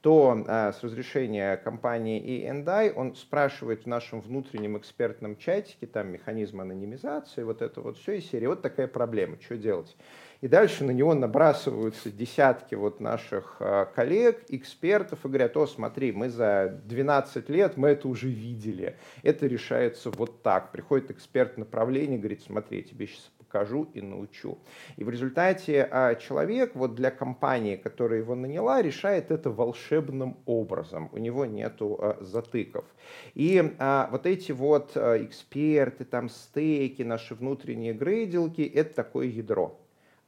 то 0.00 0.42
а, 0.48 0.72
с 0.72 0.82
разрешения 0.82 1.56
компании 1.58 2.20
E&I 2.20 2.92
он 2.92 3.14
спрашивает 3.14 3.84
в 3.84 3.86
нашем 3.86 4.20
внутреннем 4.20 4.76
экспертном 4.78 5.36
чатике, 5.36 5.86
там 5.86 6.08
механизм 6.08 6.60
анонимизации, 6.60 7.44
вот 7.44 7.62
это 7.62 7.82
вот 7.82 7.98
все 7.98 8.14
из 8.14 8.28
серии, 8.28 8.46
вот 8.46 8.62
такая 8.62 8.88
проблема, 8.88 9.36
что 9.40 9.56
делать? 9.56 9.96
И 10.42 10.48
дальше 10.48 10.82
на 10.82 10.90
него 10.90 11.14
набрасываются 11.14 12.10
десятки 12.10 12.74
вот 12.74 12.98
наших 12.98 13.58
а, 13.60 13.84
коллег, 13.84 14.42
экспертов 14.48 15.24
и 15.24 15.28
говорят, 15.28 15.56
о, 15.56 15.68
смотри, 15.68 16.10
мы 16.10 16.30
за 16.30 16.80
12 16.84 17.48
лет, 17.48 17.76
мы 17.76 17.90
это 17.90 18.08
уже 18.08 18.28
видели. 18.28 18.96
Это 19.22 19.46
решается 19.46 20.10
вот 20.10 20.42
так. 20.42 20.72
Приходит 20.72 21.12
эксперт 21.12 21.58
направления, 21.58 22.18
говорит, 22.18 22.42
смотри, 22.42 22.78
я 22.78 22.82
тебе 22.82 23.06
сейчас 23.06 23.30
покажу 23.38 23.88
и 23.94 24.00
научу. 24.00 24.58
И 24.96 25.04
в 25.04 25.10
результате 25.10 25.86
а, 25.88 26.16
человек 26.16 26.72
вот 26.74 26.96
для 26.96 27.12
компании, 27.12 27.76
которая 27.76 28.18
его 28.18 28.34
наняла, 28.34 28.82
решает 28.82 29.30
это 29.30 29.48
волшебным 29.48 30.38
образом. 30.46 31.08
У 31.12 31.18
него 31.18 31.46
нету 31.46 31.96
а, 32.00 32.18
затыков. 32.20 32.84
И 33.34 33.62
вот 34.10 34.26
эти 34.26 34.50
вот 34.50 34.96
эксперты, 34.96 36.04
там 36.04 36.28
стейки, 36.28 37.02
наши 37.02 37.36
внутренние 37.36 37.92
грейдилки, 37.92 38.62
это 38.62 38.92
такое 38.92 39.28
ядро. 39.28 39.78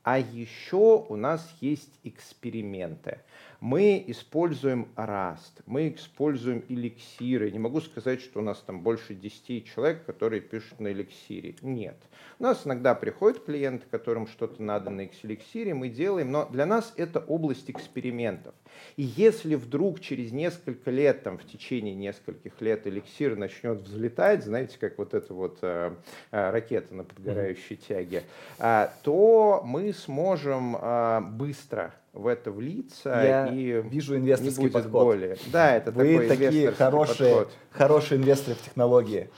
А 0.05 0.19
еще 0.19 1.07
у 1.09 1.17
нас 1.17 1.51
есть 1.61 1.99
эксперименты. 2.05 3.21
Мы 3.65 4.05
используем 4.09 4.89
Rust, 4.95 5.63
мы 5.65 5.95
используем 5.95 6.63
эликсиры. 6.69 7.51
Не 7.51 7.59
могу 7.59 7.81
сказать, 7.81 8.21
что 8.21 8.41
у 8.41 8.43
нас 8.43 8.59
там 8.59 8.83
больше 8.83 9.15
10 9.15 9.65
человек, 9.65 10.05
которые 10.05 10.43
пишут 10.43 10.81
на 10.81 10.93
эликсире. 10.93 11.57
Нет. 11.63 11.97
У 12.39 12.43
нас 12.43 12.67
иногда 12.67 12.95
приходят 12.95 13.43
клиенты, 13.43 13.87
которым 13.91 14.27
что-то 14.27 14.63
надо 14.63 14.91
на 14.91 15.07
эликсире, 15.07 15.73
мы 15.73 15.89
делаем, 15.89 16.31
но 16.31 16.45
для 16.45 16.67
нас 16.67 16.93
это 16.99 17.21
область 17.21 17.71
экспериментов. 17.71 18.55
И 18.97 19.03
если 19.03 19.55
вдруг 19.55 20.01
через 20.01 20.31
несколько 20.31 20.91
лет, 20.91 21.23
там, 21.23 21.39
в 21.39 21.47
течение 21.47 21.95
нескольких 21.95 22.61
лет 22.61 22.87
эликсир 22.87 23.35
начнет 23.35 23.79
взлетать, 23.79 24.45
знаете, 24.45 24.77
как 24.79 24.99
вот 24.99 25.15
эта 25.15 25.33
вот 25.33 25.61
э, 25.63 25.95
э, 26.33 26.51
ракета 26.51 26.95
на 26.95 27.05
подгорающей 27.05 27.77
тяге, 27.77 28.25
э, 28.59 28.89
то 29.03 29.63
мы 29.65 29.95
сможем 29.95 30.77
э, 30.77 31.21
быстро 31.23 31.95
в 32.15 32.27
это 32.27 32.51
влиться 32.51 33.11
Я 33.11 33.47
и 33.49 33.83
вижу 33.83 34.17
инвесторский 34.17 34.63
не 34.63 34.69
будет 34.69 34.85
подход. 34.85 35.05
боли. 35.05 35.37
Да, 35.53 35.77
это 35.77 35.91
Вы 35.91 36.13
такой 36.13 36.29
такие 36.29 36.71
хорошие, 36.71 37.35
подход. 37.35 37.53
хорошие 37.71 38.21
инвесторы 38.21 38.57
в 38.57 38.63
технологии. 38.63 39.29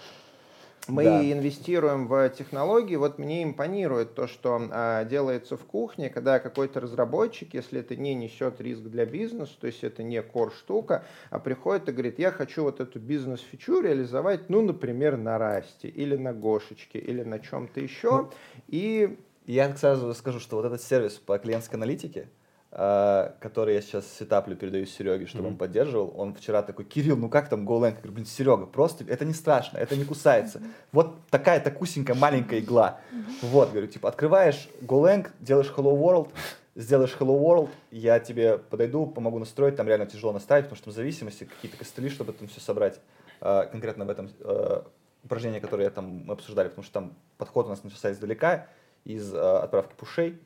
Мы 0.88 1.02
да. 1.02 1.32
инвестируем 1.32 2.06
в 2.06 2.28
технологии. 2.30 2.94
Вот 2.94 3.18
мне 3.18 3.42
импонирует 3.42 4.14
то, 4.14 4.28
что 4.28 4.68
а, 4.70 5.04
делается 5.04 5.56
в 5.56 5.64
кухне, 5.64 6.10
когда 6.10 6.38
какой-то 6.38 6.78
разработчик, 6.78 7.54
если 7.54 7.80
это 7.80 7.96
не 7.96 8.14
несет 8.14 8.60
риск 8.60 8.82
для 8.82 9.04
бизнеса, 9.04 9.52
то 9.60 9.66
есть 9.66 9.82
это 9.82 10.04
не 10.04 10.18
core 10.18 10.52
штука, 10.54 11.04
а 11.30 11.40
приходит 11.40 11.88
и 11.88 11.92
говорит, 11.92 12.20
я 12.20 12.30
хочу 12.30 12.62
вот 12.62 12.80
эту 12.80 13.00
бизнес-фичу 13.00 13.80
реализовать, 13.80 14.48
ну, 14.48 14.62
например, 14.62 15.16
на 15.16 15.38
Расте 15.38 15.88
или 15.88 16.16
на 16.16 16.32
Гошечке 16.32 17.00
или 17.00 17.24
на 17.24 17.40
чем-то 17.40 17.80
еще. 17.80 18.10
Ну, 18.10 18.30
и 18.68 19.18
я 19.46 19.74
сразу 19.76 20.12
скажу, 20.14 20.38
что 20.38 20.56
вот 20.56 20.66
этот 20.66 20.82
сервис 20.82 21.14
по 21.14 21.36
клиентской 21.38 21.78
аналитике, 21.78 22.28
который 22.70 23.74
я 23.74 23.80
сейчас 23.80 24.06
сетаплю, 24.18 24.54
передаю 24.54 24.84
Сереге, 24.84 25.26
чтобы 25.26 25.44
mm-hmm. 25.44 25.48
он 25.52 25.56
поддерживал. 25.56 26.12
Он 26.16 26.34
вчера 26.34 26.62
такой, 26.62 26.84
Кирилл, 26.84 27.16
ну 27.16 27.30
как 27.30 27.48
там? 27.48 27.60
Я 27.60 27.66
говорю, 27.66 28.12
блин, 28.12 28.26
Серега, 28.26 28.66
просто 28.66 29.04
это 29.08 29.24
не 29.24 29.32
страшно, 29.32 29.78
это 29.78 29.96
не 29.96 30.04
кусается. 30.04 30.60
Вот 30.92 31.16
такая 31.30 31.60
такусенькая 31.60 32.16
маленькая 32.16 32.60
игла. 32.60 33.00
Вот, 33.40 33.70
говорю, 33.70 33.86
типа, 33.86 34.08
открываешь 34.08 34.68
GoLang, 34.82 35.28
делаешь 35.40 35.72
Hello 35.74 35.96
World, 35.96 36.30
сделаешь 36.74 37.16
Hello 37.18 37.40
World, 37.40 37.70
я 37.90 38.20
тебе 38.20 38.58
подойду, 38.58 39.06
помогу 39.06 39.38
настроить, 39.38 39.76
там 39.76 39.88
реально 39.88 40.06
тяжело 40.06 40.32
наставить, 40.32 40.64
потому 40.64 40.76
что 40.76 40.86
там 40.86 40.94
зависимости, 40.94 41.44
какие-то 41.44 41.78
костыли, 41.78 42.10
чтобы 42.10 42.32
это 42.32 42.46
все 42.46 42.60
собрать. 42.60 43.00
Uh, 43.40 43.70
конкретно 43.70 44.06
в 44.06 44.10
этом 44.10 44.30
uh, 44.40 44.86
упражнении, 45.22 45.60
которое 45.60 45.84
я 45.84 45.90
там 45.90 46.24
мы 46.26 46.32
обсуждали, 46.32 46.68
потому 46.68 46.84
что 46.84 46.92
там 46.94 47.14
подход 47.36 47.66
у 47.66 47.68
нас 47.68 47.84
начался 47.84 48.10
издалека, 48.12 48.66
из 49.04 49.32
отправки 49.34 49.94
пушей, 49.96 50.38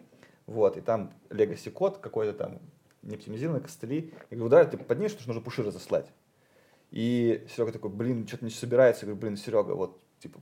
вот, 0.51 0.77
и 0.77 0.81
там 0.81 1.13
legacy 1.29 1.71
код 1.71 1.99
какой-то 1.99 2.33
там 2.33 2.59
не 3.03 3.15
оптимизированный, 3.15 3.63
костыли. 3.63 4.13
Я 4.31 4.37
говорю, 4.37 4.51
да, 4.51 4.65
ты 4.65 4.77
поднимешь, 4.77 5.13
потому 5.13 5.23
что 5.23 5.29
нужно 5.29 5.43
пуши 5.43 5.63
разослать. 5.63 6.07
И 6.91 7.47
Серега 7.49 7.71
такой, 7.71 7.91
блин, 7.91 8.27
что-то 8.27 8.45
не 8.45 8.51
собирается. 8.51 9.07
Я 9.07 9.13
говорю, 9.13 9.21
блин, 9.21 9.37
Серега, 9.37 9.75
вот, 9.75 10.01
типа, 10.19 10.41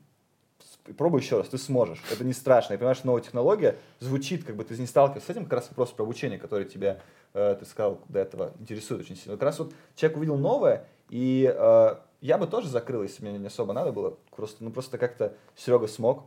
пробуй 0.97 1.21
еще 1.21 1.37
раз, 1.37 1.49
ты 1.49 1.59
сможешь. 1.59 2.03
Это 2.11 2.25
не 2.25 2.33
страшно. 2.33 2.73
Я 2.73 2.79
понимаю, 2.79 2.95
что 2.95 3.07
новая 3.07 3.21
технология 3.21 3.77
звучит, 4.01 4.45
как 4.45 4.57
бы 4.57 4.65
ты 4.65 4.79
не 4.79 4.87
сталкивался 4.87 5.27
с 5.27 5.31
этим, 5.31 5.45
как 5.45 5.53
раз 5.53 5.69
вопрос 5.69 5.91
про 5.91 6.05
обучение, 6.05 6.39
который 6.39 6.65
тебя, 6.65 7.01
э, 7.35 7.57
ты 7.61 7.67
сказал, 7.67 8.01
до 8.09 8.19
этого 8.21 8.55
интересует 8.61 9.03
очень 9.03 9.15
сильно. 9.15 9.37
Как 9.37 9.43
раз 9.43 9.59
вот 9.59 9.75
человек 9.95 10.17
увидел 10.17 10.39
новое, 10.39 10.87
и 11.11 11.55
э, 11.55 11.97
я 12.23 12.39
бы 12.39 12.47
тоже 12.47 12.69
закрыл, 12.69 13.03
если 13.03 13.23
мне 13.23 13.39
не 13.39 13.47
особо 13.47 13.75
надо 13.75 13.93
было. 13.93 14.17
Просто, 14.35 14.65
ну, 14.65 14.71
просто 14.71 14.97
как-то 14.97 15.35
Серега 15.55 15.87
смог, 15.87 16.25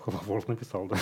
Word 0.26 0.44
написал, 0.48 0.86
да. 0.86 0.96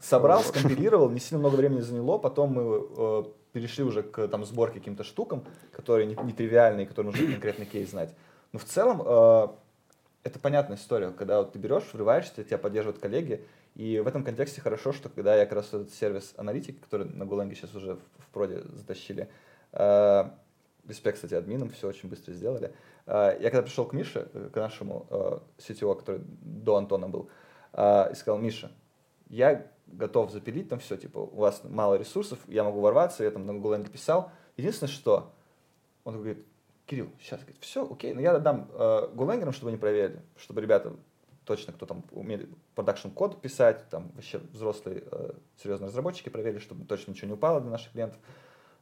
Собрал, 0.00 0.42
скомпилировал, 0.44 1.10
не 1.10 1.20
сильно 1.20 1.40
много 1.40 1.56
времени 1.56 1.80
заняло, 1.80 2.18
потом 2.18 2.52
мы 2.52 2.86
э, 2.96 3.24
перешли 3.52 3.84
уже 3.84 4.02
к 4.02 4.28
там, 4.28 4.44
сборке 4.44 4.78
каким-то 4.78 5.04
штукам, 5.04 5.44
которые 5.72 6.06
нетривиальные, 6.06 6.84
не 6.84 6.86
которые 6.86 7.12
нужно 7.12 7.26
конкретный 7.32 7.66
кейс 7.66 7.90
знать. 7.90 8.14
Но 8.52 8.58
в 8.58 8.64
целом 8.64 9.02
э, 9.04 9.48
это 10.24 10.38
понятная 10.38 10.76
история, 10.76 11.10
когда 11.10 11.38
вот 11.38 11.52
ты 11.52 11.58
берешь, 11.58 11.84
врываешься, 11.92 12.44
тебя 12.44 12.58
поддерживают 12.58 13.00
коллеги, 13.00 13.44
и 13.74 14.00
в 14.00 14.06
этом 14.06 14.24
контексте 14.24 14.60
хорошо, 14.60 14.92
что 14.92 15.08
когда 15.08 15.36
я 15.36 15.44
как 15.44 15.54
раз 15.54 15.68
этот 15.68 15.92
сервис 15.94 16.34
аналитик, 16.36 16.80
который 16.80 17.08
на 17.08 17.24
Голенге 17.24 17.54
сейчас 17.54 17.74
уже 17.74 17.94
в, 17.94 18.00
в 18.18 18.26
проде 18.32 18.62
затащили, 18.74 19.28
э, 19.72 20.24
респект, 20.86 21.16
кстати, 21.16 21.34
админам, 21.34 21.70
все 21.70 21.88
очень 21.88 22.08
быстро 22.08 22.32
сделали. 22.32 22.72
Э, 23.06 23.36
я 23.40 23.50
когда 23.50 23.62
пришел 23.62 23.86
к 23.86 23.92
Мише, 23.94 24.28
э, 24.32 24.50
к 24.52 24.56
нашему 24.56 25.06
э, 25.10 25.38
CTO, 25.58 25.96
который 25.96 26.20
до 26.42 26.76
Антона 26.76 27.08
был, 27.08 27.28
э, 27.28 27.41
и 27.74 28.14
сказал, 28.14 28.38
Миша, 28.38 28.70
я 29.28 29.66
готов 29.86 30.30
запилить 30.30 30.68
там 30.68 30.78
все, 30.78 30.96
типа, 30.96 31.18
у 31.18 31.36
вас 31.36 31.62
мало 31.64 31.94
ресурсов, 31.94 32.38
я 32.48 32.64
могу 32.64 32.80
ворваться, 32.80 33.24
я 33.24 33.30
там 33.30 33.46
на 33.46 33.54
Go 33.54 33.84
писал. 33.84 34.30
Единственное, 34.56 34.90
что 34.90 35.32
Он 36.04 36.16
говорит, 36.16 36.44
Кирилл, 36.86 37.10
сейчас, 37.20 37.40
говорит, 37.40 37.58
все, 37.60 37.90
окей, 37.90 38.12
но 38.12 38.20
я 38.20 38.38
дам 38.38 38.68
э, 38.72 39.08
голангерам, 39.14 39.52
чтобы 39.52 39.70
они 39.70 39.78
проверили, 39.78 40.20
чтобы 40.36 40.60
ребята 40.60 40.94
точно, 41.44 41.72
кто 41.72 41.86
там 41.86 42.04
умеет 42.10 42.48
продакшн-код 42.74 43.40
писать, 43.40 43.88
там 43.88 44.10
вообще 44.14 44.38
взрослые 44.52 45.04
э, 45.10 45.32
серьезные 45.62 45.88
разработчики 45.88 46.28
проверили, 46.28 46.58
чтобы 46.58 46.84
точно 46.84 47.12
ничего 47.12 47.28
не 47.28 47.34
упало 47.34 47.60
для 47.60 47.70
наших 47.70 47.92
клиентов. 47.92 48.20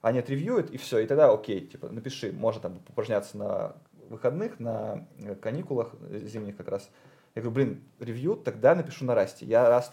Они 0.03 0.19
отревьюют, 0.19 0.71
и 0.71 0.79
все, 0.79 0.99
и 0.99 1.07
тогда 1.07 1.31
окей, 1.31 1.67
типа, 1.67 1.89
напиши, 1.89 2.33
можно 2.33 2.63
там 2.63 2.81
упражняться 2.89 3.37
на 3.37 3.77
выходных, 4.09 4.59
на 4.59 5.07
э, 5.19 5.35
каникулах 5.35 5.95
зимних 6.11 6.57
как 6.57 6.69
раз. 6.69 6.91
Я 7.35 7.43
говорю, 7.43 7.55
блин, 7.55 7.83
ревью, 8.01 8.37
тогда 8.37 8.75
напишу 8.75 9.05
на 9.05 9.15
расте. 9.15 9.47
Я 9.47 9.69
раз 9.69 9.93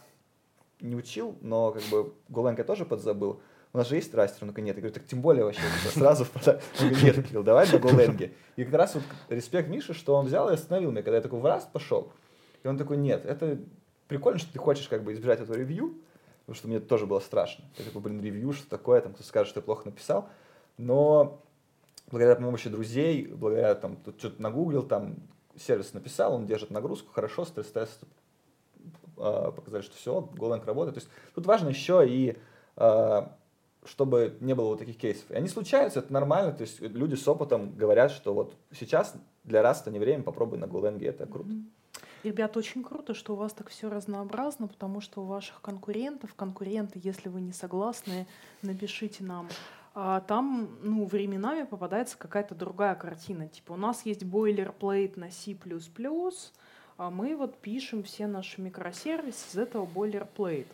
не 0.81 0.95
учил, 0.95 1.37
но 1.41 1.71
как 1.71 1.83
бы 1.83 2.13
я 2.57 2.63
тоже 2.63 2.85
подзабыл. 2.85 3.41
У 3.73 3.77
нас 3.77 3.89
же 3.89 3.95
есть 3.95 4.13
растер, 4.13 4.43
он 4.43 4.49
такой, 4.49 4.63
нет. 4.63 4.75
Я 4.75 4.81
говорю, 4.81 4.93
так 4.93 5.05
тем 5.05 5.21
более 5.21 5.43
вообще 5.43 5.61
сразу 5.93 6.23
в 6.25 6.31
Он 6.35 6.89
говорит, 6.89 7.31
нет, 7.31 7.43
давай 7.43 7.71
на 7.71 7.77
Голенге. 7.77 8.33
И 8.55 8.63
как 8.63 8.73
раз 8.73 8.95
вот 8.95 9.03
респект 9.29 9.69
Мише, 9.69 9.93
что 9.93 10.15
он 10.15 10.25
взял 10.25 10.49
и 10.49 10.53
остановил 10.53 10.91
меня, 10.91 11.03
когда 11.03 11.17
я 11.17 11.21
такой 11.21 11.39
в 11.39 11.45
раст 11.45 11.71
пошел. 11.71 12.11
И 12.63 12.67
он 12.67 12.77
такой, 12.77 12.97
нет, 12.97 13.25
это 13.25 13.59
прикольно, 14.07 14.39
что 14.39 14.51
ты 14.51 14.59
хочешь 14.59 14.87
как 14.87 15.03
бы 15.03 15.13
избежать 15.13 15.41
этого 15.41 15.55
ревью, 15.55 15.95
потому 16.41 16.55
что 16.55 16.67
мне 16.67 16.79
тоже 16.79 17.05
было 17.05 17.19
страшно. 17.19 17.65
Я 17.77 17.85
такой, 17.85 18.01
блин, 18.01 18.21
ревью, 18.21 18.53
что 18.53 18.67
такое, 18.69 19.01
там 19.01 19.13
кто 19.13 19.23
скажет, 19.23 19.49
что 19.49 19.59
я 19.59 19.63
плохо 19.63 19.85
написал. 19.85 20.29
Но 20.77 21.43
благодаря 22.09 22.35
помощи 22.35 22.69
друзей, 22.69 23.27
благодаря 23.27 23.75
там, 23.75 23.97
что-то 24.17 24.41
нагуглил, 24.41 24.83
там 24.83 25.17
сервис 25.57 25.93
написал, 25.93 26.33
он 26.33 26.45
держит 26.45 26.71
нагрузку, 26.71 27.11
хорошо, 27.11 27.45
стресс-тест 27.45 28.01
э, 29.17 29.51
показали, 29.55 29.81
что 29.81 29.95
все, 29.95 30.29
Golang 30.35 30.65
работает. 30.65 30.95
То 30.95 31.01
есть 31.01 31.09
тут 31.35 31.45
важно 31.45 31.69
еще 31.69 32.07
и 32.07 32.37
э, 32.75 33.27
чтобы 33.85 34.37
не 34.41 34.53
было 34.53 34.67
вот 34.67 34.79
таких 34.79 34.97
кейсов. 34.97 35.31
И 35.31 35.35
они 35.35 35.47
случаются, 35.47 35.99
это 35.99 36.11
нормально, 36.11 36.51
то 36.51 36.61
есть 36.61 36.81
люди 36.81 37.15
с 37.15 37.27
опытом 37.27 37.75
говорят, 37.75 38.11
что 38.11 38.33
вот 38.33 38.53
сейчас 38.71 39.13
для 39.43 39.61
раста 39.61 39.91
не 39.91 39.99
время, 39.99 40.23
попробуй 40.23 40.57
на 40.57 40.65
Golang, 40.65 41.03
это 41.03 41.25
круто. 41.25 41.49
Mm-hmm. 41.49 41.63
Ребят, 42.23 42.57
очень 42.57 42.83
круто, 42.83 43.13
что 43.13 43.33
у 43.33 43.35
вас 43.35 43.53
так 43.53 43.69
все 43.69 43.89
разнообразно, 43.89 44.67
потому 44.67 45.01
что 45.01 45.21
у 45.21 45.25
ваших 45.25 45.61
конкурентов, 45.61 46.33
конкуренты, 46.33 46.99
если 47.01 47.29
вы 47.29 47.41
не 47.41 47.53
согласны, 47.53 48.27
напишите 48.63 49.23
нам. 49.23 49.47
А 49.99 50.19
там, 50.19 50.77
ну, 50.83 51.05
временами 51.05 51.63
попадается 51.63 52.19
какая-то 52.19 52.53
другая 52.53 52.93
картина. 52.93 53.47
Типа 53.47 53.73
у 53.73 53.77
нас 53.77 54.05
есть 54.05 54.23
бойлерплейт 54.23 55.17
на 55.17 55.31
C++, 55.31 55.57
а 56.97 57.09
мы 57.09 57.35
вот 57.35 57.57
пишем 57.57 58.03
все 58.03 58.27
наши 58.27 58.61
микросервисы 58.61 59.49
из 59.49 59.57
этого 59.57 59.87
бойлерплейт. 59.87 60.67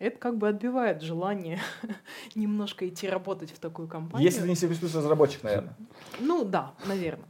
Это 0.00 0.18
как 0.18 0.36
бы 0.36 0.48
отбивает 0.48 1.00
желание 1.00 1.60
немножко 2.34 2.88
идти 2.88 3.08
работать 3.08 3.52
в 3.52 3.60
такую 3.60 3.86
компанию. 3.86 4.28
Если 4.28 4.44
не 4.48 4.56
C++ 4.56 4.66
разработчик, 4.66 5.44
наверное. 5.44 5.76
Ну 6.18 6.44
да, 6.44 6.74
наверное. 6.86 7.28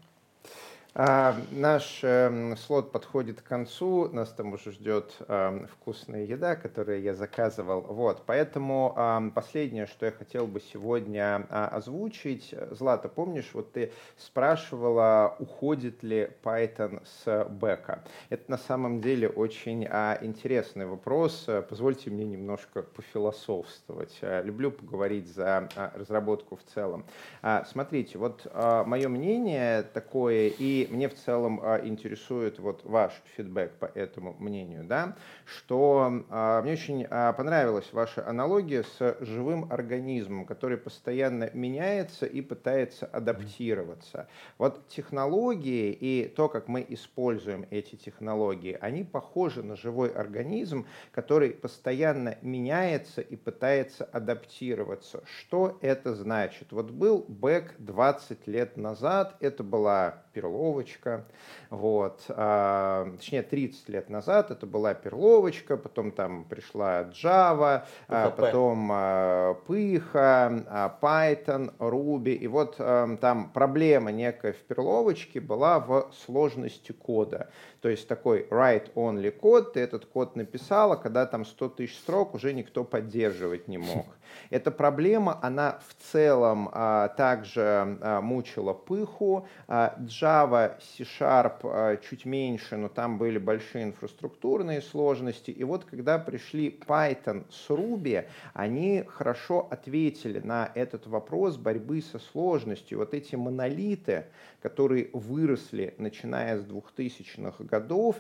А, 0.99 1.37
наш 1.51 2.01
э, 2.03 2.55
слот 2.57 2.91
подходит 2.91 3.43
к 3.43 3.45
концу, 3.45 4.09
нас 4.15 4.31
там 4.31 4.55
уже 4.55 4.73
ждет 4.73 5.15
э, 5.29 5.67
вкусная 5.71 6.25
еда, 6.25 6.57
которую 6.57 7.03
я 7.03 7.13
заказывал. 7.13 7.83
Вот, 7.83 8.23
поэтому 8.25 8.95
э, 8.97 9.31
последнее, 9.35 9.85
что 9.85 10.07
я 10.07 10.13
хотел 10.13 10.47
бы 10.47 10.59
сегодня 10.59 11.47
э, 11.51 11.65
озвучить. 11.67 12.55
Злата, 12.71 13.11
помнишь, 13.11 13.51
вот 13.53 13.73
ты 13.73 13.93
спрашивала, 14.17 15.37
уходит 15.39 16.03
ли 16.03 16.31
Python 16.43 17.03
с 17.05 17.45
бэка. 17.45 18.03
Это 18.31 18.51
на 18.51 18.57
самом 18.57 19.03
деле 19.03 19.29
очень 19.29 19.87
э, 19.87 20.17
интересный 20.23 20.87
вопрос. 20.87 21.47
Позвольте 21.69 22.09
мне 22.09 22.25
немножко 22.25 22.81
пофилософствовать. 22.83 24.19
Люблю 24.23 24.71
поговорить 24.71 25.29
за 25.29 25.69
э, 25.77 25.91
разработку 25.95 26.57
в 26.57 26.63
целом. 26.73 27.05
Э, 27.43 27.65
смотрите, 27.71 28.17
вот 28.17 28.47
э, 28.51 28.85
мое 28.87 29.11
мнение 29.11 29.83
такое 29.83 30.51
и 30.59 30.86
мне 30.91 31.09
в 31.09 31.15
целом 31.15 31.61
а, 31.63 31.81
интересует 31.85 32.59
вот 32.59 32.85
ваш 32.85 33.13
фидбэк 33.37 33.73
по 33.79 33.87
этому 33.87 34.35
мнению, 34.39 34.85
да, 34.85 35.17
что 35.45 36.25
а, 36.31 36.63
мне 36.63 36.73
очень 36.73 37.07
а, 37.09 37.33
понравилась 37.33 37.93
ваша 37.93 38.27
аналогия 38.27 38.85
с 38.85 39.17
живым 39.21 39.71
организмом, 39.73 40.45
который 40.47 40.77
постоянно 40.77 41.51
меняется 41.53 42.27
и 42.27 42.41
пытается 42.41 43.07
адаптироваться. 43.07 44.29
Вот 44.59 44.89
технологии 44.89 45.93
и 45.93 46.29
то, 46.29 46.49
как 46.49 46.69
мы 46.69 46.85
используем 46.89 47.67
эти 47.71 47.97
технологии, 47.97 48.77
они 48.81 49.05
похожи 49.05 49.63
на 49.63 49.77
живой 49.77 50.11
организм, 50.11 50.87
который 51.13 51.51
постоянно 51.51 52.37
меняется 52.43 53.21
и 53.21 53.37
пытается 53.37 54.05
адаптироваться. 54.05 55.23
Что 55.27 55.79
это 55.81 56.15
значит? 56.15 56.73
Вот 56.73 56.91
был 56.91 57.25
бэк 57.29 57.75
20 57.79 58.47
лет 58.47 58.77
назад, 58.77 59.37
это 59.41 59.63
была 59.63 60.26
перловочка, 60.37 61.25
вот, 61.71 62.25
а, 62.29 63.11
точнее 63.17 63.43
30 63.43 63.89
лет 63.89 64.11
назад 64.11 64.51
это 64.51 64.67
была 64.67 64.93
перловочка, 64.93 65.79
потом 65.79 66.13
там 66.13 66.45
пришла 66.45 67.05
Java, 67.05 67.85
а, 68.07 68.31
потом 68.31 68.91
а, 68.93 69.55
Пыха, 69.67 70.63
а, 70.69 70.99
Python, 71.01 71.75
Ruby, 71.79 72.35
и 72.35 72.47
вот 72.49 72.77
а, 72.79 73.17
там 73.17 73.51
проблема 73.51 74.13
некая 74.13 74.53
в 74.53 74.59
перловочке 74.59 75.41
была 75.41 75.81
в 75.81 76.13
сложности 76.27 76.93
кода, 76.93 77.49
то 77.87 77.91
есть 77.91 78.09
такой 78.09 78.49
write-only 78.51 79.31
код, 79.31 79.75
ты 79.75 79.79
этот 79.79 80.07
код 80.07 80.35
написал, 80.35 80.91
а 80.91 80.97
когда 80.97 81.25
там 81.25 81.45
100 81.45 81.69
тысяч 81.69 81.97
строк 81.97 82.35
уже 82.35 82.53
никто 82.53 82.83
поддерживать 82.83 83.69
не 83.69 83.79
мог. 83.79 84.07
Эта 84.51 84.73
проблема, 84.73 85.39
она 85.41 85.79
в 85.87 86.11
целом 86.11 86.69
а, 86.73 87.09
также 87.09 87.61
а, 88.01 88.21
мучила 88.21 88.73
пыху. 88.73 89.47
А, 89.69 89.97
Java, 90.01 90.81
C-Sharp 90.81 91.61
а, 91.63 91.97
чуть 91.99 92.25
меньше, 92.25 92.77
но 92.77 92.89
там 92.89 93.19
были 93.19 93.39
большие 93.39 93.85
инфраструктурные 93.85 94.83
сложности. 94.83 95.53
И 95.53 95.63
вот 95.63 95.85
когда 95.85 96.19
пришли 96.19 96.77
Python 96.89 97.45
с 97.51 97.71
Ruby, 97.71 98.27
они 98.53 99.05
хорошо 99.07 99.69
ответили 99.71 100.41
на 100.41 100.73
этот 100.75 101.07
вопрос 101.07 101.57
борьбы 101.57 102.03
со 102.03 102.19
сложностью. 102.19 102.99
Вот 102.99 103.15
эти 103.15 103.37
монолиты, 103.37 104.27
которые 104.61 105.09
выросли 105.13 105.95
начиная 105.99 106.59
с 106.59 106.65
2000-х 106.65 107.63
годов, 107.63 107.76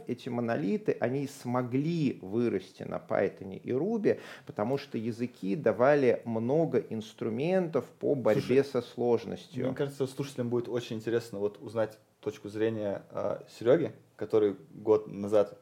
эти 0.07 0.29
монолиты, 0.29 0.97
они 1.01 1.27
смогли 1.27 2.19
вырасти 2.23 2.83
на 2.83 2.97
Python 2.97 3.57
и 3.57 3.71
Ruby, 3.71 4.21
потому 4.47 4.79
что 4.79 4.99
языки 4.99 5.57
давали 5.57 6.23
много 6.25 6.79
инструментов 6.79 7.85
по 8.01 8.15
борьбе 8.15 8.63
Слушай, 8.63 8.65
со 8.65 8.83
сложностью. 8.83 9.67
Мне 9.67 9.75
кажется, 9.75 10.07
слушателям 10.07 10.49
будет 10.49 10.69
очень 10.69 10.97
интересно 10.97 11.39
вот 11.39 11.59
узнать 11.61 11.99
точку 12.27 12.49
зрения 12.49 13.03
э, 13.11 13.39
Сереги, 13.57 13.93
который 14.17 14.57
год 14.75 15.07
назад, 15.07 15.57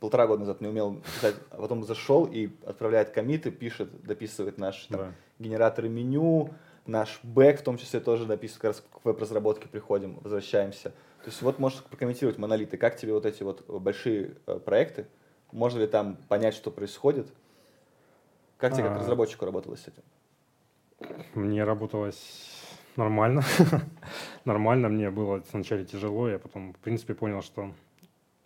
полтора 0.00 0.26
года 0.26 0.40
назад 0.40 0.62
не 0.62 0.68
умел 0.68 0.96
писать, 1.14 1.34
а 1.50 1.58
потом 1.58 1.84
зашел 1.84 2.24
и 2.24 2.48
отправляет 2.64 3.10
комиты, 3.10 3.50
пишет, 3.50 3.90
дописывает 4.02 4.56
наши 4.56 4.88
там, 4.88 5.00
да. 5.00 5.12
генераторы 5.38 5.90
меню, 5.90 6.54
наш 6.86 7.20
бэк 7.22 7.60
в 7.60 7.62
том 7.64 7.76
числе 7.76 8.00
тоже 8.00 8.24
дописывает, 8.24 8.62
как 8.62 8.70
раз 8.70 8.84
к 9.02 9.04
веб-разработке 9.04 9.68
приходим, 9.68 10.18
возвращаемся. 10.22 10.94
То 11.26 11.30
есть 11.30 11.42
вот 11.42 11.58
можешь 11.58 11.82
прокомментировать 11.82 12.38
монолиты, 12.38 12.76
как 12.76 12.96
тебе 12.96 13.12
вот 13.12 13.26
эти 13.26 13.42
вот 13.42 13.66
большие 13.68 14.36
э, 14.46 14.60
проекты, 14.60 15.08
можно 15.50 15.80
ли 15.80 15.88
там 15.88 16.18
понять, 16.28 16.54
что 16.54 16.70
происходит, 16.70 17.26
как 18.58 18.74
тебе 18.74 18.84
как 18.84 18.98
а. 18.98 19.00
разработчику 19.00 19.44
работалось 19.44 19.80
с 19.80 19.88
этим? 19.88 20.04
Мне 21.34 21.64
работалось 21.64 22.62
нормально. 22.94 23.42
нормально 24.44 24.88
мне 24.88 25.10
было 25.10 25.42
сначала 25.50 25.84
тяжело, 25.84 26.28
я 26.28 26.38
потом, 26.38 26.74
в 26.74 26.78
принципе, 26.78 27.14
понял, 27.14 27.42
что 27.42 27.74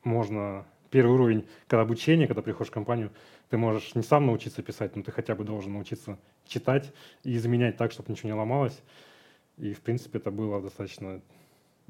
можно 0.03 0.65
первый 0.89 1.13
уровень, 1.13 1.47
когда 1.67 1.83
обучение, 1.83 2.29
когда 2.29 2.41
приходишь 2.41 2.71
в 2.71 2.75
компанию, 2.75 3.11
ты 3.51 3.59
можешь 3.59 3.95
не 3.95 4.03
сам 4.03 4.25
научиться 4.25 4.63
писать, 4.63 4.97
но 4.97 5.03
ты 5.03 5.13
хотя 5.13 5.35
бы 5.35 5.45
должен 5.45 5.75
научиться 5.75 6.17
читать 6.47 6.95
и 7.25 7.37
изменять 7.37 7.77
так, 7.77 7.93
чтобы 7.93 8.11
ничего 8.11 8.31
не 8.31 8.39
ломалось. 8.39 8.81
И, 9.59 9.75
в 9.75 9.83
принципе, 9.83 10.17
это 10.17 10.31
было 10.31 10.63
достаточно 10.63 11.21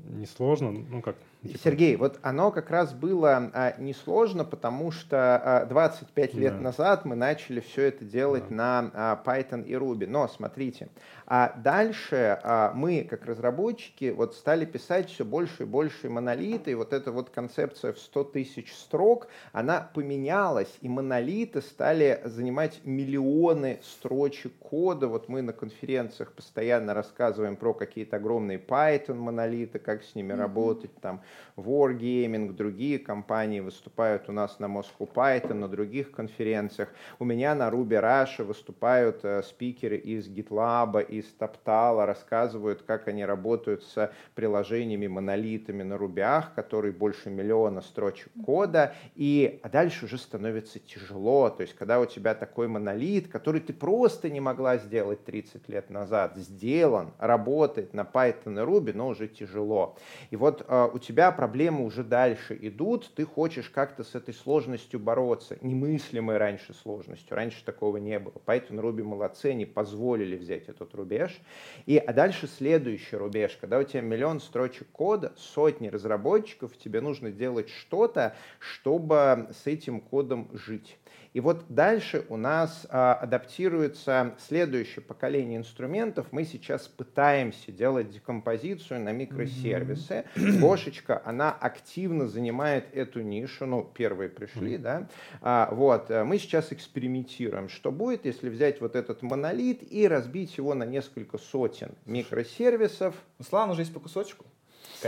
несложно, 0.04 0.70
ну 0.72 1.02
как. 1.02 1.16
Типа... 1.42 1.58
Сергей, 1.58 1.96
вот 1.96 2.18
оно 2.22 2.50
как 2.50 2.68
раз 2.68 2.92
было 2.92 3.50
а, 3.54 3.74
несложно, 3.78 4.44
потому 4.44 4.90
что 4.90 5.62
а, 5.62 5.64
25 5.64 6.34
лет 6.34 6.56
да. 6.56 6.60
назад 6.60 7.06
мы 7.06 7.16
начали 7.16 7.60
все 7.60 7.84
это 7.84 8.04
делать 8.04 8.44
да. 8.50 8.54
на 8.54 8.90
а, 8.92 9.22
Python 9.24 9.64
и 9.64 9.72
Ruby. 9.72 10.06
Но 10.06 10.28
смотрите, 10.28 10.90
а 11.26 11.54
дальше 11.56 12.38
а, 12.42 12.72
мы, 12.74 13.06
как 13.08 13.24
разработчики, 13.24 14.10
вот 14.10 14.34
стали 14.34 14.66
писать 14.66 15.08
все 15.08 15.24
больше 15.24 15.62
и 15.62 15.66
больше 15.66 16.10
монолиты, 16.10 16.72
и 16.72 16.74
вот 16.74 16.92
эта 16.92 17.10
вот 17.10 17.30
концепция 17.30 17.94
в 17.94 17.98
100 17.98 18.24
тысяч 18.24 18.74
строк, 18.74 19.28
она 19.52 19.88
поменялась, 19.94 20.76
и 20.82 20.90
монолиты 20.90 21.62
стали 21.62 22.20
занимать 22.26 22.80
миллионы 22.84 23.78
строчек 23.82 24.52
кода. 24.58 25.08
Вот 25.08 25.28
мы 25.30 25.40
на 25.40 25.54
конференциях 25.54 26.32
постоянно 26.32 26.92
рассказываем 26.92 27.56
про 27.56 27.72
какие-то 27.72 28.16
огромные 28.16 28.58
Python 28.58 29.14
монолиты, 29.14 29.78
как 29.78 30.02
с 30.02 30.14
ними 30.14 30.32
mm-hmm. 30.32 30.36
работать. 30.36 30.94
Там 31.00 31.22
Wargaming, 31.56 32.52
другие 32.52 32.98
компании 32.98 33.60
выступают 33.60 34.28
у 34.28 34.32
нас 34.32 34.58
на 34.58 34.66
Moscow 34.66 35.08
Python, 35.12 35.54
на 35.54 35.68
других 35.68 36.10
конференциях. 36.10 36.88
У 37.18 37.24
меня 37.24 37.54
на 37.54 37.68
Ruby 37.68 38.00
Russia 38.00 38.44
выступают 38.44 39.24
э, 39.24 39.42
спикеры 39.42 39.96
из 39.96 40.28
GitLab, 40.28 41.06
из 41.06 41.26
TopTal, 41.38 42.04
рассказывают, 42.04 42.82
как 42.82 43.08
они 43.08 43.24
работают 43.24 43.82
с 43.84 44.12
приложениями, 44.34 45.06
монолитами 45.06 45.82
на 45.82 45.98
рубях, 45.98 46.54
которые 46.54 46.92
больше 46.92 47.30
миллиона 47.30 47.80
строчек 47.80 48.32
кода, 48.44 48.94
и 49.14 49.60
а 49.62 49.68
дальше 49.68 50.06
уже 50.06 50.18
становится 50.18 50.78
тяжело. 50.78 51.50
То 51.50 51.62
есть, 51.62 51.74
когда 51.74 52.00
у 52.00 52.06
тебя 52.06 52.34
такой 52.34 52.68
монолит, 52.68 53.28
который 53.28 53.60
ты 53.60 53.72
просто 53.72 54.30
не 54.30 54.40
могла 54.40 54.78
сделать 54.78 55.24
30 55.24 55.68
лет 55.68 55.90
назад, 55.90 56.36
сделан, 56.36 57.12
работает 57.18 57.92
на 57.94 58.02
Python 58.02 58.54
и 58.54 58.66
Ruby, 58.66 58.92
но 58.94 59.08
уже 59.08 59.28
тяжело. 59.28 59.96
И 60.30 60.36
вот 60.36 60.64
э, 60.66 60.88
у 60.92 60.98
тебя 60.98 61.19
проблемы 61.30 61.84
уже 61.84 62.02
дальше 62.02 62.58
идут, 62.60 63.12
ты 63.14 63.24
хочешь 63.24 63.68
как-то 63.68 64.02
с 64.02 64.14
этой 64.14 64.32
сложностью 64.32 64.98
бороться, 64.98 65.58
немыслимой 65.60 66.38
раньше 66.38 66.72
сложностью. 66.72 67.36
Раньше 67.36 67.64
такого 67.64 67.98
не 67.98 68.18
было. 68.18 68.34
Python 68.46 68.76
и 68.76 68.78
Ruby 68.78 69.02
молодцы, 69.02 69.46
они 69.46 69.66
позволили 69.66 70.36
взять 70.36 70.68
этот 70.68 70.94
рубеж. 70.94 71.38
И, 71.84 71.98
а 71.98 72.12
дальше 72.14 72.46
следующий 72.46 73.16
рубеж, 73.16 73.58
когда 73.60 73.78
у 73.78 73.82
тебя 73.82 74.00
миллион 74.00 74.40
строчек 74.40 74.88
кода, 74.90 75.34
сотни 75.36 75.88
разработчиков, 75.88 76.76
тебе 76.78 77.02
нужно 77.02 77.30
делать 77.30 77.68
что-то, 77.68 78.34
чтобы 78.58 79.48
с 79.52 79.66
этим 79.66 80.00
кодом 80.00 80.48
жить. 80.54 80.96
И 81.32 81.40
вот 81.40 81.64
дальше 81.68 82.24
у 82.28 82.36
нас 82.36 82.86
а, 82.90 83.14
адаптируется 83.14 84.34
следующее 84.38 85.02
поколение 85.02 85.58
инструментов. 85.58 86.26
Мы 86.32 86.44
сейчас 86.44 86.88
пытаемся 86.88 87.70
делать 87.70 88.10
декомпозицию 88.10 89.00
на 89.00 89.12
микросервисы. 89.12 90.24
Mm-hmm. 90.34 90.58
Гошечка, 90.58 91.22
она 91.24 91.52
активно 91.52 92.26
занимает 92.26 92.86
эту 92.92 93.20
нишу. 93.20 93.66
Ну, 93.66 93.88
первые 93.94 94.28
пришли, 94.28 94.74
mm-hmm. 94.74 94.78
да. 94.78 95.08
А, 95.40 95.68
вот, 95.72 96.10
э, 96.10 96.24
мы 96.24 96.38
сейчас 96.38 96.72
экспериментируем. 96.72 97.68
Что 97.68 97.92
будет, 97.92 98.24
если 98.24 98.48
взять 98.48 98.80
вот 98.80 98.96
этот 98.96 99.22
монолит 99.22 99.80
и 99.92 100.08
разбить 100.08 100.56
его 100.56 100.74
на 100.74 100.84
несколько 100.84 101.38
сотен 101.38 101.92
микросервисов? 102.06 103.14
Слава, 103.40 103.72
уже 103.72 103.82
есть 103.82 103.94
по 103.94 104.00
кусочку. 104.00 104.46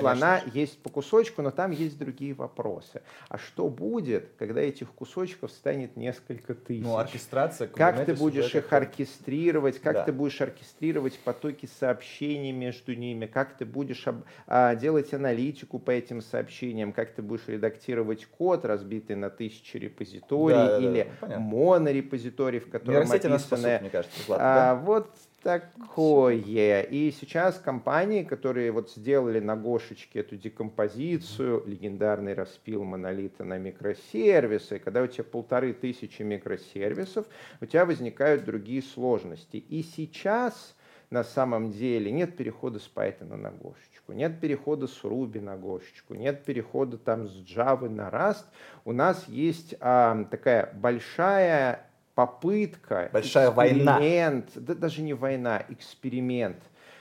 Слона 0.01 0.43
есть 0.53 0.79
по 0.83 0.91
кусочку, 0.91 1.43
но 1.43 1.51
там 1.51 1.71
есть 1.71 1.99
другие 1.99 2.35
вопросы. 2.35 3.03
А 3.29 3.39
что 3.39 3.69
будет, 3.69 4.31
когда 4.39 4.61
этих 4.61 4.93
кусочков 4.93 5.51
станет 5.51 5.97
несколько 5.97 6.55
тысяч? 6.55 6.85
Ну, 6.85 6.97
оркестрация. 6.97 7.69
Как 7.69 8.05
ты 8.05 8.15
будешь 8.15 8.55
их 8.55 8.73
оркестрировать? 8.73 9.81
Как 9.81 9.95
да. 9.95 10.05
ты 10.05 10.13
будешь 10.13 10.41
оркестрировать 10.41 11.19
потоки 11.19 11.69
сообщений 11.79 12.53
между 12.53 12.95
ними? 12.95 13.27
Как 13.27 13.57
ты 13.57 13.65
будешь 13.65 14.07
а, 14.47 14.75
делать 14.75 15.13
аналитику 15.15 15.79
по 15.79 15.91
этим 15.91 16.23
сообщениям? 16.23 16.93
Как 16.93 17.15
ты 17.15 17.23
будешь 17.23 17.47
редактировать 17.47 18.27
код, 18.27 18.65
разбитый 18.65 19.17
на 19.17 19.31
тысячи 19.31 19.77
репозиторий 19.77 20.57
да, 20.57 20.79
или 20.79 21.11
да, 21.21 21.27
да, 21.27 21.39
монорепозиторий, 21.39 22.61
в 22.61 22.71
котором 22.71 23.11
описаны... 23.11 23.79
Мне 23.81 23.91
кажется, 23.91 24.19
Влад, 24.27 24.41
а, 24.41 24.55
да? 24.55 24.75
Вот 24.75 25.11
такое. 25.43 26.83
И 26.83 27.11
сейчас 27.11 27.59
компании, 27.59 28.23
которые 28.23 28.73
вот 28.73 28.91
сделали 28.91 29.41
на 29.41 29.57
Гошечке 29.57 30.21
эту 30.21 30.37
декомпозицию, 30.37 31.65
легендарный 31.67 32.35
распил 32.35 32.85
монолита 32.85 33.45
на 33.45 33.59
микросервисы, 33.59 34.79
когда 34.79 35.03
у 35.03 35.07
тебя 35.07 35.25
полторы 35.25 35.73
тысячи 35.73 36.23
микросервисов, 36.23 37.27
у 37.61 37.67
тебя 37.67 37.85
возникают 37.85 38.45
другие 38.45 38.83
сложности. 38.83 39.57
И 39.57 39.83
сейчас 39.83 40.75
на 41.11 41.25
самом 41.25 41.71
деле 41.71 42.11
нет 42.11 42.37
перехода 42.37 42.79
с 42.79 42.91
Python 42.93 43.37
на 43.37 43.51
Гошечку, 43.51 44.13
нет 44.13 44.41
перехода 44.41 44.87
с 44.87 45.05
Ruby 45.05 45.41
на 45.41 45.57
Гошечку, 45.57 46.15
нет 46.15 46.43
перехода 46.45 46.97
там 46.97 47.29
с 47.29 47.35
Java 47.35 47.89
на 47.89 48.09
Rust. 48.09 48.45
У 48.87 48.93
нас 48.93 49.29
есть 49.29 49.75
а, 49.81 50.25
такая 50.31 50.73
большая 50.73 51.87
попытка, 52.15 53.11
Большая 53.13 53.51
эксперимент, 53.51 54.51
война. 54.55 54.67
да 54.67 54.75
даже 54.75 55.03
не 55.03 55.15
война, 55.15 55.65
эксперимент. 55.69 56.59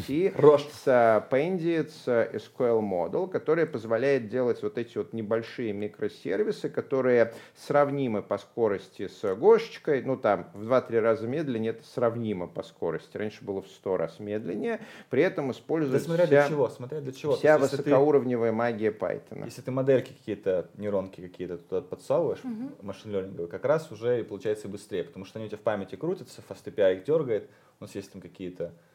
и 0.08 0.32
с 0.36 0.86
Pandy, 1.30 1.88
с 1.88 2.08
SQL 2.08 2.80
Model, 2.80 3.28
который 3.28 3.66
позволяет 3.66 4.28
делать 4.28 4.62
вот 4.62 4.78
эти 4.78 4.98
вот 4.98 5.12
небольшие 5.12 5.72
микросервисы, 5.72 6.68
которые 6.68 7.32
сравнимы 7.54 8.22
по 8.22 8.38
скорости 8.38 9.08
с 9.08 9.34
Гошечкой, 9.34 10.02
ну 10.02 10.16
там 10.16 10.48
в 10.54 10.62
2-3 10.62 11.00
раза 11.00 11.26
медленнее, 11.26 11.70
это 11.70 11.84
сравнимо 11.84 12.46
по 12.46 12.62
скорости. 12.62 13.16
Раньше 13.16 13.44
было 13.44 13.62
в 13.62 13.68
100 13.68 13.96
раз 13.96 14.18
медленнее, 14.18 14.80
при 15.10 15.22
этом 15.22 15.50
используется 15.50 16.08
да, 16.08 16.16
смотря 16.16 16.26
вся, 16.26 16.40
для 16.40 16.48
чего, 16.48 16.68
смотря 16.68 17.00
для 17.00 17.12
чего. 17.12 17.36
вся 17.36 17.56
есть, 17.56 17.72
высокоуровневая 17.72 18.50
ты, 18.50 18.56
магия 18.56 18.90
Python. 18.90 19.44
Если 19.44 19.62
ты 19.62 19.70
модельки 19.70 20.12
какие-то, 20.12 20.68
нейронки 20.76 21.20
какие-то 21.20 21.58
туда 21.58 21.82
подсовываешь, 21.82 22.44
угу. 22.44 22.72
машин 22.82 23.48
как 23.48 23.64
раз 23.64 23.90
уже 23.92 24.24
получается 24.24 24.68
быстрее, 24.68 25.04
потому 25.04 25.24
что 25.24 25.38
они 25.38 25.46
у 25.46 25.48
тебя 25.48 25.58
в 25.58 25.62
памяти 25.62 25.96
крутятся, 25.96 26.42
FastAPI 26.48 26.98
их 26.98 27.04
дергает, 27.04 27.48
у 27.80 27.84
нас 27.84 27.94
есть 27.94 28.12
там 28.12 28.20
какие-то 28.20 28.64
Э, 28.64 28.93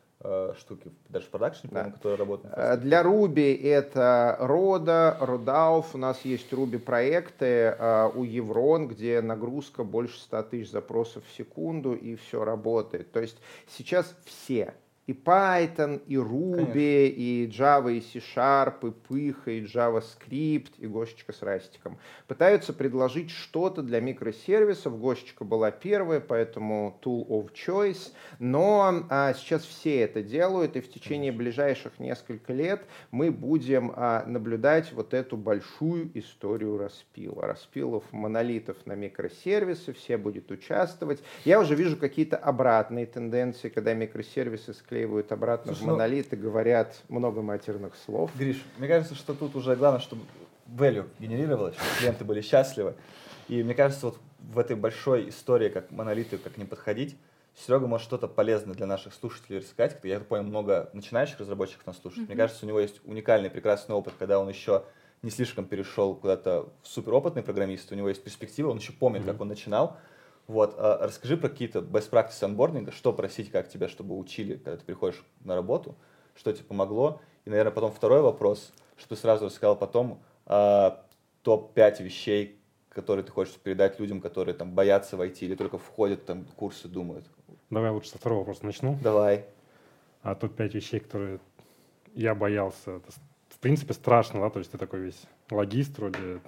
штуки, 0.58 0.92
даже 1.08 1.28
в 1.28 1.30
продакшене, 1.30 1.72
да. 1.72 1.92
которые 1.92 2.18
работают? 2.18 2.54
Э, 2.58 2.76
для 2.76 3.04
Ruby 3.04 3.58
это 3.64 4.38
Roda, 4.42 5.18
Rodauff, 5.20 5.86
у 5.94 5.98
нас 5.98 6.26
есть 6.26 6.52
Ruby 6.52 6.78
проекты 6.78 7.76
э, 7.78 8.12
у 8.14 8.24
Еврон, 8.24 8.90
где 8.90 9.22
нагрузка 9.22 9.86
больше 9.86 10.20
100 10.20 10.44
тысяч 10.44 10.72
запросов 10.72 11.24
в 11.26 11.32
секунду 11.38 11.94
и 11.94 12.16
все 12.16 12.44
работает. 12.44 13.12
То 13.14 13.22
есть 13.22 13.38
сейчас 13.68 14.14
все 14.26 14.74
и 15.10 15.12
Python, 15.12 16.04
и 16.06 16.18
Ruby, 16.18 16.56
Конечно. 16.56 16.78
и 16.78 17.48
Java, 17.48 17.92
и 17.92 18.00
C-Sharp, 18.00 18.76
и 18.84 18.94
Pych, 19.10 19.42
и 19.48 19.66
JavaScript, 19.66 20.74
и 20.78 20.86
Гошечка 20.86 21.34
с 21.34 21.42
Растиком. 21.42 21.98
Пытаются 22.28 22.74
предложить 22.74 23.32
что-то 23.32 23.82
для 23.82 24.02
микросервисов. 24.02 25.00
Гошечка 25.00 25.46
была 25.46 25.72
первая, 25.72 26.20
поэтому 26.20 27.00
tool 27.04 27.28
of 27.28 27.50
choice. 27.54 28.12
Но 28.38 29.04
а, 29.10 29.34
сейчас 29.34 29.64
все 29.64 30.02
это 30.02 30.22
делают, 30.22 30.76
и 30.76 30.82
в 30.82 30.92
течение 30.92 31.32
ближайших 31.32 31.98
нескольких 31.98 32.48
лет 32.50 32.86
мы 33.10 33.32
будем 33.32 33.92
а, 33.96 34.24
наблюдать 34.28 34.94
вот 34.94 35.16
эту 35.16 35.38
большую 35.38 36.12
историю 36.14 36.78
распила. 36.78 37.48
Распилов 37.48 38.04
монолитов 38.12 38.86
на 38.86 38.94
микросервисы, 38.94 39.92
все 39.94 40.18
будут 40.18 40.52
участвовать. 40.52 41.24
Я 41.46 41.60
уже 41.60 41.74
вижу 41.74 41.98
какие-то 41.98 42.38
обратные 42.38 43.08
тенденции, 43.08 43.70
когда 43.70 43.96
микросервисы 43.96 44.72
склеиваются 44.76 44.99
склеивают 45.00 45.32
обратно 45.32 45.74
Слушай, 45.74 45.84
в 45.84 45.88
ну, 45.88 45.94
монолит 45.94 46.34
и 46.34 46.36
говорят 46.36 47.02
много 47.08 47.42
матерных 47.42 47.96
слов. 48.06 48.32
Гриш, 48.38 48.64
мне 48.78 48.88
кажется, 48.88 49.16
что 49.16 49.34
тут 49.34 49.56
уже 49.56 49.76
главное, 49.76 50.02
чтобы 50.02 50.24
value 50.68 51.08
генерировалось, 51.20 51.76
чтобы 51.76 51.90
клиенты 52.00 52.26
были 52.26 52.42
счастливы. 52.42 52.96
И 53.48 53.64
мне 53.64 53.74
кажется, 53.74 54.08
вот 54.08 54.20
в 54.40 54.60
этой 54.60 54.76
большой 54.76 55.30
истории, 55.30 55.70
как 55.70 55.92
монолиты, 55.92 56.38
как 56.38 56.58
не 56.58 56.66
подходить, 56.66 57.16
Серега 57.56 57.88
может 57.88 58.06
что-то 58.06 58.28
полезное 58.28 58.76
для 58.76 58.86
наших 58.86 59.14
слушателей 59.14 59.60
рассказать. 59.60 59.98
Я 60.04 60.20
понял, 60.20 60.44
много 60.44 60.90
начинающих 60.94 61.40
разработчиков 61.40 61.88
нас 61.88 61.98
слушают. 62.00 62.26
Mm-hmm. 62.26 62.34
Мне 62.34 62.38
кажется, 62.38 62.66
у 62.66 62.70
него 62.70 62.80
есть 62.80 63.02
уникальный, 63.06 63.50
прекрасный 63.50 63.96
опыт, 63.96 64.14
когда 64.20 64.40
он 64.40 64.50
еще 64.50 64.84
не 65.22 65.30
слишком 65.30 65.66
перешел 65.66 66.16
куда-то 66.16 66.70
в 66.84 66.88
суперопытный 66.88 67.44
программист, 67.44 67.92
у 67.92 67.96
него 67.96 68.08
есть 68.10 68.24
перспектива, 68.24 68.70
он 68.70 68.78
еще 68.78 68.94
помнит, 68.94 69.24
mm-hmm. 69.24 69.26
как 69.26 69.42
он 69.42 69.48
начинал, 69.48 69.98
вот, 70.50 70.74
а 70.80 71.06
расскажи 71.06 71.38
про 71.38 71.48
какие-то 71.48 71.80
best 71.80 72.10
practices 72.10 72.44
онбординга, 72.44 72.92
что 72.92 73.14
просить, 73.14 73.52
как 73.52 73.70
тебя, 73.70 73.88
чтобы 73.88 74.18
учили, 74.18 74.56
когда 74.56 74.78
ты 74.78 74.84
приходишь 74.84 75.24
на 75.42 75.54
работу, 75.54 75.96
что 76.36 76.52
тебе 76.52 76.64
помогло. 76.64 77.22
И, 77.46 77.52
наверное, 77.52 77.72
потом 77.72 77.92
второй 77.92 78.22
вопрос, 78.22 78.74
что 78.98 79.10
ты 79.10 79.16
сразу 79.16 79.46
рассказал 79.46 79.78
потом, 79.78 80.24
а, 80.48 81.06
топ-5 81.44 82.02
вещей, 82.02 82.60
которые 82.90 83.24
ты 83.24 83.32
хочешь 83.32 83.54
передать 83.58 84.00
людям, 84.00 84.22
которые 84.22 84.56
там 84.56 84.72
боятся 84.72 85.18
войти 85.18 85.46
или 85.46 85.54
только 85.54 85.78
входят 85.78 86.26
там 86.26 86.46
курсы, 86.56 86.88
думают. 86.88 87.28
Давай 87.70 87.92
лучше 87.92 88.10
со 88.10 88.18
второго 88.18 88.40
вопроса 88.40 88.66
начну. 88.66 88.98
Давай. 89.04 89.46
А 90.24 90.34
топ-5 90.34 90.70
вещей, 90.70 91.00
которые 91.00 91.40
я 92.16 92.34
боялся, 92.34 92.94
это, 92.94 93.12
в 93.50 93.60
принципе, 93.60 93.94
страшно, 93.94 94.40
да, 94.40 94.50
то 94.50 94.58
есть 94.58 94.72
ты 94.72 94.80
такой 94.80 95.02
весь 95.02 95.22
логист 95.52 95.96
вроде, 96.00 96.42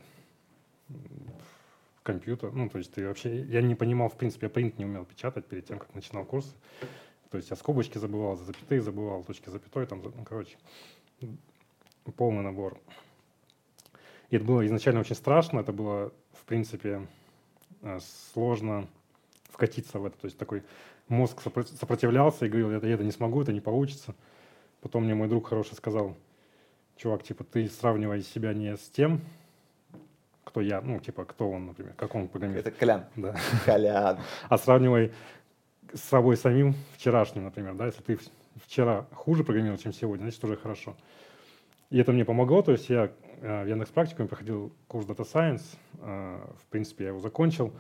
компьютер. 2.04 2.52
Ну, 2.52 2.70
то 2.70 2.78
есть 2.78 2.94
ты 2.94 3.08
вообще... 3.08 3.44
Я 3.44 3.62
не 3.62 3.76
понимал, 3.76 4.10
в 4.10 4.18
принципе, 4.18 4.48
я 4.48 4.50
принт 4.50 4.78
не 4.78 4.86
умел 4.86 5.06
печатать 5.06 5.46
перед 5.46 5.66
тем, 5.66 5.80
как 5.80 5.94
начинал 5.94 6.26
курс. 6.26 6.56
То 7.30 7.38
есть 7.38 7.50
я 7.50 7.56
скобочки 7.56 7.98
забывал, 7.98 8.36
запятые 8.36 8.82
забывал, 8.82 9.24
точки 9.24 9.50
запятой, 9.50 9.86
там, 9.86 10.02
ну, 10.04 10.26
короче, 10.26 10.58
полный 12.18 12.44
набор. 12.44 12.78
И 14.30 14.36
это 14.36 14.46
было 14.46 14.66
изначально 14.66 15.00
очень 15.00 15.16
страшно, 15.16 15.60
это 15.60 15.72
было, 15.72 16.12
в 16.34 16.46
принципе, 16.46 17.08
э, 17.82 18.00
сложно 18.34 18.88
вкатиться 19.50 20.00
в 20.00 20.06
это. 20.06 20.18
То 20.18 20.26
есть 20.26 20.38
такой 20.38 20.64
мозг 21.08 21.42
сопротивлялся 21.42 22.46
и 22.46 22.50
говорил, 22.50 22.72
это, 22.72 22.88
я 22.88 22.96
это 22.96 23.04
не 23.04 23.12
смогу, 23.12 23.42
это 23.42 23.54
не 23.54 23.62
получится. 23.62 24.16
Потом 24.82 25.04
мне 25.04 25.16
мой 25.16 25.28
друг 25.28 25.48
хороший 25.48 25.76
сказал, 25.76 26.18
чувак, 26.98 27.24
типа, 27.24 27.44
ты 27.44 27.68
сравнивай 27.70 28.22
себя 28.24 28.54
не 28.54 28.76
с 28.76 28.90
тем, 28.90 29.22
кто 30.44 30.62
я, 30.62 30.82
ну, 30.82 31.00
типа, 31.00 31.26
кто 31.26 31.50
он, 31.50 31.68
например, 31.68 31.94
как 31.96 32.16
он 32.16 32.28
программист. 32.28 32.68
Это 32.68 32.72
Колян. 32.72 33.06
Да. 33.16 33.36
Колян. 33.66 34.20
А 34.50 34.58
сравнивай 34.58 35.12
с 35.94 36.02
собой 36.02 36.38
самим 36.38 36.76
вчерашним, 36.96 37.44
например, 37.44 37.76
да, 37.76 37.86
если 37.86 38.02
ты 38.02 38.20
вчера 38.56 39.06
хуже 39.14 39.44
программировал, 39.44 39.80
чем 39.80 39.94
сегодня, 39.94 40.24
значит, 40.24 40.44
уже 40.44 40.58
хорошо. 40.58 40.96
И 41.90 42.00
это 42.00 42.12
мне 42.12 42.26
помогло, 42.26 42.62
то 42.62 42.72
есть 42.72 42.90
я 42.90 43.12
э, 43.42 43.64
в 43.64 43.68
Яндекс 43.68 43.92
практикуме 43.92 44.30
проходил 44.30 44.72
курс 44.88 45.06
Data 45.06 45.26
Science, 45.26 45.64
э, 46.00 46.40
в 46.58 46.66
принципе, 46.68 47.06
я 47.06 47.10
его 47.10 47.20
закончил. 47.20 47.74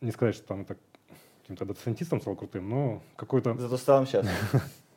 Не 0.00 0.12
сказать, 0.12 0.34
что 0.34 0.46
там 0.46 0.62
это 0.62 0.76
каким-то 1.42 1.64
дата-сайентистом 1.64 2.20
стал 2.20 2.36
крутым, 2.36 2.68
но 2.68 3.02
какой-то... 3.16 3.56
Зато 3.56 3.76
стал 3.76 4.06
сейчас. 4.06 4.26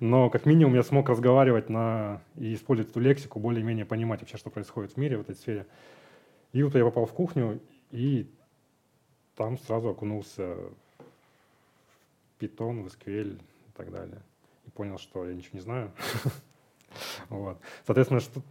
Но 0.00 0.30
как 0.30 0.46
минимум 0.46 0.74
я 0.74 0.82
смог 0.82 1.08
разговаривать 1.08 1.68
на 1.68 2.22
и 2.36 2.54
использовать 2.54 2.90
эту 2.90 3.00
лексику, 3.00 3.40
более-менее 3.40 3.84
понимать 3.84 4.20
вообще, 4.20 4.36
что 4.36 4.50
происходит 4.50 4.92
в 4.92 4.96
мире 4.96 5.18
в 5.18 5.22
этой 5.22 5.34
сфере. 5.34 5.66
И 6.52 6.62
вот 6.62 6.74
я 6.74 6.84
попал 6.84 7.06
в 7.06 7.12
кухню, 7.12 7.60
и 7.90 8.30
там 9.36 9.58
сразу 9.58 9.90
окунулся 9.90 10.56
в 10.56 12.42
Python, 12.42 12.82
в 12.82 12.86
SQL 12.86 13.36
и 13.36 13.72
так 13.76 13.90
далее. 13.90 14.20
И 14.66 14.70
понял, 14.70 14.98
что 14.98 15.26
я 15.26 15.34
ничего 15.34 15.58
не 15.58 15.60
знаю. 15.60 15.92
вот. 17.28 17.58
Соответственно, 17.86 18.20
что, 18.20 18.42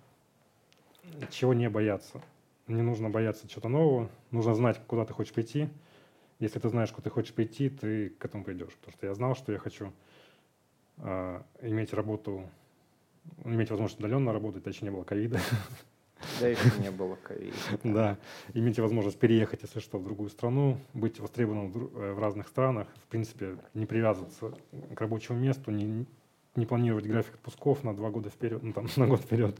чего 1.29 1.53
не 1.53 1.69
бояться? 1.69 2.21
Не 2.67 2.81
нужно 2.81 3.09
бояться 3.09 3.47
чего-то 3.47 3.69
нового, 3.69 4.09
нужно 4.31 4.53
знать, 4.53 4.79
куда 4.87 5.05
ты 5.05 5.13
хочешь 5.13 5.33
прийти. 5.33 5.69
Если 6.39 6.59
ты 6.59 6.69
знаешь, 6.69 6.91
куда 6.91 7.03
ты 7.05 7.09
хочешь 7.09 7.33
прийти, 7.33 7.69
ты 7.69 8.09
к 8.09 8.25
этому 8.25 8.43
придешь. 8.43 8.73
Потому 8.75 8.93
что 8.93 9.07
я 9.07 9.13
знал, 9.13 9.35
что 9.35 9.51
я 9.51 9.57
хочу 9.57 9.91
иметь 10.99 11.93
работу, 11.93 12.43
иметь 13.45 13.69
возможность 13.69 13.99
удаленно 13.99 14.33
работать, 14.33 14.63
точнее 14.63 14.89
не 14.89 14.95
было 14.95 15.03
ковида. 15.03 15.39
Да, 16.39 16.47
еще 16.47 16.71
не 16.79 16.91
было 16.91 17.15
ковида. 17.15 17.55
Да, 17.83 18.17
иметь 18.53 18.79
возможность 18.79 19.19
переехать, 19.19 19.61
если 19.61 19.79
что, 19.79 19.97
в 19.97 20.03
другую 20.03 20.29
страну, 20.29 20.77
быть 20.93 21.19
востребованным 21.19 21.71
э, 21.95 22.13
в 22.13 22.19
разных 22.19 22.47
странах, 22.47 22.87
в 22.95 23.07
принципе, 23.07 23.57
не 23.73 23.85
привязываться 23.85 24.53
к 24.95 24.99
рабочему 24.99 25.37
месту, 25.39 25.71
не, 25.71 26.05
не 26.55 26.65
планировать 26.65 27.05
график 27.05 27.35
отпусков 27.35 27.83
на 27.83 27.95
два 27.95 28.09
года 28.09 28.29
вперед, 28.29 28.63
ну, 28.63 28.73
там, 28.73 28.87
на 28.95 29.07
год 29.07 29.21
вперед. 29.21 29.59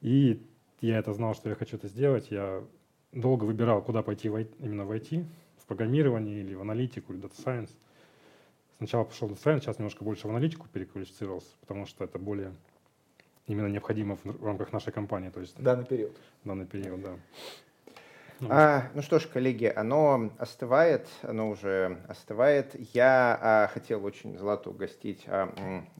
И 0.00 0.42
я 0.80 0.98
это 0.98 1.12
знал, 1.12 1.34
что 1.34 1.48
я 1.48 1.54
хочу 1.54 1.76
это 1.76 1.88
сделать. 1.88 2.30
Я 2.30 2.64
долго 3.12 3.44
выбирал, 3.44 3.82
куда 3.82 4.02
пойти 4.02 4.28
в, 4.28 4.38
именно 4.58 4.84
в 4.84 4.92
IT, 4.92 5.24
в 5.58 5.66
программирование 5.66 6.40
или 6.40 6.54
в 6.54 6.60
аналитику, 6.60 7.12
или 7.12 7.22
Data 7.22 7.44
Science. 7.44 7.70
Сначала 8.78 9.04
пошел 9.04 9.28
в 9.28 9.32
Science, 9.32 9.60
сейчас 9.60 9.78
немножко 9.78 10.04
больше 10.04 10.28
в 10.28 10.30
аналитику 10.30 10.68
переквалифицировался, 10.72 11.48
потому 11.60 11.84
что 11.84 12.04
это 12.04 12.18
более 12.18 12.54
именно 13.46 13.66
необходимо 13.66 14.16
в, 14.16 14.24
в 14.24 14.44
рамках 14.44 14.72
нашей 14.72 14.92
компании. 14.92 15.30
То 15.30 15.40
есть, 15.40 15.60
данный 15.60 15.84
период. 15.84 16.16
Данный 16.44 16.66
период, 16.66 17.02
да. 17.02 17.18
Ну, 18.40 18.48
а, 18.50 18.84
ну 18.94 19.02
что 19.02 19.18
ж, 19.18 19.26
коллеги, 19.26 19.72
оно 19.74 20.30
остывает, 20.38 21.08
оно 21.22 21.50
уже 21.50 21.98
остывает. 22.08 22.76
Я 22.94 23.38
а, 23.40 23.70
хотел 23.72 24.04
очень 24.04 24.38
Злату 24.38 24.70
угостить 24.70 25.24
а, 25.26 25.52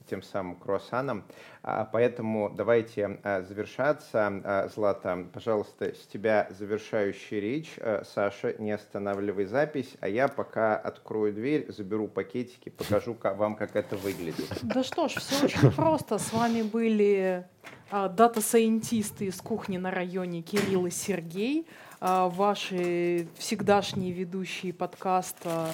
тем 0.09 0.21
самым 0.21 0.55
круассаном, 0.55 1.25
а, 1.63 1.83
поэтому 1.83 2.49
давайте 2.49 3.19
а, 3.23 3.41
завершаться. 3.41 4.41
А, 4.45 4.69
Злата, 4.73 5.25
пожалуйста, 5.33 5.93
с 5.93 6.07
тебя 6.07 6.47
завершающая 6.51 7.41
речь. 7.41 7.73
А, 7.79 8.03
Саша, 8.05 8.55
не 8.57 8.71
останавливай 8.71 9.45
запись, 9.45 9.97
а 9.99 10.07
я 10.07 10.29
пока 10.29 10.77
открою 10.77 11.33
дверь, 11.33 11.69
заберу 11.69 12.07
пакетики, 12.07 12.69
покажу 12.69 13.17
вам, 13.21 13.55
как 13.55 13.75
это 13.75 13.97
выглядит. 13.97 14.47
Да 14.61 14.83
что 14.83 15.09
ж, 15.09 15.15
все 15.15 15.45
очень 15.45 15.71
просто. 15.71 16.17
С 16.17 16.31
вами 16.31 16.61
были 16.61 17.45
а, 17.91 18.07
дата-сайентисты 18.07 19.25
из 19.25 19.41
кухни 19.41 19.77
на 19.77 19.91
районе 19.91 20.41
Кирилл 20.41 20.85
и 20.85 20.91
Сергей. 20.91 21.67
А, 22.01 22.29
ваши 22.29 23.27
всегдашние 23.37 24.13
ведущие 24.13 24.71
подкаста 24.71 25.73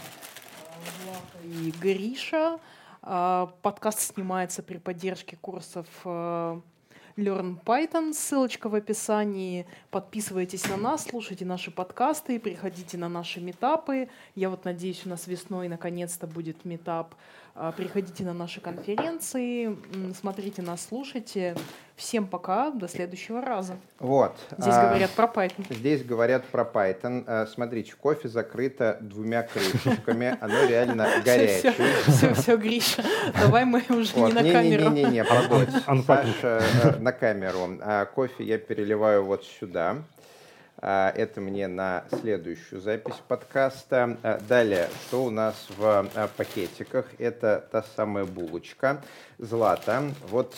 Влада 1.03 1.43
и 1.43 1.71
Гриша. 1.79 2.59
А, 3.03 3.53
подкаст 3.61 3.99
снимается 3.99 4.63
при 4.63 4.79
поддержке 4.79 5.37
курсов 5.39 5.85
а, 6.03 6.59
Learn 7.15 7.63
Python, 7.63 8.11
ссылочка 8.11 8.69
в 8.69 8.75
описании. 8.75 9.67
Подписывайтесь 9.91 10.67
на 10.67 10.77
нас, 10.77 11.03
слушайте 11.03 11.45
наши 11.45 11.69
подкасты, 11.69 12.39
приходите 12.39 12.97
на 12.97 13.07
наши 13.07 13.39
метапы. 13.39 14.09
Я 14.33 14.49
вот 14.49 14.65
надеюсь, 14.65 15.05
у 15.05 15.09
нас 15.09 15.27
весной 15.27 15.67
наконец-то 15.67 16.25
будет 16.25 16.65
метап 16.65 17.13
приходите 17.77 18.23
на 18.23 18.33
наши 18.33 18.59
конференции, 18.61 19.77
смотрите 20.13 20.61
нас, 20.61 20.85
слушайте. 20.87 21.55
Всем 21.95 22.27
пока, 22.27 22.71
до 22.71 22.89
следующего 22.89 23.39
раза. 23.39 23.77
Вот. 23.99 24.35
Здесь 24.57 24.73
а, 24.73 24.89
говорят 24.89 25.11
про 25.11 25.27
Python. 25.27 25.65
Здесь 25.69 26.03
говорят 26.03 26.43
про 26.43 26.63
Python. 26.63 27.23
А, 27.25 27.45
смотрите, 27.47 27.93
кофе 27.95 28.27
закрыто 28.27 28.97
двумя 28.99 29.43
крышечками, 29.43 30.37
оно 30.41 30.65
реально 30.65 31.07
горячее. 31.23 31.73
Все, 32.07 32.33
все, 32.33 32.57
Гриша, 32.57 33.01
давай 33.39 33.63
мы 33.63 33.81
уже 33.87 34.13
не 34.19 34.33
на 34.33 34.43
камеру. 34.43 34.89
Не-не-не, 34.89 35.23
погодь. 35.23 35.69
Саша 36.05 36.61
э, 36.83 36.99
на 36.99 37.13
камеру. 37.13 37.79
А 37.81 38.03
кофе 38.03 38.43
я 38.43 38.57
переливаю 38.57 39.23
вот 39.23 39.45
сюда. 39.45 39.95
А, 40.77 41.09
это 41.15 41.39
мне 41.41 41.67
на 41.67 42.03
следующую 42.21 42.81
запись 42.81 43.15
подкаста. 43.27 44.17
А, 44.23 44.39
далее, 44.47 44.89
что 45.07 45.23
у 45.23 45.29
нас 45.29 45.55
в 45.77 46.09
а, 46.15 46.29
пакетиках? 46.35 47.05
Это 47.17 47.65
та 47.71 47.83
самая 47.95 48.25
булочка 48.25 49.01
Злата. 49.37 50.13
Вот 50.29 50.55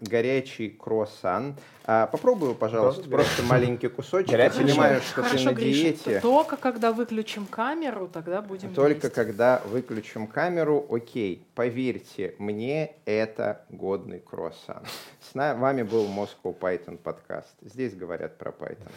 горячий 0.00 0.70
круассан. 0.70 1.56
Попробую, 1.84 2.54
пожалуйста, 2.54 3.02
просто, 3.02 3.10
просто 3.10 3.42
маленький 3.42 3.88
кусочек. 3.88 4.30
Горячий. 4.30 4.60
Я 4.60 4.66
понимаю, 4.66 5.00
что 5.02 5.22
Хорошо, 5.22 5.36
ты 5.36 5.44
на 5.44 5.52
Гриша, 5.52 5.82
диете. 5.82 6.20
Только 6.20 6.56
когда 6.56 6.92
выключим 6.92 7.44
камеру, 7.44 8.08
тогда 8.08 8.40
будем 8.40 8.72
Только 8.74 9.08
есть. 9.08 9.14
когда 9.14 9.60
выключим 9.66 10.26
камеру, 10.26 10.86
окей. 10.90 11.46
Поверьте, 11.54 12.34
мне 12.38 12.92
это 13.04 13.66
годный 13.68 14.20
круассан. 14.20 14.82
С 15.20 15.34
вами 15.34 15.82
был 15.82 16.06
Moscow 16.06 16.58
Python 16.58 16.96
подкаст. 16.96 17.54
Здесь 17.60 17.94
говорят 17.94 18.38
про 18.38 18.52
Python. 18.52 18.88